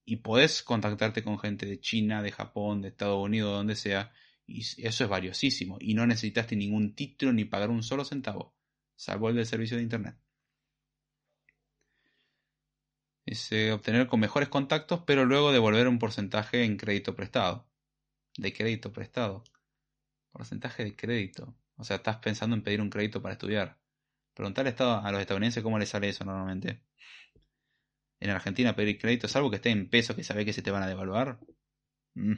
[0.06, 4.14] Y podés contactarte con gente de China, de Japón, de Estados Unidos, donde sea.
[4.46, 5.78] Y eso es valiosísimo.
[5.80, 8.56] Y no necesitaste ningún título ni pagar un solo centavo.
[8.96, 10.23] Salvo el del servicio de Internet.
[13.26, 17.66] Eh, obtener con mejores contactos, pero luego devolver un porcentaje en crédito prestado
[18.38, 19.44] de crédito prestado.
[20.32, 21.56] Porcentaje de crédito.
[21.78, 23.80] O sea, estás pensando en pedir un crédito para estudiar.
[24.34, 26.82] Preguntar a los estadounidenses cómo les sale eso normalmente.
[28.20, 30.84] En Argentina pedir crédito, salvo que esté en pesos que sabés que se te van
[30.84, 31.40] a devaluar.
[32.16, 32.36] Mm.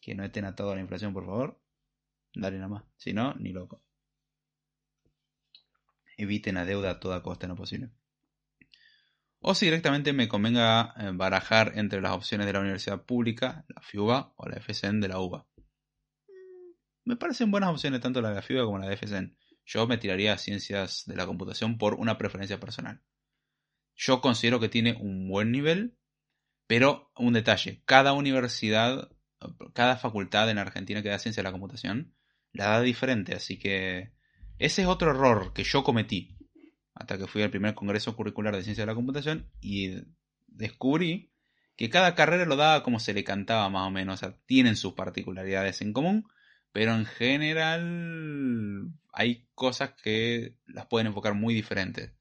[0.00, 1.60] Que no estén atados a la inflación, por favor.
[2.34, 2.84] Dale nada más.
[2.96, 3.82] Si no, ni loco.
[6.16, 7.90] Eviten la deuda a toda costa en lo posible.
[9.48, 13.80] O si directamente me convenga eh, barajar entre las opciones de la universidad pública, la
[13.80, 15.46] FIUBA o la FSN de la UBA.
[16.26, 16.72] Mm,
[17.04, 19.36] me parecen buenas opciones tanto la de la FIUBA como la de FSN.
[19.64, 23.04] Yo me tiraría a ciencias de la computación por una preferencia personal.
[23.94, 25.96] Yo considero que tiene un buen nivel,
[26.66, 29.12] pero un detalle, cada universidad,
[29.74, 32.16] cada facultad en Argentina que da ciencia de la computación,
[32.52, 34.10] la da diferente, así que
[34.58, 36.35] ese es otro error que yo cometí
[36.96, 40.02] hasta que fui al primer congreso curricular de ciencia de la computación y
[40.46, 41.30] descubrí
[41.76, 44.76] que cada carrera lo daba como se le cantaba más o menos, o sea, tienen
[44.76, 46.26] sus particularidades en común,
[46.72, 52.12] pero en general hay cosas que las pueden enfocar muy diferentes.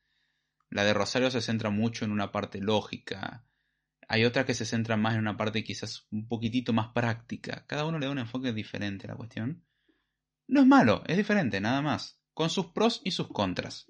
[0.69, 3.45] La de Rosario se centra mucho en una parte lógica,
[4.10, 7.65] hay otras que se centran más en una parte quizás un poquitito más práctica.
[7.65, 9.65] Cada uno le da un enfoque diferente a la cuestión.
[10.47, 13.88] No es malo, es diferente, nada más, con sus pros y sus contras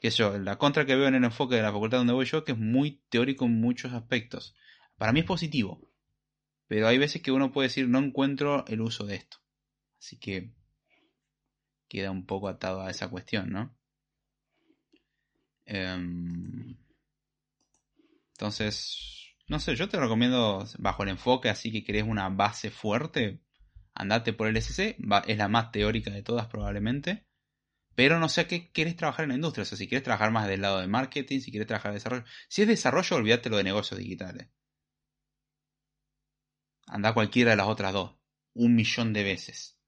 [0.00, 2.44] que yo, la contra que veo en el enfoque de la facultad donde voy yo,
[2.44, 4.56] que es muy teórico en muchos aspectos.
[4.96, 5.90] Para mí es positivo,
[6.66, 9.38] pero hay veces que uno puede decir no encuentro el uso de esto.
[9.98, 10.54] Así que
[11.88, 13.76] queda un poco atado a esa cuestión, ¿no?
[15.66, 16.76] Em,
[18.32, 23.42] entonces, no sé, yo te recomiendo bajo el enfoque, así que querés una base fuerte,
[23.94, 24.96] andate por el SC,
[25.26, 27.26] es la más teórica de todas probablemente.
[28.00, 29.64] Pero no sé qué quieres trabajar en la industria.
[29.64, 32.24] O sea, si quieres trabajar más del lado de marketing, si quieres trabajar de desarrollo.
[32.48, 34.48] Si es desarrollo, olvídate lo de negocios digitales.
[36.86, 38.16] Anda cualquiera de las otras dos.
[38.54, 39.78] Un millón de veces.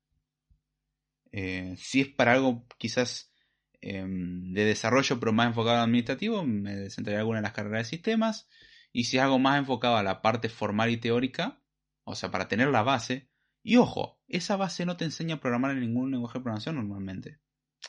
[1.31, 3.33] Eh, si es para algo quizás
[3.81, 7.87] em, de desarrollo, pero más enfocado al administrativo, me centraría en alguna de las carreras
[7.87, 8.47] de sistemas.
[8.93, 11.63] Y si es algo más enfocado a la parte formal y teórica,
[12.05, 13.31] o sea, para tener la base.
[13.63, 17.41] Y ojo, esa base no te enseña a programar en ningún lenguaje de programación normalmente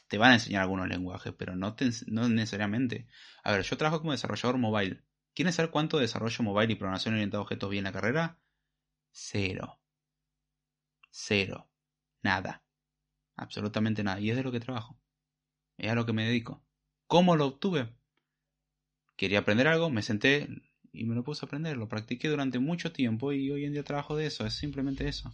[0.07, 1.75] te van a enseñar algunos lenguajes, pero no,
[2.29, 3.07] necesariamente.
[3.43, 5.03] A ver, yo trabajo como desarrollador mobile.
[5.33, 8.39] ¿Quieres saber cuánto desarrollo mobile y programación orientada a objetos vi en la carrera?
[9.11, 9.79] Cero.
[11.09, 11.69] Cero.
[12.21, 12.63] Nada.
[13.35, 14.19] Absolutamente nada.
[14.19, 14.99] Y es de lo que trabajo.
[15.77, 16.63] Es a lo que me dedico.
[17.07, 17.95] ¿Cómo lo obtuve?
[19.15, 20.47] Quería aprender algo, me senté
[20.91, 21.77] y me lo puse a aprender.
[21.77, 24.45] Lo practiqué durante mucho tiempo y hoy en día trabajo de eso.
[24.45, 25.33] Es simplemente eso.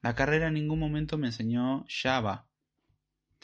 [0.00, 2.48] La carrera en ningún momento me enseñó Java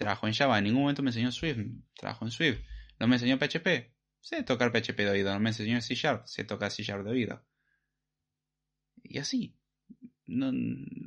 [0.01, 1.59] trabajo en Java, en ningún momento me enseñó Swift,
[1.95, 2.61] trabajo en Swift.
[2.99, 5.33] No me enseñó PHP, sé tocar PHP de oído.
[5.33, 7.45] No me enseñó C Sharp, sé tocar C Sharp de oído.
[9.03, 9.57] Y así.
[10.27, 10.53] No,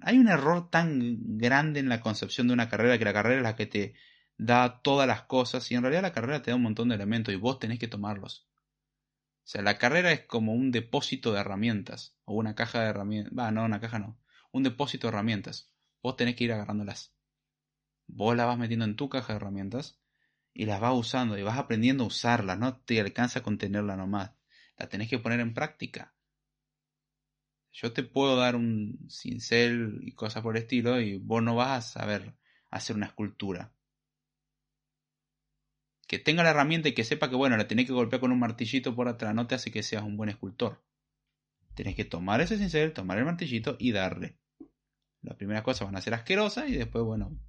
[0.03, 3.43] hay un error tan grande en la concepción de una carrera que la carrera es
[3.43, 3.95] la que te
[4.37, 7.33] da todas las cosas y en realidad la carrera te da un montón de elementos
[7.33, 8.47] y vos tenés que tomarlos.
[9.43, 13.33] O sea, la carrera es como un depósito de herramientas o una caja de herramientas.
[13.37, 14.19] Va, no, una caja no.
[14.51, 15.73] Un depósito de herramientas.
[16.03, 17.13] Vos tenés que ir agarrándolas.
[18.15, 19.99] Vos la vas metiendo en tu caja de herramientas
[20.53, 24.31] y las vas usando y vas aprendiendo a usarla, no te alcanza con tenerla nomás.
[24.77, 26.13] La tenés que poner en práctica.
[27.71, 31.69] Yo te puedo dar un cincel y cosas por el estilo y vos no vas
[31.71, 32.35] a saber
[32.69, 33.73] hacer una escultura.
[36.07, 38.39] Que tenga la herramienta y que sepa que bueno, la tenés que golpear con un
[38.39, 40.83] martillito por atrás no te hace que seas un buen escultor.
[41.73, 44.37] Tenés que tomar ese cincel, tomar el martillito y darle.
[45.23, 47.39] Las primeras cosas van a ser asquerosas y después, bueno,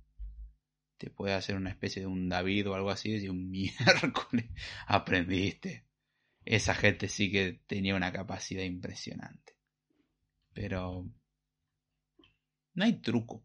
[1.04, 4.46] te puede hacer una especie de un David o algo así, y un miércoles
[4.86, 5.84] aprendiste.
[6.44, 9.56] esa gente sí que tenía una capacidad impresionante.
[10.54, 11.06] Pero
[12.74, 13.44] no hay truco.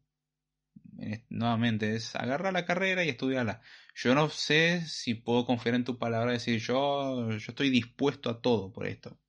[1.30, 3.62] Nuevamente, es agarrar la carrera y estudiarla.
[3.96, 8.30] Yo no sé si puedo confiar en tu palabra y decir yo, yo estoy dispuesto
[8.30, 9.20] a todo por esto.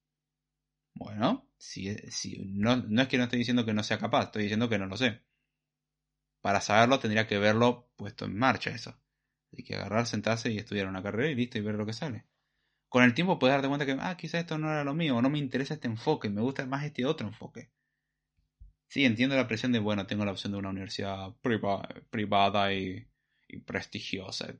[0.94, 4.43] Bueno, si, si, no, no es que no estoy diciendo que no sea capaz, estoy
[4.44, 5.20] diciendo que no lo sé.
[6.41, 8.99] Para saberlo tendría que verlo puesto en marcha eso.
[9.57, 12.27] Hay que agarrar, sentarse y estudiar una carrera y listo y ver lo que sale.
[12.89, 15.23] Con el tiempo puedes darte cuenta que, ah, quizás esto no era lo mío, o
[15.23, 17.71] no me interesa este enfoque, me gusta más este otro enfoque.
[18.89, 21.33] Sí, entiendo la presión de, bueno, tengo la opción de una universidad
[22.11, 23.07] privada y,
[23.65, 24.53] prestigiosa.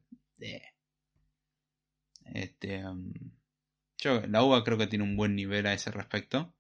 [2.25, 3.13] Este, um,
[3.99, 6.55] yo, la UBA creo que tiene un buen nivel a ese respecto.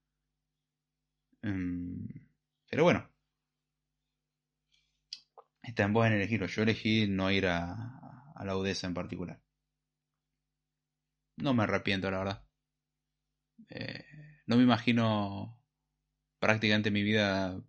[1.43, 2.07] Um,
[2.69, 3.10] pero bueno.
[5.62, 6.47] Está en vos en elegirlo.
[6.47, 9.41] Yo elegí no ir a, a la UDESA en particular.
[11.37, 12.45] No me arrepiento, la verdad.
[13.69, 14.05] Eh,
[14.47, 15.61] no me imagino
[16.39, 17.62] prácticamente mi vida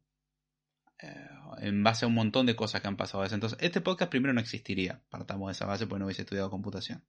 [1.00, 3.60] eh, en base a un montón de cosas que han pasado desde entonces.
[3.62, 7.04] Este podcast primero no existiría, partamos de esa base porque no hubiese estudiado computación.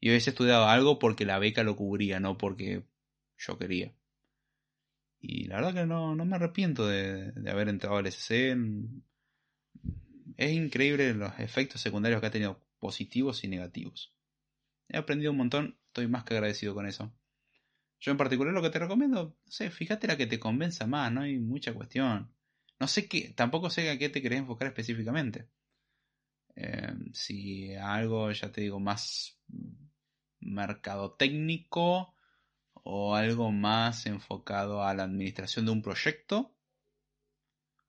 [0.00, 2.84] Y hubiese estudiado algo porque la beca lo cubría, no porque
[3.38, 3.94] yo quería.
[5.20, 8.56] Y la verdad que no, no me arrepiento de, de haber entrado al SC.
[10.36, 14.12] Es increíble los efectos secundarios que ha tenido, positivos y negativos.
[14.88, 17.12] He aprendido un montón, estoy más que agradecido con eso.
[18.00, 21.10] Yo en particular lo que te recomiendo, no sé, fíjate la que te convenza más,
[21.10, 22.30] no hay mucha cuestión.
[22.78, 25.48] No sé qué, tampoco sé a qué te querés enfocar específicamente.
[26.56, 29.40] Eh, si algo, ya te digo, más
[30.40, 32.14] mercado técnico
[32.74, 36.53] o algo más enfocado a la administración de un proyecto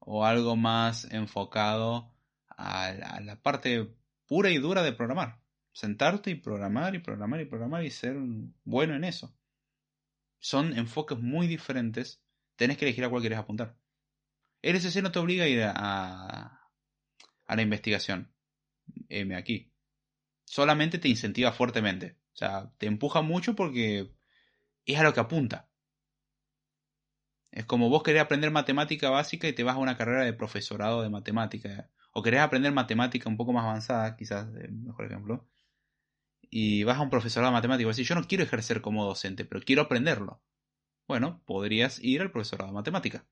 [0.05, 2.13] o algo más enfocado
[2.49, 3.93] a la parte
[4.27, 5.41] pura y dura de programar.
[5.73, 8.15] Sentarte y programar y programar y programar y ser
[8.63, 9.35] bueno en eso
[10.45, 12.21] son enfoques muy diferentes,
[12.55, 13.75] tenés que elegir a cuál quieres apuntar.
[14.61, 16.69] El SC no te obliga a ir a,
[17.47, 18.31] a la investigación.
[19.09, 19.71] M aquí.
[20.43, 22.19] Solamente te incentiva fuertemente.
[22.33, 24.13] O sea, te empuja mucho porque
[24.85, 25.67] es a lo que apunta.
[27.55, 31.01] Es como vos querés aprender matemática básica y te vas a una carrera de profesorado
[31.01, 31.89] de matemática.
[32.13, 35.49] O querés aprender matemática un poco más avanzada, quizás, mejor ejemplo
[36.57, 38.81] y vas a un profesorado de matemáticas y vas a decir, yo no quiero ejercer
[38.81, 40.41] como docente, pero quiero aprenderlo.
[41.07, 43.27] Bueno, podrías ir al profesorado de matemática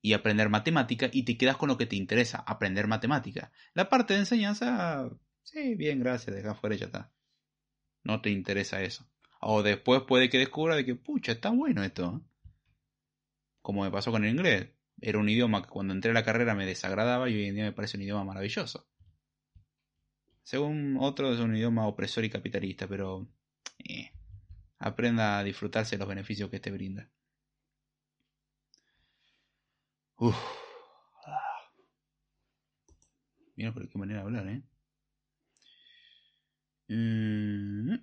[0.00, 3.52] y aprender matemática y te quedas con lo que te interesa, aprender matemática.
[3.74, 5.10] La parte de enseñanza,
[5.42, 7.12] sí, bien, gracias, deja fuera ya está.
[8.04, 9.10] No te interesa eso.
[9.40, 12.22] O después puede que descubra de que, pucha, está bueno esto.
[13.62, 14.70] Como me pasó con el inglés.
[15.00, 17.64] Era un idioma que cuando entré a la carrera me desagradaba y hoy en día
[17.64, 18.86] me parece un idioma maravilloso.
[20.42, 23.28] Según otros es un idioma opresor y capitalista, pero
[23.78, 24.10] eh,
[24.78, 27.10] aprenda a disfrutarse de los beneficios que te brinda.
[30.16, 30.36] Uf.
[33.56, 34.62] Mira por qué manera hablar, ¿eh?
[36.88, 37.94] Mm,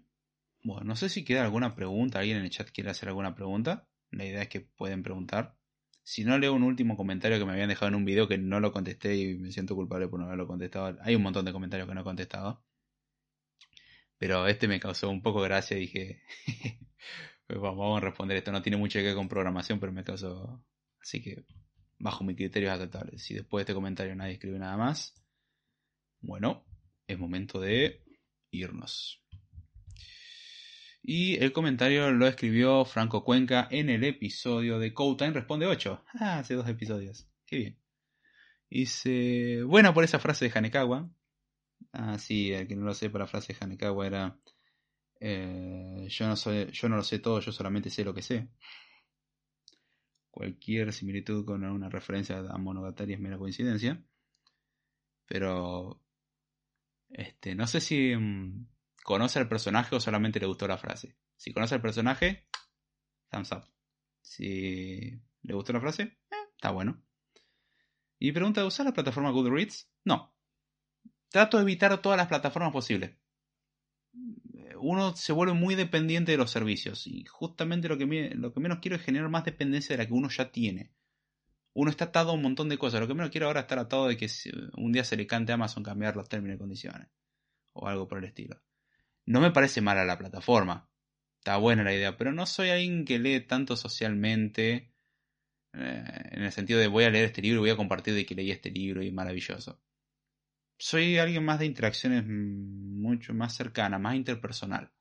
[0.63, 2.19] bueno, no sé si queda alguna pregunta.
[2.19, 3.87] ¿Alguien en el chat quiere hacer alguna pregunta?
[4.11, 5.57] La idea es que pueden preguntar.
[6.03, 8.59] Si no leo un último comentario que me habían dejado en un video que no
[8.59, 10.97] lo contesté y me siento culpable por no haberlo contestado.
[11.01, 12.63] Hay un montón de comentarios que no he contestado.
[14.17, 16.21] Pero este me causó un poco gracia y dije,
[17.47, 18.51] pues vamos a responder esto.
[18.51, 20.63] No tiene mucho que ver con programación, pero me causó...
[21.01, 21.45] Así que
[21.99, 23.23] bajo mi criterio es.
[23.23, 25.13] Si después de este comentario nadie escribe nada más,
[26.21, 26.65] bueno,
[27.07, 28.03] es momento de
[28.51, 29.23] irnos.
[31.09, 36.03] Y el comentario lo escribió Franco Cuenca en el episodio de Code Responde 8.
[36.19, 37.29] Ah, hace dos episodios.
[37.45, 37.79] Qué bien.
[38.69, 41.09] Dice, bueno por esa frase de Hanekawa.
[41.93, 44.37] Ah, sí, el que no lo sepa, la frase de Hanekawa era,
[45.21, 48.49] eh, yo, no soy, yo no lo sé todo, yo solamente sé lo que sé.
[50.29, 54.03] Cualquier similitud con una referencia a Monogatari es mera coincidencia.
[55.25, 56.01] Pero,
[57.07, 58.13] este, no sé si...
[59.07, 61.15] Conoce al personaje o solamente le gustó la frase.
[61.37, 62.45] Si conoce al personaje,
[63.31, 63.63] thumbs up.
[64.21, 67.01] Si le gustó la frase, eh, está bueno.
[68.19, 69.89] Y pregunta, ¿usar la plataforma Goodreads?
[70.03, 70.35] No.
[71.29, 73.15] Trato de evitar todas las plataformas posibles.
[74.75, 78.79] Uno se vuelve muy dependiente de los servicios y justamente lo que, lo que menos
[78.79, 80.91] quiero es generar más dependencia de la que uno ya tiene.
[81.71, 82.99] Uno está atado a un montón de cosas.
[82.99, 84.27] Lo que menos quiero ahora es estar atado de que
[84.75, 87.07] un día se le cante a Amazon cambiar los términos y condiciones.
[87.71, 88.59] O algo por el estilo.
[89.27, 90.89] No me parece mala la plataforma.
[91.39, 94.93] Está buena la idea, pero no soy alguien que lee tanto socialmente.
[95.73, 98.35] Eh, en el sentido de voy a leer este libro voy a compartir de que
[98.35, 99.81] leí este libro y maravilloso.
[100.79, 104.93] Soy alguien más de interacciones mucho más cercanas, más interpersonal.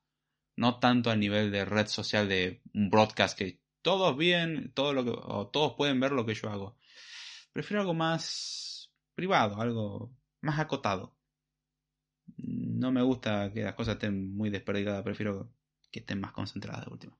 [0.57, 5.05] No tanto al nivel de red social de un broadcast que todos bien, todo lo
[5.05, 6.77] que, o todos pueden ver lo que yo hago.
[7.53, 11.16] Prefiero algo más privado, algo más acotado.
[12.37, 15.53] No me gusta que las cosas estén muy desperdigadas, prefiero
[15.91, 17.17] que estén más concentradas de última.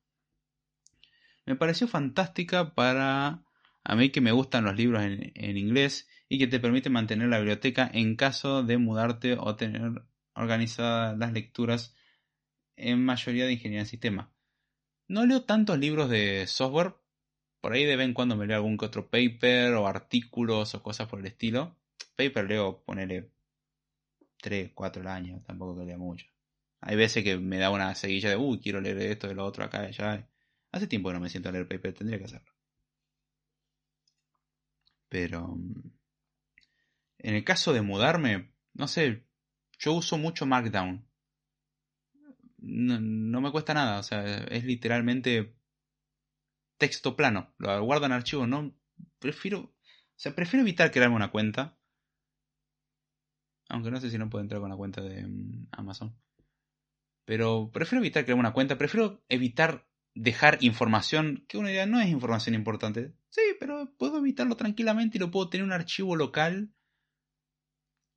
[1.47, 3.45] Me pareció fantástica para
[3.85, 7.39] a mí que me gustan los libros en, inglés y que te permite mantener la
[7.39, 10.03] biblioteca en caso de mudarte o tener
[10.35, 11.95] organizadas las lecturas
[12.75, 14.33] en mayoría de ingeniería en sistema.
[15.07, 16.97] No leo tantos libros de software,
[17.61, 20.83] por ahí de vez en cuando me leo algún que otro paper o artículos o
[20.83, 21.77] cosas por el estilo.
[22.17, 23.31] Paper leo, ponele
[24.41, 26.27] 3, 4 al año, tampoco que lea mucho.
[26.81, 29.65] Hay veces que me da una seguilla de, uy, quiero leer esto, de lo otro,
[29.65, 30.29] acá allá.
[30.73, 32.53] Hace tiempo que no me siento a leer paper, tendría que hacerlo.
[35.09, 35.91] Pero mm,
[37.19, 39.27] en el caso de mudarme, no sé,
[39.79, 41.07] yo uso mucho Markdown.
[42.59, 45.55] No, me cuesta nada, o sea, es literalmente
[46.79, 47.55] texto plano.
[47.59, 48.75] Lo guardo en archivo, no.
[49.19, 49.61] Prefiero.
[49.61, 49.75] O
[50.19, 51.79] sea, prefiero evitar crearme una cuenta.
[53.69, 56.17] Aunque no sé si no puedo entrar con la cuenta de mm, Amazon.
[57.25, 58.79] Pero prefiero evitar crearme una cuenta.
[58.79, 63.15] Prefiero evitar dejar información que uno diría no es información importante.
[63.31, 66.73] Sí, pero puedo evitarlo tranquilamente y lo puedo tener en un archivo local.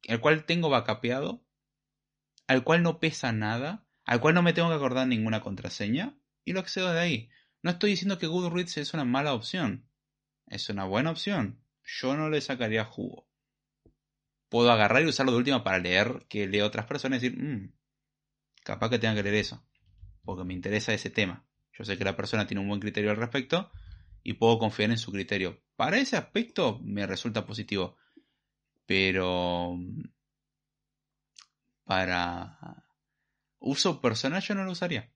[0.04, 1.44] El cual tengo backupeado
[2.50, 6.54] al cual no pesa nada, al cual no me tengo que acordar ninguna contraseña, y
[6.54, 7.30] lo accedo de ahí.
[7.62, 9.88] No estoy diciendo que Goodreads es una mala opción.
[10.48, 11.64] Es una buena opción.
[11.84, 13.29] Yo no le sacaría jugo.
[14.50, 17.72] Puedo agarrar y usarlo de última para leer que leo otras personas y decir, mmm,
[18.64, 19.64] capaz que tenga que leer eso.
[20.24, 21.46] Porque me interesa ese tema.
[21.74, 23.72] Yo sé que la persona tiene un buen criterio al respecto
[24.24, 25.62] y puedo confiar en su criterio.
[25.76, 27.96] Para ese aspecto me resulta positivo.
[28.86, 29.78] Pero
[31.84, 32.86] para
[33.60, 35.12] uso personal yo no lo usaría.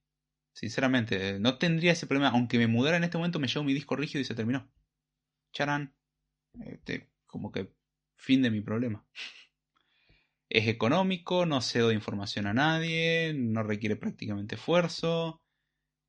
[0.54, 2.30] Sinceramente, no tendría ese problema.
[2.30, 4.72] Aunque me mudara en este momento, me llevo mi disco rígido y se terminó.
[5.52, 5.96] Charán.
[6.66, 7.74] Este, como que
[8.24, 9.06] fin de mi problema.
[10.50, 15.42] Es económico, no cedo información a nadie, no requiere prácticamente esfuerzo.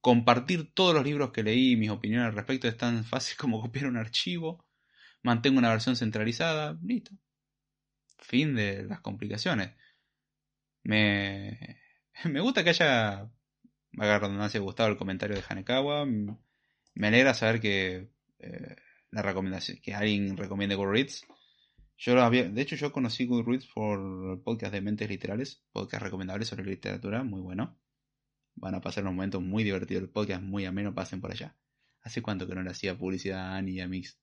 [0.01, 3.61] Compartir todos los libros que leí y mis opiniones al respecto es tan fácil como
[3.61, 4.65] copiar un archivo.
[5.23, 7.11] Mantengo una versión centralizada, listo.
[8.19, 9.75] Fin de las complicaciones.
[10.85, 11.81] Me,
[12.25, 13.29] me gusta que haya,
[13.93, 16.07] redundancia, gustado el comentario de Hanekawa.
[16.07, 18.09] Me alegra saber que
[18.39, 18.77] eh,
[19.11, 21.27] la recomendación, que alguien recomiende Goodreads.
[21.97, 23.99] Yo lo había, de hecho, yo conocí Goodreads por
[24.33, 27.79] el podcast de Mentes Literales, podcast recomendable sobre literatura, muy bueno.
[28.57, 31.57] Van a pasar unos momentos muy divertidos, el podcast muy ameno, pasen por allá.
[32.03, 34.19] Hace cuánto que no le hacía publicidad a Ani y a Mix.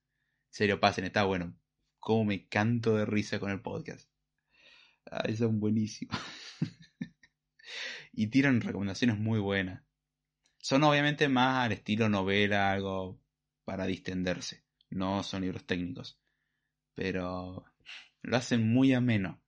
[0.50, 1.58] Serio, pasen, está bueno.
[2.00, 4.08] Cómo me canto de risa con el podcast.
[5.10, 6.18] Ay, son buenísimos.
[8.14, 9.84] y tiran recomendaciones muy buenas.
[10.60, 13.20] Son obviamente más al estilo novela, algo
[13.66, 14.64] para distenderse.
[14.90, 16.21] No son libros técnicos.
[16.96, 17.66] Pero
[18.22, 19.42] lo hacen muy ameno.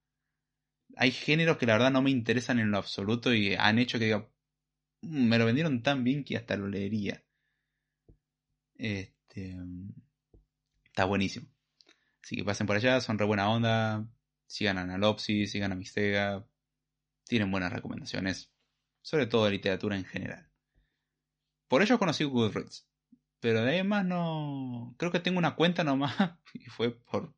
[0.95, 4.05] Hay géneros que la verdad no me interesan en lo absoluto y han hecho que
[4.05, 4.29] diga,
[5.01, 7.23] mm, me lo vendieron tan bien que hasta lo leería.
[8.75, 9.57] Este,
[10.85, 11.47] está buenísimo.
[12.23, 14.07] Así que pasen por allá, son re buena onda.
[14.47, 16.47] Sigan a Analopsis, sigan a Mistega.
[17.25, 18.51] Tienen buenas recomendaciones,
[19.01, 20.49] sobre todo de literatura en general.
[21.67, 22.87] Por ello conocí Goodreads.
[23.43, 24.95] Pero de ahí más no.
[24.97, 26.15] Creo que tengo una cuenta nomás.
[26.53, 27.35] Y fue por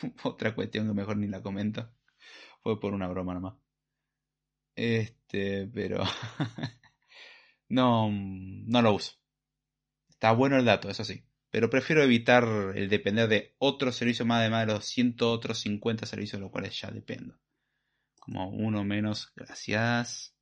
[0.24, 1.90] otra cuestión que mejor ni la comento.
[2.62, 3.54] Fue por una broma nomás.
[4.76, 6.04] Este, pero.
[7.70, 9.12] no, no lo uso.
[10.10, 12.44] Está bueno el dato, eso sí pero prefiero evitar
[12.74, 16.42] el depender de otro servicio más de más de los 100 otros 50 servicios de
[16.42, 17.38] los cuales ya dependo.
[18.20, 20.34] Como uno menos, gracias.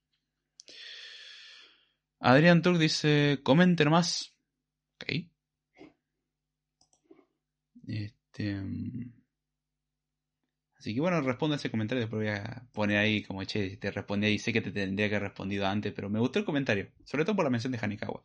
[2.19, 4.36] Adrián Turk dice, comenten más.
[4.97, 5.27] Ok.
[7.87, 9.13] Este, mm,
[10.79, 12.03] así que bueno, responde a ese comentario.
[12.03, 14.39] Después voy a poner ahí como, che, te respondí ahí.
[14.39, 16.91] Sé que te tendría que haber respondido antes, pero me gustó el comentario.
[17.05, 18.23] Sobre todo por la mención de Hanikawa.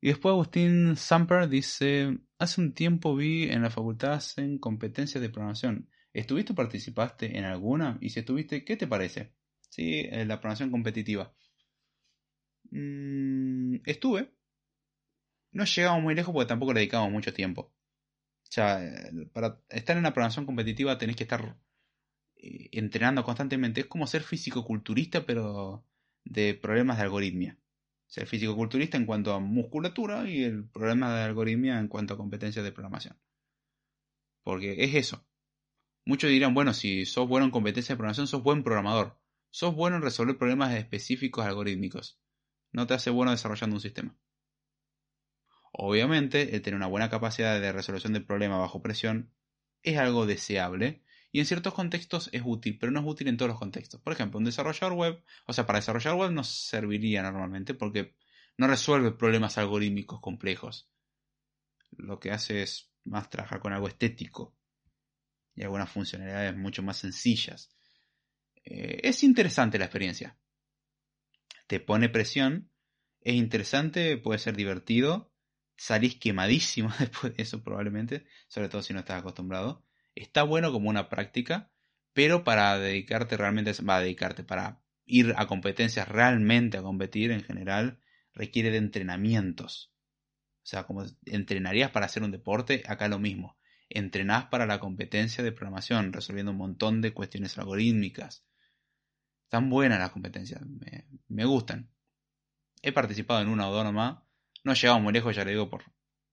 [0.00, 5.30] Y después Agustín Samper dice, hace un tiempo vi en la facultad en competencias de
[5.30, 5.88] programación.
[6.12, 7.98] ¿Estuviste o participaste en alguna?
[8.00, 9.32] Y si estuviste, ¿qué te parece?
[9.68, 11.34] Sí, la programación competitiva.
[12.70, 14.35] Mm, estuve.
[15.56, 17.72] No llegamos muy lejos porque tampoco le dedicamos mucho tiempo.
[18.42, 18.80] O sea,
[19.32, 21.56] para estar en la programación competitiva tenés que estar
[22.36, 23.80] eh, entrenando constantemente.
[23.82, 25.84] Es como ser físico-culturista, pero
[26.24, 27.58] de problemas de algoritmia
[28.06, 32.64] ser físico-culturista en cuanto a musculatura y el problema de algoritmia en cuanto a competencias
[32.64, 33.18] de programación.
[34.42, 35.26] Porque es eso.
[36.04, 39.18] Muchos dirán, bueno, si sos bueno en competencia de programación, sos buen programador.
[39.50, 42.20] sos bueno en resolver problemas específicos algorítmicos.
[42.72, 44.16] No te hace bueno desarrollando un sistema.
[45.78, 49.30] Obviamente, el tener una buena capacidad de resolución de problemas bajo presión
[49.82, 53.50] es algo deseable y en ciertos contextos es útil, pero no es útil en todos
[53.50, 54.00] los contextos.
[54.00, 58.16] Por ejemplo, un desarrollador web, o sea, para desarrollar web no serviría normalmente porque
[58.56, 60.88] no resuelve problemas algorítmicos complejos.
[61.90, 64.56] Lo que hace es más trabajar con algo estético
[65.54, 67.76] y algunas funcionalidades mucho más sencillas.
[68.64, 70.38] Eh, es interesante la experiencia.
[71.66, 72.70] Te pone presión,
[73.20, 75.35] es interesante, puede ser divertido,
[75.76, 79.84] salís quemadísimo después de eso probablemente, sobre todo si no estás acostumbrado.
[80.14, 81.70] Está bueno como una práctica,
[82.12, 87.42] pero para dedicarte realmente, va a dedicarte para ir a competencias realmente a competir en
[87.42, 88.00] general,
[88.32, 89.92] requiere de entrenamientos.
[90.62, 93.56] O sea, como entrenarías para hacer un deporte, acá lo mismo.
[93.88, 98.44] Entrenás para la competencia de programación, resolviendo un montón de cuestiones algorítmicas.
[99.44, 100.60] Están buenas las competencias,
[101.28, 101.88] me, gustan.
[102.82, 104.25] He participado en una o dos nomás.
[104.66, 105.84] No he llegado muy lejos, ya le digo, por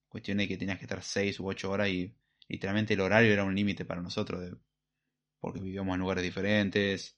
[0.08, 2.16] cuestiones de que tenías que estar 6 u 8 horas y
[2.48, 4.58] literalmente el horario era un límite para nosotros,
[5.38, 7.16] porque vivíamos en lugares diferentes.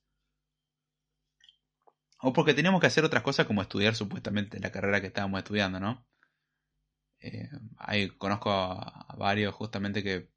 [2.21, 5.81] O porque teníamos que hacer otras cosas como estudiar supuestamente la carrera que estábamos estudiando,
[5.81, 6.07] ¿no?
[7.21, 7.49] Eh,
[7.79, 10.31] ahí conozco a, varios justamente que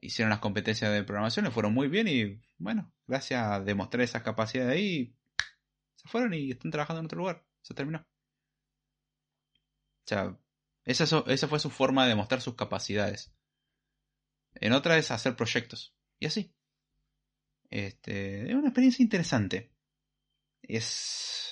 [0.00, 4.22] hicieron las competencias de programación, le fueron muy bien y bueno, gracias a demostrar esas
[4.24, 5.16] capacidades ahí,
[5.94, 7.44] se fueron y están trabajando en otro lugar.
[7.62, 8.09] Se terminó.
[10.04, 10.38] O sea,
[10.84, 13.32] esa, fue su forma de demostrar sus capacidades.
[14.54, 15.94] En otra es hacer proyectos.
[16.18, 16.52] Y así.
[17.70, 19.72] Este, es una experiencia interesante.
[20.62, 21.50] Es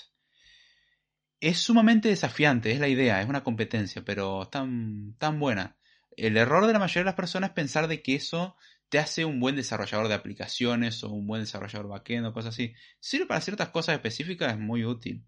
[1.41, 5.77] es sumamente desafiante, es la idea, es una competencia, pero tan, tan buena.
[6.16, 8.57] El error de la mayoría de las personas es pensar de que eso
[8.89, 12.75] te hace un buen desarrollador de aplicaciones o un buen desarrollador backend o cosas así.
[12.99, 15.25] Sirve para ciertas cosas específicas, es muy útil.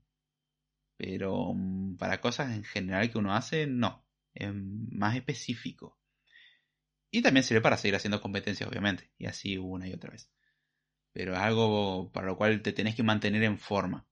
[1.01, 4.05] Pero mm, para cosas en general que uno hace, no.
[4.35, 5.99] Es más específico.
[7.11, 9.11] Y también sirve para seguir haciendo competencias, obviamente.
[9.17, 10.31] Y así una y otra vez.
[11.13, 14.07] Pero es algo para lo cual te tenés que mantener en forma.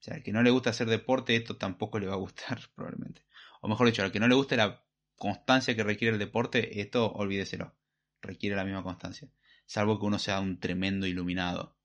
[0.00, 2.58] O sea, al que no le gusta hacer deporte, esto tampoco le va a gustar,
[2.74, 3.24] probablemente.
[3.60, 4.84] O mejor dicho, al que no le guste la
[5.14, 7.76] constancia que requiere el deporte, esto olvídeselo.
[8.20, 9.30] Requiere la misma constancia.
[9.66, 11.75] Salvo que uno sea un tremendo iluminado.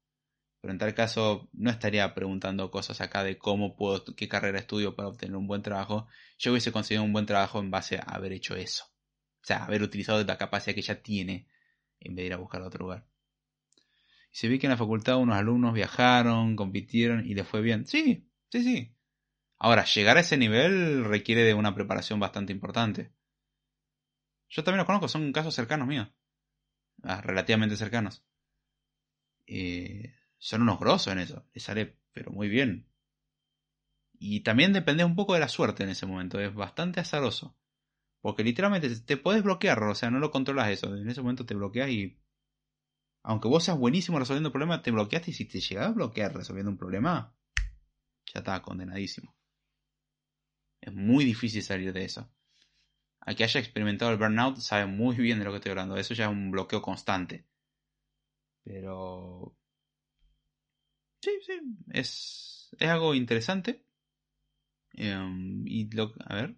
[0.62, 4.96] Pero en tal caso, no estaría preguntando cosas acá de cómo puedo, qué carrera estudio
[4.96, 6.08] para obtener un buen trabajo.
[6.38, 8.86] Yo hubiese conseguido un buen trabajo en base a haber hecho eso.
[9.42, 11.48] O sea, haber utilizado la capacidad que ya tiene
[12.00, 13.08] en vez de ir a buscar a otro lugar.
[14.32, 17.88] Y se ve que en la facultad unos alumnos viajaron, compitieron y les fue bien.
[17.88, 18.96] Sí, sí, sí.
[19.58, 23.12] Ahora, llegar a ese nivel requiere de una preparación bastante importante.
[24.50, 26.10] Yo también los conozco, son casos cercanos míos.
[27.04, 28.24] Ah, relativamente cercanos.
[29.48, 31.46] Eh, son unos grosos en eso.
[31.54, 32.90] Les sale, pero muy bien.
[34.18, 36.40] Y también depende un poco de la suerte en ese momento.
[36.40, 37.56] Es bastante azaroso.
[38.22, 40.96] Porque literalmente te puedes bloquear, o sea, no lo controlas eso.
[40.96, 42.20] En ese momento te bloqueas y
[43.24, 46.72] aunque vos seas buenísimo resolviendo problemas, te bloqueaste y si te llegaba a bloquear resolviendo
[46.72, 47.36] un problema,
[48.34, 49.36] ya estaba condenadísimo.
[50.82, 52.32] Es muy difícil salir de eso.
[53.20, 55.98] A que haya experimentado el burnout sabe muy bien de lo que estoy hablando.
[55.98, 57.46] Eso ya es un bloqueo constante.
[58.64, 59.56] Pero...
[61.22, 61.54] Sí, sí,
[61.94, 63.86] es, es algo interesante.
[64.94, 66.58] Em, y lo, a ver.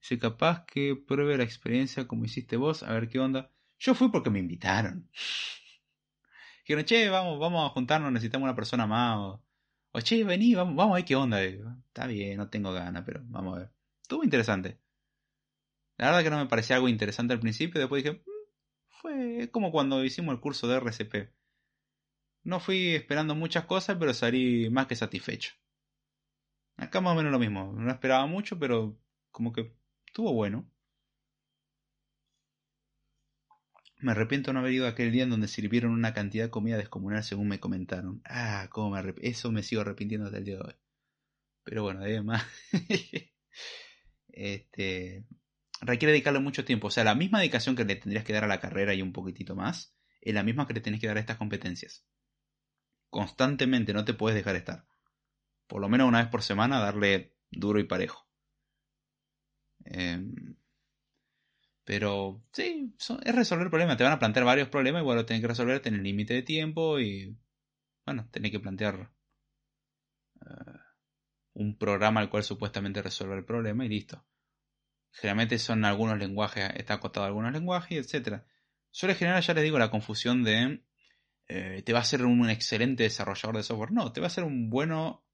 [0.00, 3.52] Si capaz que pruebe la experiencia como hiciste vos, a ver qué onda.
[3.78, 5.10] Yo fui porque me invitaron.
[6.64, 9.38] Dijeron, che, vamos, vamos a juntarnos, necesitamos una persona más.
[9.92, 11.42] O, che, vení, vamos, vamos a ver qué onda.
[11.42, 13.72] Está bien, no tengo ganas, pero vamos a ver.
[14.02, 14.78] Estuvo interesante.
[15.98, 18.30] La verdad que no me parecía algo interesante al principio, después dije, mm,
[19.00, 21.35] fue como cuando hicimos el curso de RCP.
[22.46, 25.54] No fui esperando muchas cosas, pero salí más que satisfecho.
[26.76, 27.72] Acá más o menos lo mismo.
[27.76, 28.96] No esperaba mucho, pero
[29.32, 29.74] como que
[30.06, 30.64] estuvo bueno.
[33.98, 37.24] Me arrepiento no haber ido aquel día en donde sirvieron una cantidad de comida descomunal
[37.24, 38.22] según me comentaron.
[38.24, 40.74] Ah, cómo me Eso me sigo arrepintiendo hasta el día de hoy.
[41.64, 42.46] Pero bueno, además...
[44.28, 45.24] este...
[45.80, 46.86] Requiere dedicarle mucho tiempo.
[46.86, 49.12] O sea, la misma dedicación que le tendrías que dar a la carrera y un
[49.12, 52.06] poquitito más, es la misma que le tenés que dar a estas competencias.
[53.10, 54.86] Constantemente, no te puedes dejar estar.
[55.66, 58.26] Por lo menos una vez por semana darle duro y parejo.
[59.84, 60.20] Eh,
[61.84, 63.96] pero sí, es resolver problemas.
[63.96, 66.98] Te van a plantear varios problemas y bueno, tenés que resolver, tener límite de tiempo
[66.98, 67.38] y
[68.04, 69.12] bueno, tenés que plantear
[70.40, 70.78] eh,
[71.54, 74.24] un programa al cual supuestamente resuelve el problema y listo.
[75.12, 78.42] Generalmente son algunos lenguajes, está acotado a algunos lenguajes, etc.
[78.90, 80.82] Suele generar, ya les digo, la confusión de
[81.48, 83.92] eh, te va a ser un excelente desarrollador de software.
[83.92, 85.24] No, te va a ser un bueno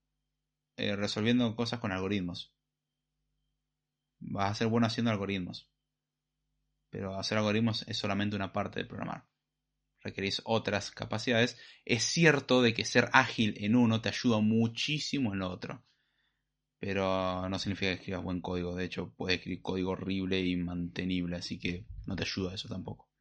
[0.76, 2.54] eh, resolviendo cosas con algoritmos.
[4.20, 5.70] Vas a ser bueno haciendo algoritmos.
[6.90, 9.26] Pero hacer algoritmos es solamente una parte de programar.
[10.00, 11.58] Requerís otras capacidades.
[11.84, 15.84] Es cierto de que ser ágil en uno te ayuda muchísimo en lo otro.
[16.78, 18.74] Pero no significa que escribas buen código.
[18.74, 21.36] De hecho, puedes escribir código horrible y mantenible.
[21.36, 23.11] Así que no te ayuda eso tampoco.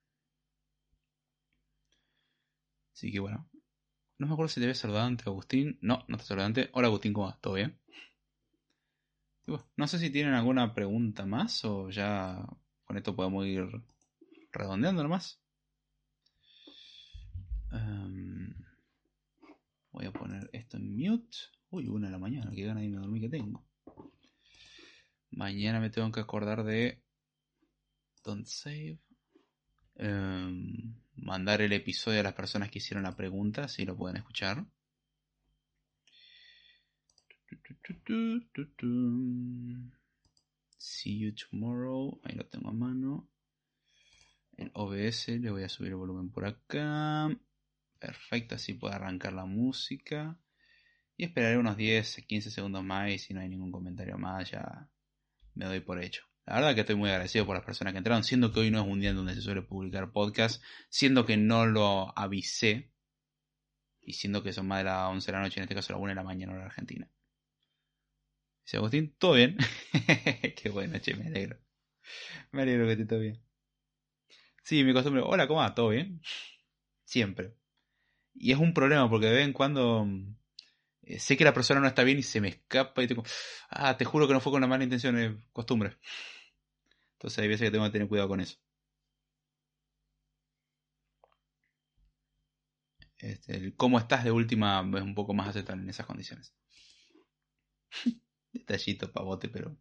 [2.94, 3.50] Así que bueno.
[4.18, 5.80] No me acuerdo si te había saludado antes, Agustín.
[5.82, 6.70] No, no te saludé antes.
[6.74, 7.42] Hola, Agustín, ¿cómo vas?
[7.42, 7.80] ¿Todo bien?
[9.76, 12.46] no sé si tienen alguna pregunta más o ya
[12.86, 13.68] con esto podemos ir
[14.52, 15.42] redondeando nomás.
[17.72, 18.54] Em,
[19.92, 21.38] voy a poner esto en mute.
[21.70, 23.66] Uy, una de la mañana, qué ganas de irme a dormir que tengo.
[25.32, 27.02] Mañana me tengo que acordar de
[28.24, 29.00] Don't Save.
[29.96, 34.66] Em, mandar el episodio a las personas que hicieron la pregunta, si lo pueden escuchar.
[40.78, 42.20] See you tomorrow.
[42.24, 43.30] Ahí lo tengo a mano.
[44.58, 47.30] El OBS le voy a subir el volumen por acá.
[48.00, 50.40] Perfecto, así puedo arrancar la música.
[51.18, 54.90] Y esperaré unos 10, 15 segundos más y si no hay ningún comentario más ya
[55.54, 56.31] me doy por hecho.
[56.52, 58.82] La verdad que estoy muy agradecido por las personas que entraron, siendo que hoy no
[58.82, 62.92] es un día en donde se suele publicar podcast, siendo que no lo avisé
[64.02, 66.00] y siendo que son más de las 11 de la noche, en este caso la
[66.00, 67.10] 1 de la mañana la Argentina.
[68.66, 69.56] Dice Agustín, ¿todo bien?
[70.62, 71.58] Qué bueno, che, me alegro.
[72.52, 73.42] Me alegro que esté todo bien.
[74.66, 75.74] Sí, mi costumbre, hola, ¿cómo va?
[75.74, 76.22] ¿Todo bien?
[77.06, 77.56] Siempre.
[78.34, 80.06] Y es un problema porque de vez en cuando
[81.04, 83.24] eh, sé que la persona no está bien y se me escapa y tengo,
[83.70, 85.96] ah, te juro que no fue con una mala intención, es costumbre.
[87.22, 88.58] Entonces hay veces que tengo que tener cuidado con eso.
[93.20, 96.54] Este, el cómo estás de última es un poco más aceptable en esas condiciones.
[98.54, 99.78] Detallito pavote, pero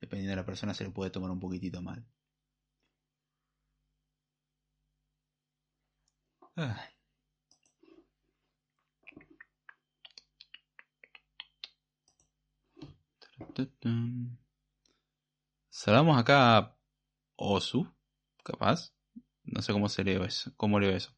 [0.00, 2.04] dependiendo de la persona se le puede tomar un poquitito mal.
[6.56, 6.88] Ah.
[15.74, 16.76] Saludamos acá a
[17.36, 17.80] Osu,
[18.44, 18.92] capaz.
[19.44, 20.52] No sé cómo se lee eso.
[20.56, 21.16] ¿Cómo leo eso?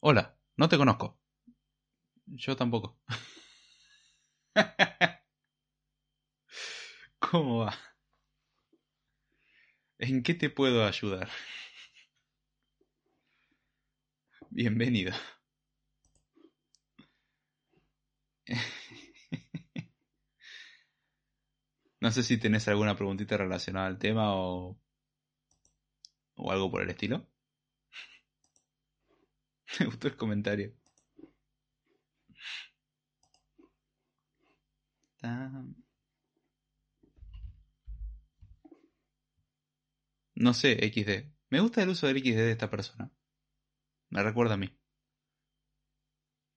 [0.00, 1.18] Hola, no te conozco.
[2.26, 2.98] Yo tampoco.
[7.18, 7.74] ¿Cómo va?
[9.98, 11.28] ¿En qué te puedo ayudar?
[14.50, 15.12] Bienvenido.
[22.04, 24.78] No sé si tenés alguna preguntita relacionada al tema o,
[26.36, 27.26] o algo por el estilo.
[29.80, 30.74] Me gustó el comentario.
[40.36, 41.32] No sé, XD.
[41.50, 43.10] Me gusta el uso del XD de esta persona.
[44.10, 44.70] Me recuerda a mí.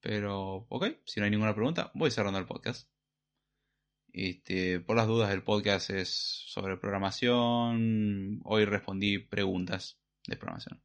[0.01, 2.89] Pero, ok, si no hay ninguna pregunta, voy cerrando el podcast.
[4.19, 6.09] Este, por las dudas, el podcast es
[6.47, 8.41] sobre programación.
[8.45, 10.83] Hoy respondí preguntas de programación.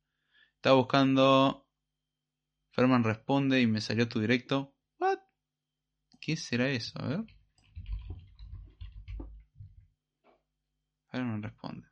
[0.57, 1.67] Estaba buscando.
[2.73, 4.75] Ferman responde y me salió tu directo.
[4.99, 5.21] ¿What?
[6.21, 7.01] ¿Qué será eso?
[7.01, 7.25] A ver.
[11.11, 11.89] Ferman responde.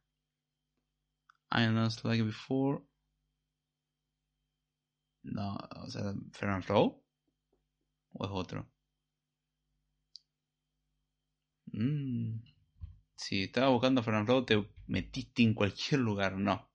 [1.50, 2.82] I not like before.
[5.22, 7.02] No, o sea, Ferman Flow.
[8.12, 8.70] ¿O es otro?
[11.72, 12.40] Mm.
[13.16, 16.70] Si estaba buscando a Fernando te metiste en cualquier lugar, no.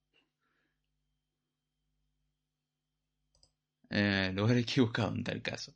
[3.89, 5.75] Eh, lugar equivocado en tal caso.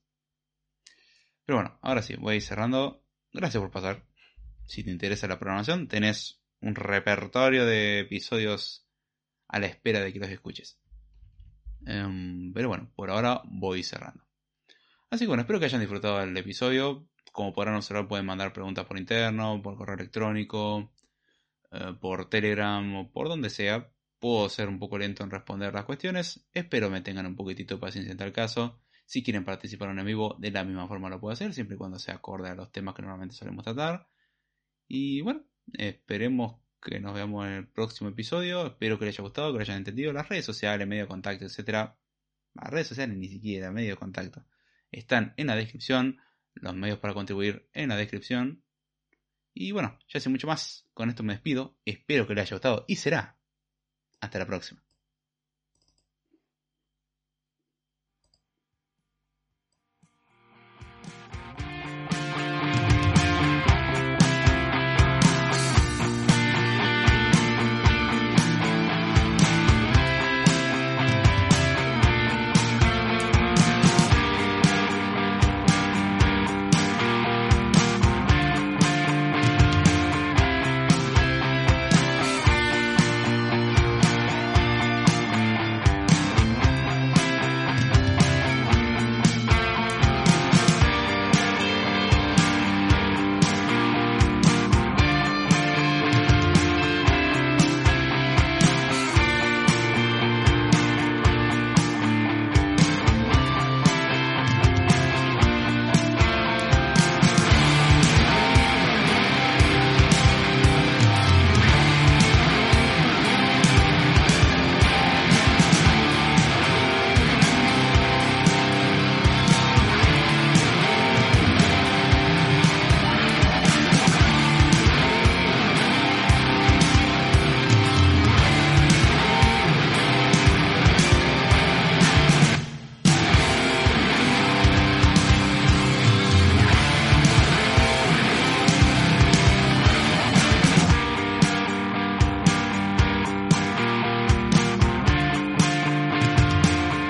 [1.46, 3.04] Pero bueno, ahora sí, voy cerrando.
[3.34, 4.06] Gracias por pasar.
[4.66, 8.88] Si te interesa la programación, tenés un repertorio de episodios
[9.48, 10.80] a la espera de que los escuches.
[11.88, 14.24] Em, pero bueno, por ahora voy cerrando.
[15.10, 18.86] Así que bueno, espero que hayan disfrutado del episodio como podrán observar, pueden mandar preguntas
[18.86, 20.92] por interno, por correo electrónico,
[21.72, 23.92] eh, por Telegram o por donde sea.
[24.20, 26.48] Puedo ser un poco lento en responder las cuestiones.
[26.54, 28.82] Espero me tengan un poquitito de paciencia en tal caso.
[29.06, 31.98] Si quieren participar en vivo, de la misma forma lo puedo hacer, siempre y cuando
[31.98, 34.08] sea acorde a los temas que normalmente solemos tratar.
[34.88, 38.68] Y bueno, esperemos que nos veamos en el próximo episodio.
[38.68, 40.14] Espero que les haya gustado, que les hayan entendido.
[40.14, 41.98] Las redes sociales, medio contacto, etcétera.
[42.54, 44.46] Las redes sociales ni siquiera, medio contacto.
[44.92, 46.20] Están en la descripción
[46.62, 48.64] los medios para contribuir en la descripción.
[49.54, 50.88] Y bueno, ya sé mucho más.
[50.94, 51.78] Con esto me despido.
[51.86, 53.38] Espero que les haya gustado y será.
[54.22, 54.84] Hasta la próxima.